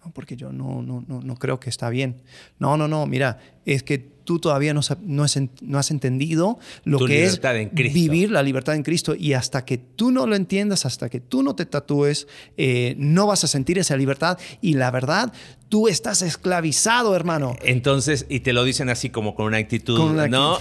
No, 0.04 0.12
porque 0.12 0.36
yo 0.36 0.52
no, 0.52 0.82
no, 0.82 1.04
no, 1.08 1.36
creo 1.36 1.60
que 1.60 1.70
está 1.70 1.90
bien. 1.90 2.24
No, 2.58 2.76
no, 2.76 2.88
no, 2.88 3.06
mira, 3.06 3.40
es 3.66 3.84
que 3.84 4.00
tú 4.00 4.40
todavía 4.40 4.74
no, 4.74 4.82
no, 5.02 5.24
has, 5.24 5.92
entendido 5.92 6.58
lo 6.84 7.00
que 7.06 7.26
es 7.26 7.40
vivir 7.72 8.32
la 8.32 8.42
libertad 8.42 8.76
en 8.76 8.84
Cristo 8.84 9.14
y 9.16 9.34
hasta 9.34 9.64
que 9.64 9.78
tú 9.78 10.12
no 10.12 10.26
lo 10.26 10.36
entiendas, 10.36 10.88
hasta 10.88 11.08
que 11.10 11.20
tú 11.20 11.44
no 11.44 11.56
te 11.56 11.68
tatúes, 11.68 12.28
eh, 12.58 12.96
no 12.98 13.28
vas 13.28 13.44
a 13.44 13.48
sentir 13.48 13.78
esa 13.78 13.96
libertad 13.96 14.40
y 14.60 14.74
la 14.74 14.90
verdad, 14.90 15.34
tú 15.70 15.88
estás 15.88 16.24
esclavizado, 16.24 17.16
hermano. 17.16 17.56
Entonces, 17.62 18.26
y 18.28 18.40
te 18.40 18.54
lo 18.54 18.64
dicen 18.64 18.90
así 18.90 19.12
como 19.12 19.36
con 19.36 19.46
una 19.46 19.58
actitud, 19.58 20.28
¿no? 20.30 20.58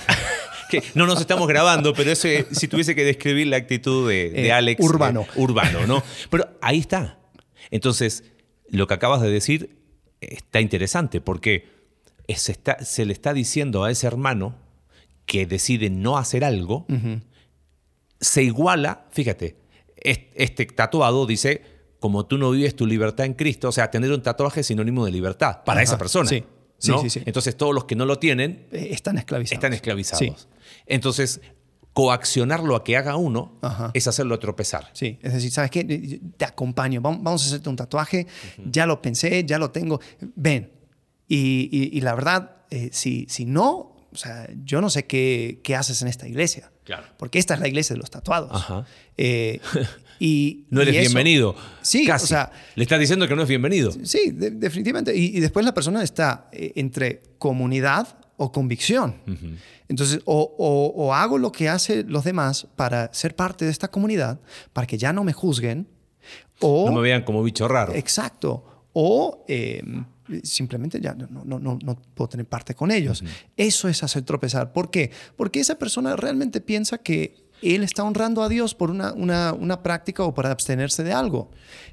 Que 0.70 0.82
no 0.94 1.06
nos 1.06 1.20
estamos 1.20 1.46
grabando, 1.48 1.92
pero 1.92 2.10
eso, 2.10 2.28
si 2.50 2.68
tuviese 2.68 2.94
que 2.94 3.04
describir 3.04 3.48
la 3.48 3.56
actitud 3.56 4.08
de, 4.08 4.46
eh, 4.46 4.52
Alex. 4.52 4.82
Urbano. 4.82 5.22
Eh, 5.22 5.40
urbano, 5.40 5.86
¿no? 5.86 6.02
Pero 6.30 6.48
ahí 6.62 6.78
está. 6.78 7.18
Entonces, 7.70 8.24
lo 8.68 8.86
que 8.86 8.94
acabas 8.94 9.20
de 9.20 9.30
decir 9.30 9.76
está 10.20 10.60
interesante 10.60 11.20
porque 11.20 11.68
se, 12.28 12.52
está, 12.52 12.84
se 12.84 13.04
le 13.04 13.12
está 13.12 13.32
diciendo 13.34 13.84
a 13.84 13.90
ese 13.90 14.06
hermano 14.06 14.54
que 15.26 15.46
decide 15.46 15.90
no 15.90 16.18
hacer 16.18 16.44
algo, 16.44 16.86
se 18.20 18.42
iguala, 18.42 19.06
fíjate, 19.12 19.56
este 19.96 20.66
tatuado 20.66 21.26
dice, 21.26 21.62
como 22.00 22.26
tú 22.26 22.38
no 22.38 22.50
vives 22.50 22.74
tu 22.74 22.86
libertad 22.86 23.26
en 23.26 23.34
Cristo, 23.34 23.68
o 23.68 23.72
sea, 23.72 23.90
tener 23.90 24.10
un 24.10 24.22
tatuaje 24.22 24.60
es 24.60 24.66
sinónimo 24.66 25.04
de 25.04 25.12
libertad 25.12 25.62
para 25.64 25.82
esa 25.82 25.98
persona. 25.98 26.28
Sí. 26.28 26.44
Sí, 26.80 27.10
sí, 27.10 27.22
Entonces 27.26 27.56
todos 27.56 27.74
los 27.74 27.84
que 27.84 27.94
no 27.94 28.06
lo 28.06 28.18
tienen 28.18 28.66
eh, 28.72 28.88
están 28.92 29.18
esclavizados. 29.18 29.52
Están 29.52 29.74
esclavizados. 29.74 30.48
Entonces, 30.90 31.40
coaccionarlo 31.92 32.76
a 32.76 32.84
que 32.84 32.96
haga 32.96 33.16
uno 33.16 33.58
es 33.94 34.06
hacerlo 34.06 34.38
tropezar. 34.38 34.90
Sí, 34.92 35.18
es 35.22 35.32
decir, 35.32 35.50
¿sabes 35.50 35.70
qué? 35.70 36.20
Te 36.36 36.44
acompaño, 36.44 37.00
vamos 37.00 37.42
a 37.42 37.46
hacerte 37.46 37.68
un 37.68 37.76
tatuaje, 37.76 38.26
ya 38.64 38.86
lo 38.86 39.00
pensé, 39.00 39.44
ya 39.44 39.58
lo 39.58 39.70
tengo, 39.70 40.00
ven. 40.34 40.72
Y, 41.28 42.00
la 42.00 42.14
verdad, 42.14 42.56
eh, 42.70 42.90
si, 42.92 43.26
si 43.28 43.44
no, 43.44 43.96
o 44.12 44.16
sea, 44.16 44.48
yo 44.64 44.80
no 44.80 44.90
sé 44.90 45.06
qué, 45.06 45.60
qué 45.62 45.76
haces 45.76 46.02
en 46.02 46.08
esta 46.08 46.26
iglesia. 46.26 46.72
Claro. 46.84 47.06
Porque 47.16 47.38
esta 47.38 47.54
es 47.54 47.60
la 47.60 47.68
iglesia 47.68 47.94
de 47.94 48.00
los 48.00 48.10
tatuados. 48.10 48.84
Eh, 49.16 49.60
y, 50.18 50.66
no 50.70 50.82
eres 50.82 50.98
bienvenido. 50.98 51.54
Sí, 51.82 52.04
Casi. 52.04 52.24
o 52.24 52.26
sea. 52.26 52.50
Le 52.74 52.82
estás 52.82 52.98
diciendo 52.98 53.28
que 53.28 53.36
no 53.36 53.42
es 53.42 53.48
bienvenido. 53.48 53.92
Sí, 54.02 54.32
definitivamente. 54.32 55.14
Y, 55.16 55.38
después 55.38 55.64
la 55.64 55.72
persona 55.72 56.02
está 56.02 56.48
eh, 56.52 56.72
entre 56.74 57.22
comunidad 57.38 58.19
o 58.42 58.50
convicción. 58.50 59.16
Entonces, 59.86 60.22
o, 60.24 61.12
hago 61.12 61.36
lo 61.36 61.52
que 61.52 61.68
hacen 61.68 62.10
los 62.10 62.24
demás 62.24 62.66
para 62.74 63.12
ser 63.12 63.36
parte 63.36 63.66
de 63.66 63.70
esta 63.70 63.88
comunidad, 63.88 64.40
para 64.72 64.86
que 64.86 64.96
ya 64.96 65.12
no 65.12 65.24
me 65.24 65.34
juzguen, 65.34 65.86
o... 66.58 66.86
No 66.88 66.96
me 66.96 67.02
vean 67.02 67.22
como 67.22 67.42
bicho 67.42 67.68
raro. 67.68 67.92
Exacto. 67.94 68.88
O 68.94 69.44
em, 69.46 70.06
simplemente 70.42 71.00
ya 71.02 71.12
no, 71.12 71.44
no, 71.44 71.58
no, 71.58 71.78
no, 71.82 71.96
puedo 72.14 72.28
tener 72.30 72.46
parte 72.46 72.74
con 72.74 72.90
ellos. 72.90 73.22
Eso 73.58 73.88
es 73.88 74.02
hacer 74.02 74.22
tropezar. 74.22 74.72
¿Por 74.72 74.90
qué? 74.90 75.10
Porque 75.36 75.60
esa 75.60 75.76
persona 75.76 76.16
realmente 76.16 76.62
piensa 76.62 76.96
que 76.96 77.44
él 77.60 77.82
está 77.82 78.04
honrando 78.04 78.42
a 78.42 78.48
Dios 78.48 78.74
por 78.74 78.90
una, 78.90 79.12
una, 79.12 79.52
una 79.52 79.82
práctica 79.82 80.24
o 80.24 80.32
para 80.32 80.50
abstenerse 80.50 81.04
de 81.04 81.12
algo. 81.12 81.50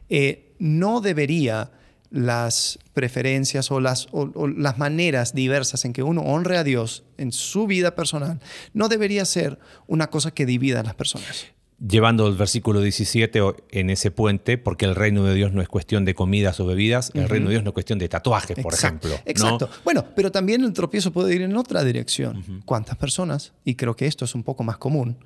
Eh, 0.08 0.56
no 0.60 1.02
debería 1.02 1.72
las 2.10 2.80
preferencias 2.94 3.72
o 3.72 3.80
las, 3.80 4.08
o, 4.12 4.48
las 4.48 4.78
maneras 4.78 5.34
diversas 5.34 5.86
en 5.86 5.94
que 5.94 6.04
uno 6.04 6.22
honre 6.22 6.58
a 6.58 6.64
Dios 6.64 7.04
en 7.18 7.32
su 7.32 7.68
vida 7.68 7.96
personal, 7.96 8.40
no 8.74 8.90
debería 8.90 9.26
ser 9.26 9.60
una 9.88 10.08
cosa 10.08 10.32
que 10.32 10.46
divida 10.46 10.80
a 10.80 10.84
las 10.84 10.96
personas 10.96 11.48
llevando 11.86 12.28
el 12.28 12.36
versículo 12.36 12.82
17 12.82 13.40
en 13.72 13.90
ese 13.90 14.12
puente, 14.12 14.58
porque 14.58 14.86
el 14.86 14.96
reino 14.96 15.24
de 15.24 15.36
Dios 15.36 15.54
no 15.54 15.62
es 15.62 15.68
cuestión 15.68 16.06
de 16.06 16.16
comidas 16.16 16.60
o 16.60 16.66
bebidas, 16.66 17.12
el 17.14 17.30
reino 17.30 17.48
de 17.48 17.52
Dios 17.52 17.64
no 17.64 17.70
es 17.70 17.74
cuestión 17.74 18.00
de 18.00 18.10
tatuajes, 18.10 18.58
por 18.60 18.74
ejemplo. 18.74 19.14
Exacto. 19.26 19.70
Bueno, 19.84 20.06
pero 20.16 20.32
también 20.32 20.64
el 20.64 20.74
tropiezo 20.74 21.12
puede 21.12 21.36
ir 21.36 21.42
en 21.44 21.56
otra 21.56 21.84
dirección. 21.84 22.64
¿Cuántas 22.66 22.98
personas, 22.98 23.54
y 23.64 23.76
creo 23.76 23.96
que 23.96 24.08
esto 24.08 24.26
es 24.26 24.34
un 24.34 24.44
poco 24.44 24.64
más 24.64 24.78
común, 24.78 25.18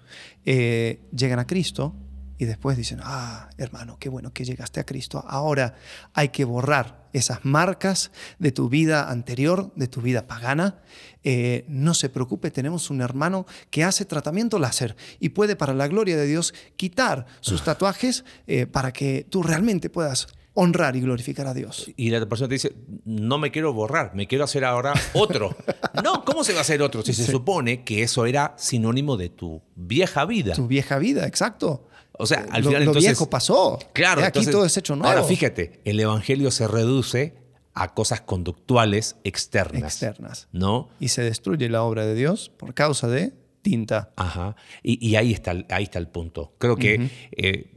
eh, 0.45 0.99
llegan 1.15 1.39
a 1.39 1.47
Cristo 1.47 1.95
y 2.41 2.45
después 2.45 2.75
dicen, 2.75 3.01
ah, 3.03 3.51
hermano, 3.59 3.97
qué 3.99 4.09
bueno 4.09 4.33
que 4.33 4.45
llegaste 4.45 4.79
a 4.79 4.83
Cristo. 4.83 5.23
Ahora 5.27 5.75
hay 6.15 6.29
que 6.29 6.43
borrar 6.43 7.07
esas 7.13 7.45
marcas 7.45 8.09
de 8.39 8.51
tu 8.51 8.67
vida 8.67 9.11
anterior, 9.11 9.71
de 9.75 9.87
tu 9.87 10.01
vida 10.01 10.25
pagana. 10.25 10.81
Eh, 11.23 11.65
no 11.67 11.93
se 11.93 12.09
preocupe, 12.09 12.49
tenemos 12.49 12.89
un 12.89 13.01
hermano 13.01 13.45
que 13.69 13.83
hace 13.83 14.05
tratamiento 14.05 14.57
láser 14.57 14.95
y 15.19 15.29
puede, 15.29 15.55
para 15.55 15.75
la 15.75 15.87
gloria 15.87 16.17
de 16.17 16.25
Dios, 16.25 16.55
quitar 16.77 17.27
sus 17.41 17.61
ah. 17.61 17.65
tatuajes 17.65 18.25
eh, 18.47 18.65
para 18.65 18.91
que 18.91 19.23
tú 19.29 19.43
realmente 19.43 19.91
puedas 19.91 20.27
honrar 20.55 20.95
y 20.95 21.01
glorificar 21.01 21.45
a 21.45 21.53
Dios. 21.53 21.91
Y 21.95 22.09
la 22.09 22.25
persona 22.27 22.47
te 22.49 22.55
dice, 22.55 22.75
no 23.05 23.37
me 23.37 23.51
quiero 23.51 23.71
borrar, 23.71 24.15
me 24.15 24.25
quiero 24.25 24.45
hacer 24.45 24.65
ahora 24.65 24.93
otro. 25.13 25.55
no, 26.03 26.25
¿cómo 26.25 26.43
se 26.43 26.53
va 26.53 26.59
a 26.59 26.61
hacer 26.61 26.81
otro? 26.81 27.03
Si 27.03 27.13
se 27.13 27.25
supone 27.25 27.83
que 27.83 28.01
eso 28.01 28.25
era 28.25 28.55
sinónimo 28.57 29.15
de 29.15 29.29
tu 29.29 29.61
vieja 29.75 30.25
vida. 30.25 30.55
Tu 30.55 30.65
vieja 30.67 30.97
vida, 30.97 31.27
exacto. 31.27 31.87
O 32.21 32.25
sea, 32.25 32.45
al 32.51 32.63
final 32.63 32.85
lo, 32.85 32.93
viejo 32.93 33.29
pasó. 33.29 33.79
Claro. 33.93 34.23
aquí 34.23 34.45
todo 34.45 34.65
es 34.65 34.77
hecho 34.77 34.95
nuevo. 34.95 35.09
Ahora 35.09 35.23
fíjate, 35.23 35.81
el 35.85 35.99
evangelio 35.99 36.51
se 36.51 36.67
reduce 36.67 37.35
a 37.73 37.93
cosas 37.93 38.21
conductuales 38.21 39.15
externas. 39.23 39.83
Externas. 39.83 40.47
¿No? 40.51 40.89
Y 40.99 41.09
se 41.09 41.23
destruye 41.23 41.69
la 41.69 41.83
obra 41.83 42.05
de 42.05 42.15
Dios 42.15 42.51
por 42.57 42.73
causa 42.73 43.07
de 43.07 43.33
tinta. 43.61 44.11
Ajá. 44.15 44.55
Y, 44.83 45.15
ahí, 45.15 45.31
está, 45.31 45.55
ahí 45.69 45.83
está 45.83 45.99
el 45.99 46.07
punto. 46.07 46.53
Creo 46.57 46.75
que 46.75 47.09
eh, 47.31 47.71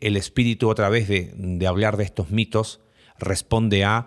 el 0.00 0.16
espíritu, 0.16 0.68
otra 0.68 0.88
vez, 0.88 1.08
de, 1.08 1.32
de 1.36 1.66
hablar 1.66 1.96
de 1.96 2.04
estos 2.04 2.30
mitos, 2.30 2.80
responde 3.18 3.84
a 3.84 4.06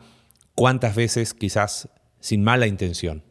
cuántas 0.55 0.95
veces, 0.95 1.33
quizás 1.33 1.89
sin 2.19 2.43
mala 2.43 2.67
intención, 2.67 3.23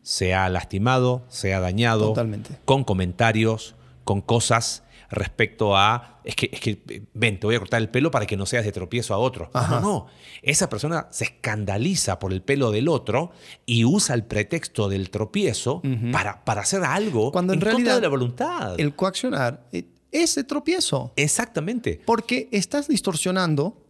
se 0.00 0.32
ha 0.32 0.48
lastimado, 0.48 1.26
se 1.28 1.52
ha 1.52 1.60
dañado, 1.60 2.08
Totalmente. 2.08 2.56
con 2.64 2.84
comentarios, 2.84 3.74
con 4.04 4.22
cosas 4.22 4.82
respecto 5.10 5.76
a, 5.76 6.20
es 6.24 6.36
que, 6.36 6.50
es 6.52 6.60
que, 6.60 7.02
ven, 7.14 7.40
te 7.40 7.46
voy 7.46 7.56
a 7.56 7.58
cortar 7.58 7.80
el 7.82 7.88
pelo 7.88 8.10
para 8.10 8.26
que 8.26 8.36
no 8.36 8.46
seas 8.46 8.64
de 8.64 8.72
tropiezo 8.72 9.12
a 9.12 9.18
otro. 9.18 9.50
No, 9.52 9.80
no, 9.80 10.06
esa 10.42 10.68
persona 10.68 11.08
se 11.10 11.24
escandaliza 11.24 12.18
por 12.18 12.32
el 12.32 12.42
pelo 12.42 12.70
del 12.70 12.88
otro 12.88 13.32
y 13.66 13.84
usa 13.84 14.14
el 14.14 14.24
pretexto 14.24 14.88
del 14.88 15.10
tropiezo 15.10 15.82
para, 16.12 16.44
para 16.44 16.62
hacer 16.62 16.84
algo 16.84 17.32
Cuando 17.32 17.52
en, 17.52 17.60
realidad, 17.60 17.76
contra 17.78 17.94
de 17.96 18.00
la 18.02 18.08
voluntad. 18.08 18.80
El 18.80 18.94
coaccionar 18.94 19.66
eh, 19.72 19.84
es 20.12 20.36
de 20.36 20.44
tropiezo. 20.44 21.12
Exactamente. 21.16 22.00
Porque 22.06 22.48
estás 22.52 22.88
distorsionando 22.88 23.84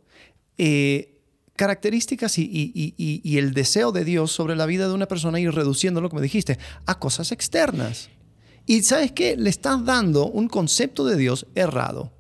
eh, 0.57 1.19
características 1.57 2.39
y, 2.39 2.73
y, 2.75 3.39
el 3.39 3.53
deseo 3.53 3.93
de 3.93 4.05
Dios 4.05 4.33
sobre 4.33 4.57
la 4.57 4.65
vida 4.65 4.89
de 4.89 4.95
una 4.95 5.07
persona 5.07 5.39
y 5.41 5.47
reduciéndolo, 5.47 6.09
como 6.09 6.23
dijiste, 6.23 6.59
a 6.87 6.99
cosas 6.99 7.33
externas. 7.33 8.09
Y 8.67 8.83
sabes 8.83 9.13
qué? 9.13 9.37
Le 9.37 9.51
estás 9.51 9.85
dando 9.85 10.27
un 10.27 10.49
concepto 10.49 11.05
de 11.05 11.17
Dios 11.17 11.47
errado. 11.55 12.13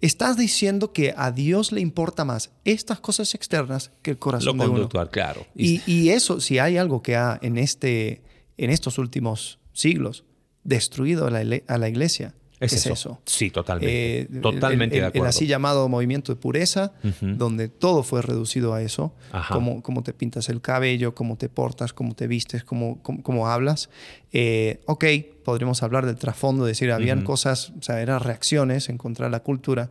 Estás 0.00 0.36
diciendo 0.36 0.92
que 0.92 1.12
a 1.16 1.30
Dios 1.32 1.72
le 1.72 1.80
importa 1.80 2.24
más 2.24 2.50
estas 2.64 3.00
cosas 3.00 3.34
externas 3.34 3.90
que 4.02 4.12
el 4.12 4.18
corazón 4.18 4.58
de 4.58 4.68
uno. 4.68 4.88
claro. 5.10 5.46
Y, 5.54 5.82
y, 5.86 6.10
eso, 6.10 6.40
si 6.40 6.58
hay 6.58 6.78
algo 6.78 7.02
que 7.02 7.16
ha 7.16 7.38
en, 7.42 7.58
este, 7.58 8.22
en 8.56 8.70
estos 8.70 8.98
últimos 8.98 9.58
siglos 9.72 10.24
destruido 10.64 11.26
a 11.26 11.30
la, 11.30 11.60
a 11.66 11.78
la 11.78 11.88
iglesia, 11.88 12.34
es, 12.58 12.86
eso. 12.86 13.20
Sí, 13.26 13.50
totalmente. 13.50 14.20
Eh, 14.22 14.40
totalmente 14.40 14.96
el, 14.96 15.02
de 15.02 15.06
acuerdo. 15.08 15.24
El 15.24 15.28
así 15.28 15.46
llamado 15.46 15.88
movimiento 15.88 16.32
de 16.32 16.40
pureza, 16.40 16.92
donde 17.20 17.68
todo 17.68 18.02
fue 18.02 18.22
reducido 18.22 18.72
a 18.72 18.82
eso. 18.82 19.14
Cómo, 19.50 19.82
cómo, 19.82 20.02
te 20.02 20.14
pintas 20.14 20.48
el 20.48 20.60
cabello, 20.60 21.14
cómo 21.14 21.36
te 21.36 21.48
portas, 21.48 21.92
cómo 21.92 22.14
te 22.14 22.26
vistes, 22.26 22.64
cómo, 22.64 23.02
cómo, 23.02 23.48
hablas. 23.48 23.90
Eh, 24.32 24.80
ok, 24.86 25.04
podríamos 25.44 25.82
hablar 25.82 26.06
del 26.06 26.16
trasfondo, 26.16 26.64
decir, 26.64 26.90
habían 26.92 27.24
cosas, 27.24 27.72
o 27.78 27.82
sea, 27.82 28.00
eran 28.00 28.20
reacciones 28.20 28.88
en 28.88 28.96
contra 28.96 29.26
de 29.26 29.32
la 29.32 29.40
cultura, 29.40 29.90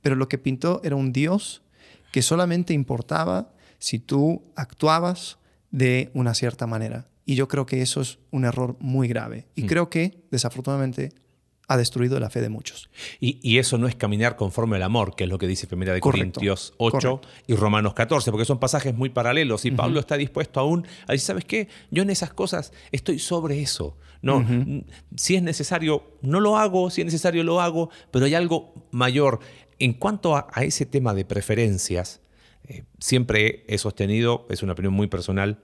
pero 0.00 0.14
lo 0.14 0.28
que 0.28 0.38
pintó 0.38 0.80
era 0.84 0.94
un 0.94 1.12
Dios 1.12 1.62
que 2.12 2.22
solamente 2.22 2.74
importaba 2.74 3.52
si 3.78 3.98
tú 3.98 4.42
actuabas 4.54 5.38
de 5.70 6.10
una 6.14 6.34
cierta 6.34 6.66
manera. 6.66 7.08
Y 7.26 7.34
yo 7.34 7.48
creo 7.48 7.66
que 7.66 7.82
eso 7.82 8.00
es 8.00 8.18
un 8.30 8.44
error 8.44 8.76
muy 8.80 9.06
grave. 9.06 9.46
Y 9.54 9.64
mm. 9.64 9.66
creo 9.66 9.90
que, 9.90 10.24
desafortunadamente, 10.30 11.12
ha 11.68 11.76
destruido 11.76 12.18
la 12.18 12.30
fe 12.30 12.40
de 12.40 12.48
muchos. 12.48 12.88
Y, 13.20 13.58
eso 13.58 13.76
no 13.76 13.86
es 13.86 13.94
caminar 13.94 14.36
conforme 14.36 14.76
al 14.76 14.82
amor, 14.82 15.14
que 15.14 15.24
es 15.24 15.30
lo 15.30 15.38
que 15.38 15.46
dice 15.46 15.68
1 15.70 15.92
de 15.92 16.00
Corintios 16.00 16.72
8 16.78 17.20
y 17.46 17.54
Romanos 17.54 17.92
14, 17.92 18.30
porque 18.30 18.46
son 18.46 18.58
pasajes 18.58 18.94
muy 18.94 19.10
paralelos. 19.10 19.66
Y 19.66 19.70
Pablo 19.70 20.00
está 20.00 20.16
dispuesto 20.16 20.60
aún 20.60 20.86
a 21.06 21.12
decir, 21.12 21.26
¿sabes 21.26 21.44
qué? 21.44 21.68
Yo 21.90 22.02
en 22.02 22.10
esas 22.10 22.32
cosas 22.32 22.72
estoy 22.90 23.18
sobre 23.18 23.60
eso. 23.60 23.96
No, 24.22 24.44
Si 25.14 25.36
es 25.36 25.42
necesario, 25.42 26.02
no 26.22 26.40
lo 26.40 26.56
hago, 26.56 26.90
si 26.90 27.02
es 27.02 27.04
necesario, 27.04 27.44
lo 27.44 27.60
hago, 27.60 27.90
pero 28.10 28.24
hay 28.24 28.34
algo 28.34 28.72
mayor. 28.90 29.40
En 29.78 29.92
cuanto 29.92 30.36
a, 30.36 30.48
ese 30.62 30.86
tema 30.86 31.12
de 31.14 31.24
preferencias, 31.24 32.20
eh, 32.66 32.84
siempre 32.98 33.64
he 33.68 33.78
sostenido, 33.78 34.46
es 34.48 34.62
una 34.62 34.72
opinión 34.72 34.94
muy 34.94 35.06
personal, 35.06 35.60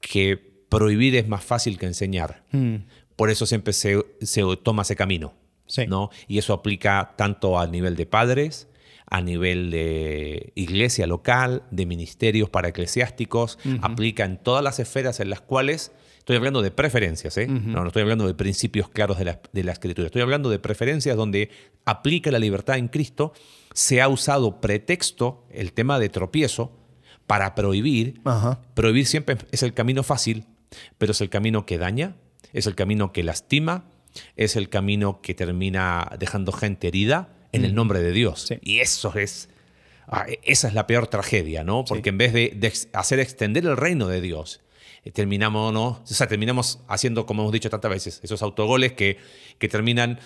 que 0.00 0.38
prohibir 0.68 1.16
es 1.16 1.28
más 1.28 1.44
fácil 1.44 1.76
que 1.76 1.86
enseñar. 1.86 2.44
Mm. 2.52 2.76
Por 3.16 3.30
eso 3.30 3.44
siempre 3.44 3.74
se, 3.74 4.02
se 4.22 4.42
toma 4.62 4.82
ese 4.82 4.96
camino. 4.96 5.34
¿No? 5.88 6.10
Y 6.28 6.38
eso 6.38 6.52
aplica 6.52 7.14
tanto 7.16 7.58
a 7.58 7.66
nivel 7.66 7.96
de 7.96 8.06
padres, 8.06 8.68
a 9.06 9.20
nivel 9.20 9.70
de 9.70 10.52
iglesia 10.54 11.06
local, 11.06 11.64
de 11.70 11.84
ministerios 11.84 12.48
para 12.48 12.68
eclesiásticos, 12.68 13.58
aplica 13.82 14.24
en 14.24 14.38
todas 14.38 14.62
las 14.62 14.78
esferas 14.78 15.18
en 15.18 15.30
las 15.30 15.40
cuales, 15.40 15.92
estoy 16.18 16.36
hablando 16.36 16.62
de 16.62 16.70
preferencias, 16.70 17.36
¿eh? 17.36 17.48
no, 17.48 17.80
no 17.82 17.88
estoy 17.88 18.02
hablando 18.02 18.26
de 18.26 18.34
principios 18.34 18.88
claros 18.88 19.18
de 19.18 19.24
la, 19.24 19.40
de 19.52 19.64
la 19.64 19.72
escritura, 19.72 20.06
estoy 20.06 20.22
hablando 20.22 20.48
de 20.48 20.60
preferencias 20.60 21.16
donde 21.16 21.50
aplica 21.84 22.30
la 22.30 22.38
libertad 22.38 22.78
en 22.78 22.86
Cristo, 22.86 23.32
se 23.74 24.00
ha 24.00 24.08
usado 24.08 24.60
pretexto, 24.60 25.44
el 25.50 25.72
tema 25.72 25.98
de 25.98 26.08
tropiezo, 26.08 26.76
para 27.26 27.54
prohibir. 27.54 28.20
Prohibir 28.74 29.06
siempre 29.06 29.38
es 29.52 29.62
el 29.62 29.72
camino 29.72 30.02
fácil, 30.02 30.46
pero 30.98 31.12
es 31.12 31.20
el 31.20 31.30
camino 31.30 31.66
que 31.66 31.78
daña, 31.78 32.16
es 32.52 32.66
el 32.66 32.74
camino 32.74 33.12
que 33.12 33.22
lastima, 33.22 33.84
es 34.36 34.56
el 34.56 34.68
camino 34.68 35.20
que 35.20 35.34
termina 35.34 36.10
dejando 36.18 36.52
gente 36.52 36.88
herida 36.88 37.28
en 37.52 37.64
el 37.64 37.72
mm. 37.72 37.76
nombre 37.76 38.00
de 38.00 38.12
Dios. 38.12 38.52
Y 38.62 38.80
eso 38.80 39.14
es, 39.16 39.48
ah, 40.06 40.26
esa 40.42 40.68
es 40.68 40.74
la 40.74 40.86
peor 40.86 41.06
tragedia, 41.06 41.64
¿no? 41.64 41.84
Porque 41.84 42.10
en 42.10 42.18
vez 42.18 42.32
de, 42.32 42.72
hacer 42.92 43.20
extender 43.20 43.64
el 43.64 43.76
reino 43.76 44.06
de 44.08 44.20
Dios, 44.20 44.60
eh, 45.04 45.10
terminamos, 45.10 45.72
¿no? 45.72 46.02
o 46.04 46.26
terminamos 46.26 46.80
haciendo, 46.88 47.26
como 47.26 47.42
hemos 47.42 47.52
dicho 47.52 47.70
tantas 47.70 47.90
veces, 47.90 48.20
esos 48.22 48.42
autogoles 48.42 48.92
que, 48.92 49.18
que 49.58 49.68
terminan 49.68 50.18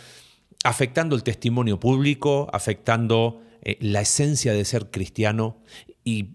afectando 0.65 1.17
el 1.17 1.23
testimonio 1.23 1.79
público, 1.81 2.49
afectando 2.53 3.43
eh, 3.63 3.77
la 3.81 4.01
esencia 4.01 4.53
de 4.53 4.65
ser 4.65 4.91
cristiano 4.91 5.59
y 6.05 6.31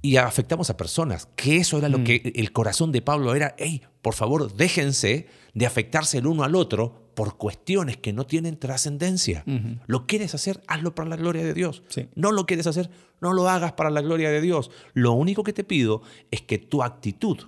y 0.00 0.16
afectamos 0.16 0.70
a 0.70 0.76
personas, 0.76 1.28
que 1.34 1.56
eso 1.56 1.78
era 1.78 1.88
lo 1.88 1.98
mm. 1.98 2.04
que 2.04 2.32
el 2.36 2.52
corazón 2.52 2.92
de 2.92 3.02
Pablo 3.02 3.34
era, 3.34 3.54
hey, 3.58 3.82
por 4.02 4.14
favor, 4.14 4.54
déjense 4.54 5.26
de 5.54 5.66
afectarse 5.66 6.18
el 6.18 6.26
uno 6.26 6.44
al 6.44 6.54
otro 6.54 7.10
por 7.14 7.36
cuestiones 7.36 7.96
que 7.96 8.12
no 8.12 8.26
tienen 8.26 8.58
trascendencia. 8.58 9.44
Lo 9.86 10.06
quieres 10.06 10.34
hacer, 10.34 10.62
hazlo 10.68 10.94
para 10.94 11.08
la 11.08 11.16
gloria 11.16 11.44
de 11.44 11.54
Dios. 11.54 11.82
No 12.14 12.30
lo 12.30 12.46
quieres 12.46 12.66
hacer, 12.66 12.90
no 13.20 13.32
lo 13.32 13.48
hagas 13.48 13.72
para 13.72 13.90
la 13.90 14.00
gloria 14.00 14.30
de 14.30 14.40
Dios. 14.40 14.70
Lo 14.94 15.12
único 15.12 15.42
que 15.42 15.52
te 15.52 15.64
pido 15.64 16.02
es 16.30 16.42
que 16.42 16.58
tu 16.58 16.82
actitud 16.82 17.38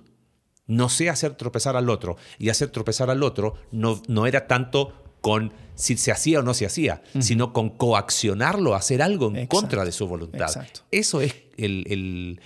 no 0.67 0.89
sea 0.89 1.13
hacer 1.13 1.35
tropezar 1.35 1.75
al 1.75 1.89
otro. 1.89 2.17
Y 2.37 2.49
hacer 2.49 2.69
tropezar 2.69 3.09
al 3.09 3.23
otro 3.23 3.55
no, 3.71 4.01
no 4.07 4.27
era 4.27 4.47
tanto 4.47 4.93
con 5.21 5.53
si 5.75 5.97
se 5.97 6.11
hacía 6.11 6.39
o 6.39 6.43
no 6.43 6.53
se 6.53 6.65
hacía, 6.65 7.01
sino 7.19 7.53
con 7.53 7.69
coaccionarlo 7.69 8.73
a 8.73 8.77
hacer 8.77 9.01
algo 9.01 9.31
en 9.33 9.47
contra 9.47 9.85
de 9.85 9.91
su 9.91 10.07
voluntad. 10.07 10.49
Eso 10.91 11.21
es 11.21 11.35
el, 11.57 12.39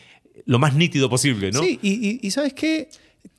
lo 0.45 0.59
más 0.59 0.75
nítido 0.75 1.09
posible, 1.09 1.51
¿no? 1.51 1.61
Sí, 1.61 1.79
y, 1.81 2.31
sabes 2.31 2.53
qué? 2.53 2.89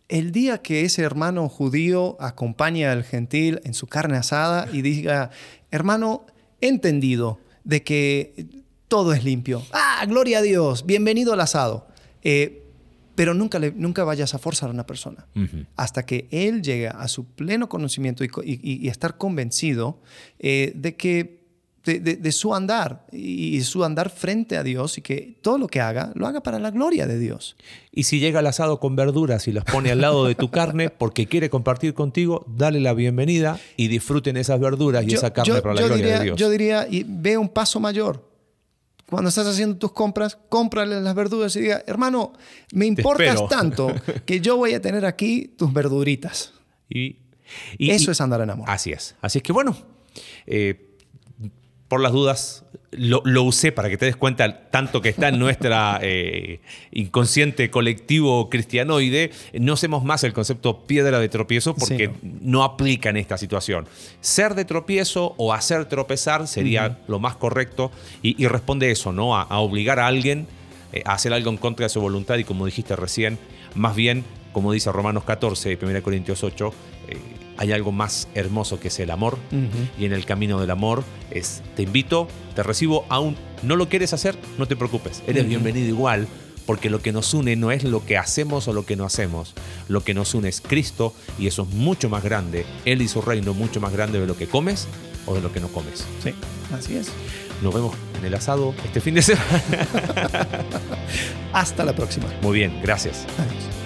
El 0.09 0.31
día 0.31 0.59
que 0.59 0.83
ese 0.83 1.03
hermano 1.03 1.49
judío 1.49 2.17
acompaña 2.21 2.93
al 2.93 3.03
gentil 3.03 3.61
en 3.65 3.75
su 3.75 3.89
carne 3.89 4.17
asada 4.17 4.69
y 4.73 4.83
diga, 4.83 5.31
hermano, 5.71 6.27
he 6.61 6.69
entendido 6.69 7.41
de 7.65 7.83
que 7.83 8.47
todo 8.87 9.13
es 9.13 9.25
limpio. 9.25 9.65
Ah, 9.73 10.05
gloria 10.07 10.39
a 10.39 10.43
Dios, 10.43 10.87
bienvenido 10.87 11.33
al 11.33 11.41
asado. 11.41 11.89
Eh, 12.23 12.63
pero 13.17 13.35
nunca, 13.35 13.59
le, 13.59 13.73
nunca 13.73 14.05
vayas 14.05 14.35
a 14.35 14.39
forzar 14.39 14.69
a 14.69 14.73
una 14.73 14.87
persona 14.87 15.27
hasta 15.75 16.05
que 16.05 16.29
él 16.31 16.63
llegue 16.63 16.89
a 16.89 17.09
su 17.09 17.25
pleno 17.25 17.69
conocimiento 17.69 18.23
y, 18.23 18.89
estar 18.89 19.17
convencido 19.17 20.01
eh, 20.39 20.73
de 20.77 20.97
que 20.97 21.46
de, 21.87 22.33
su 22.33 22.55
andar 22.55 23.07
y 23.13 23.61
su 23.63 23.85
andar 23.85 24.11
frente 24.11 24.57
a 24.57 24.63
Dios 24.63 24.99
y 24.99 25.03
que 25.03 25.39
todo 25.41 25.59
lo 25.59 25.69
que 25.69 25.81
haga 25.81 26.13
lo 26.15 26.27
haga 26.27 26.43
para 26.43 26.59
la 26.59 26.71
gloria 26.71 27.07
de 27.07 27.19
Dios. 27.19 27.57
Y 27.93 28.03
si 28.03 28.19
llega 28.19 28.41
al 28.41 28.47
asado 28.47 28.81
con 28.81 28.97
verduras 28.97 29.49
y 29.49 29.53
las 29.53 29.65
pone 29.65 29.91
al 29.91 30.01
lado 30.01 30.27
de 30.27 30.35
tu 30.35 30.51
carne 30.51 30.91
porque 30.91 31.27
quiere 31.27 31.49
compartir 31.49 31.95
contigo, 31.95 32.45
dale 32.49 32.81
la 32.81 32.93
bienvenida 32.93 33.59
y 33.77 33.89
disfruten 33.89 34.37
esas 34.37 34.61
verduras 34.61 35.05
y 35.07 35.15
esa 35.15 35.33
carne 35.33 35.63
para 35.63 35.75
la 35.75 35.87
gloria 35.87 36.19
de 36.19 36.25
Dios. 36.25 36.39
Yo 36.39 36.51
diría, 36.51 36.87
y 36.91 37.05
ve 37.07 37.39
un 37.39 37.49
paso 37.49 37.81
mayor 37.81 38.37
cuando 39.09 39.29
estás 39.29 39.47
haciendo 39.47 39.77
tus 39.77 39.93
compras, 39.93 40.37
cómprale 40.49 41.01
las 41.01 41.15
verduras 41.15 41.55
y 41.55 41.61
diga, 41.61 41.83
hermano, 41.87 42.33
me 42.73 42.87
importas 42.87 43.49
tanto 43.49 43.95
que 44.25 44.41
yo 44.41 44.57
voy 44.57 44.75
a 44.75 44.81
tener 44.81 45.05
aquí 45.07 45.55
tus 45.57 45.73
verduritas. 45.73 46.53
Y, 46.89 47.19
eso 47.79 48.11
es 48.11 48.21
andar 48.21 48.41
en 48.41 48.51
amor. 48.51 48.69
Así 48.69 48.91
es. 48.91 49.15
Así 49.21 49.39
es 49.39 49.45
que 49.45 49.53
bueno, 49.53 49.77
eh, 50.47 50.86
por 51.89 52.01
las 52.01 52.13
dudas, 52.13 52.65
lo, 52.91 53.43
usé 53.43 53.71
para 53.73 53.89
que 53.89 53.97
te 53.97 54.07
des 54.07 54.17
cuenta 54.17 54.71
tanto 54.71 55.01
que 55.01 55.09
está 55.09 55.29
en 55.29 55.39
nuestra 55.39 55.99
eh, 56.03 56.61
inconsciente 56.93 57.71
colectivo 57.71 58.51
cristianoide. 58.51 59.31
No 59.55 59.75
hacemos 59.75 60.05
más 60.05 60.25
el 60.25 60.33
concepto 60.33 60.87
piedra 60.87 61.21
de 61.21 61.29
tropiezo 61.29 61.75
porque 61.75 62.11
no. 62.23 62.65
aplica 62.65 63.11
en 63.11 63.19
esta 63.19 63.39
situación. 63.39 63.87
Ser 64.21 64.55
de 64.55 64.65
tropiezo 64.65 65.35
o 65.37 65.53
hacer 65.53 65.85
tropezar 65.85 66.49
sería 66.49 66.99
lo 67.07 67.21
más 67.21 67.37
correcto 67.37 67.93
y, 68.23 68.47
responde 68.47 68.91
eso, 68.91 69.13
¿no? 69.13 69.37
A, 69.37 69.59
obligar 69.59 69.99
a 69.99 70.07
alguien 70.07 70.47
eh, 70.93 71.03
a 71.05 71.15
hacer 71.15 71.33
algo 71.33 71.51
en 71.51 71.57
contra 71.57 71.87
de 71.87 71.91
su 71.91 72.01
voluntad 72.01 72.37
y 72.39 72.45
como 72.45 72.67
dijiste 72.67 72.97
recién, 72.97 73.39
más 73.75 73.95
bien, 73.95 74.25
como 74.53 74.73
dice 74.73 74.91
Romanos 74.91 75.25
14 75.25 75.73
y 75.73 75.85
1 75.85 76.03
Corintios 76.03 76.43
8, 76.43 76.73
hay 77.57 77.73
algo 77.73 77.93
más 77.93 78.29
hermoso 78.35 78.79
que 78.81 78.89
es 78.89 78.99
el 79.01 79.11
amor. 79.11 79.39
Y 79.99 80.05
en 80.05 80.13
el 80.13 80.25
camino 80.25 80.61
del 80.61 80.71
amor 80.71 81.05
es, 81.31 81.63
te 81.75 81.83
invito, 81.83 82.29
te 82.55 82.63
recibo, 82.63 83.05
aún 83.09 83.37
no 83.63 83.77
lo 83.77 83.89
quieres 83.89 84.13
hacer, 84.13 84.37
no 84.59 84.67
te 84.67 84.77
preocupes, 84.77 85.23
eres 85.27 85.47
bienvenido 85.49 85.89
igual, 85.89 86.27
porque 86.67 86.91
lo 86.91 87.01
que 87.01 87.13
nos 87.13 87.33
une 87.33 87.57
no 87.57 87.71
es 87.71 87.85
lo 87.85 88.05
que 88.05 88.19
hacemos 88.19 88.69
o 88.69 88.73
lo 88.73 88.85
que 88.85 88.97
no 88.97 89.05
hacemos, 89.05 89.55
lo 89.89 90.03
que 90.03 90.15
nos 90.15 90.35
une 90.35 90.49
es 90.49 90.61
Cristo 90.61 91.15
y 91.39 91.47
eso 91.47 91.63
es 91.63 91.69
mucho 91.69 92.09
más 92.09 92.23
grande, 92.23 92.67
Él 92.85 93.01
y 93.03 93.09
su 93.09 93.23
reino 93.23 93.55
mucho 93.55 93.81
más 93.81 93.93
grande 93.93 94.21
de 94.21 94.27
lo 94.27 94.37
que 94.37 94.47
comes 94.47 94.89
o 95.27 95.35
de 95.35 95.41
lo 95.41 95.53
que 95.53 95.61
no 95.61 95.69
comes. 95.69 96.05
Sí, 96.23 96.35
así 96.73 96.97
es. 96.97 97.09
Nos 97.63 97.73
vemos 97.73 97.95
en 98.19 98.25
el 98.25 98.35
asado 98.35 98.75
este 98.85 99.01
fin 99.01 99.15
de 99.15 99.23
semana. 99.23 99.63
Hasta 101.53 101.85
la 101.85 101.95
próxima. 101.95 102.27
Muy 102.43 102.59
bien, 102.59 102.81
gracias. 102.83 103.25
Adiós. 103.39 103.86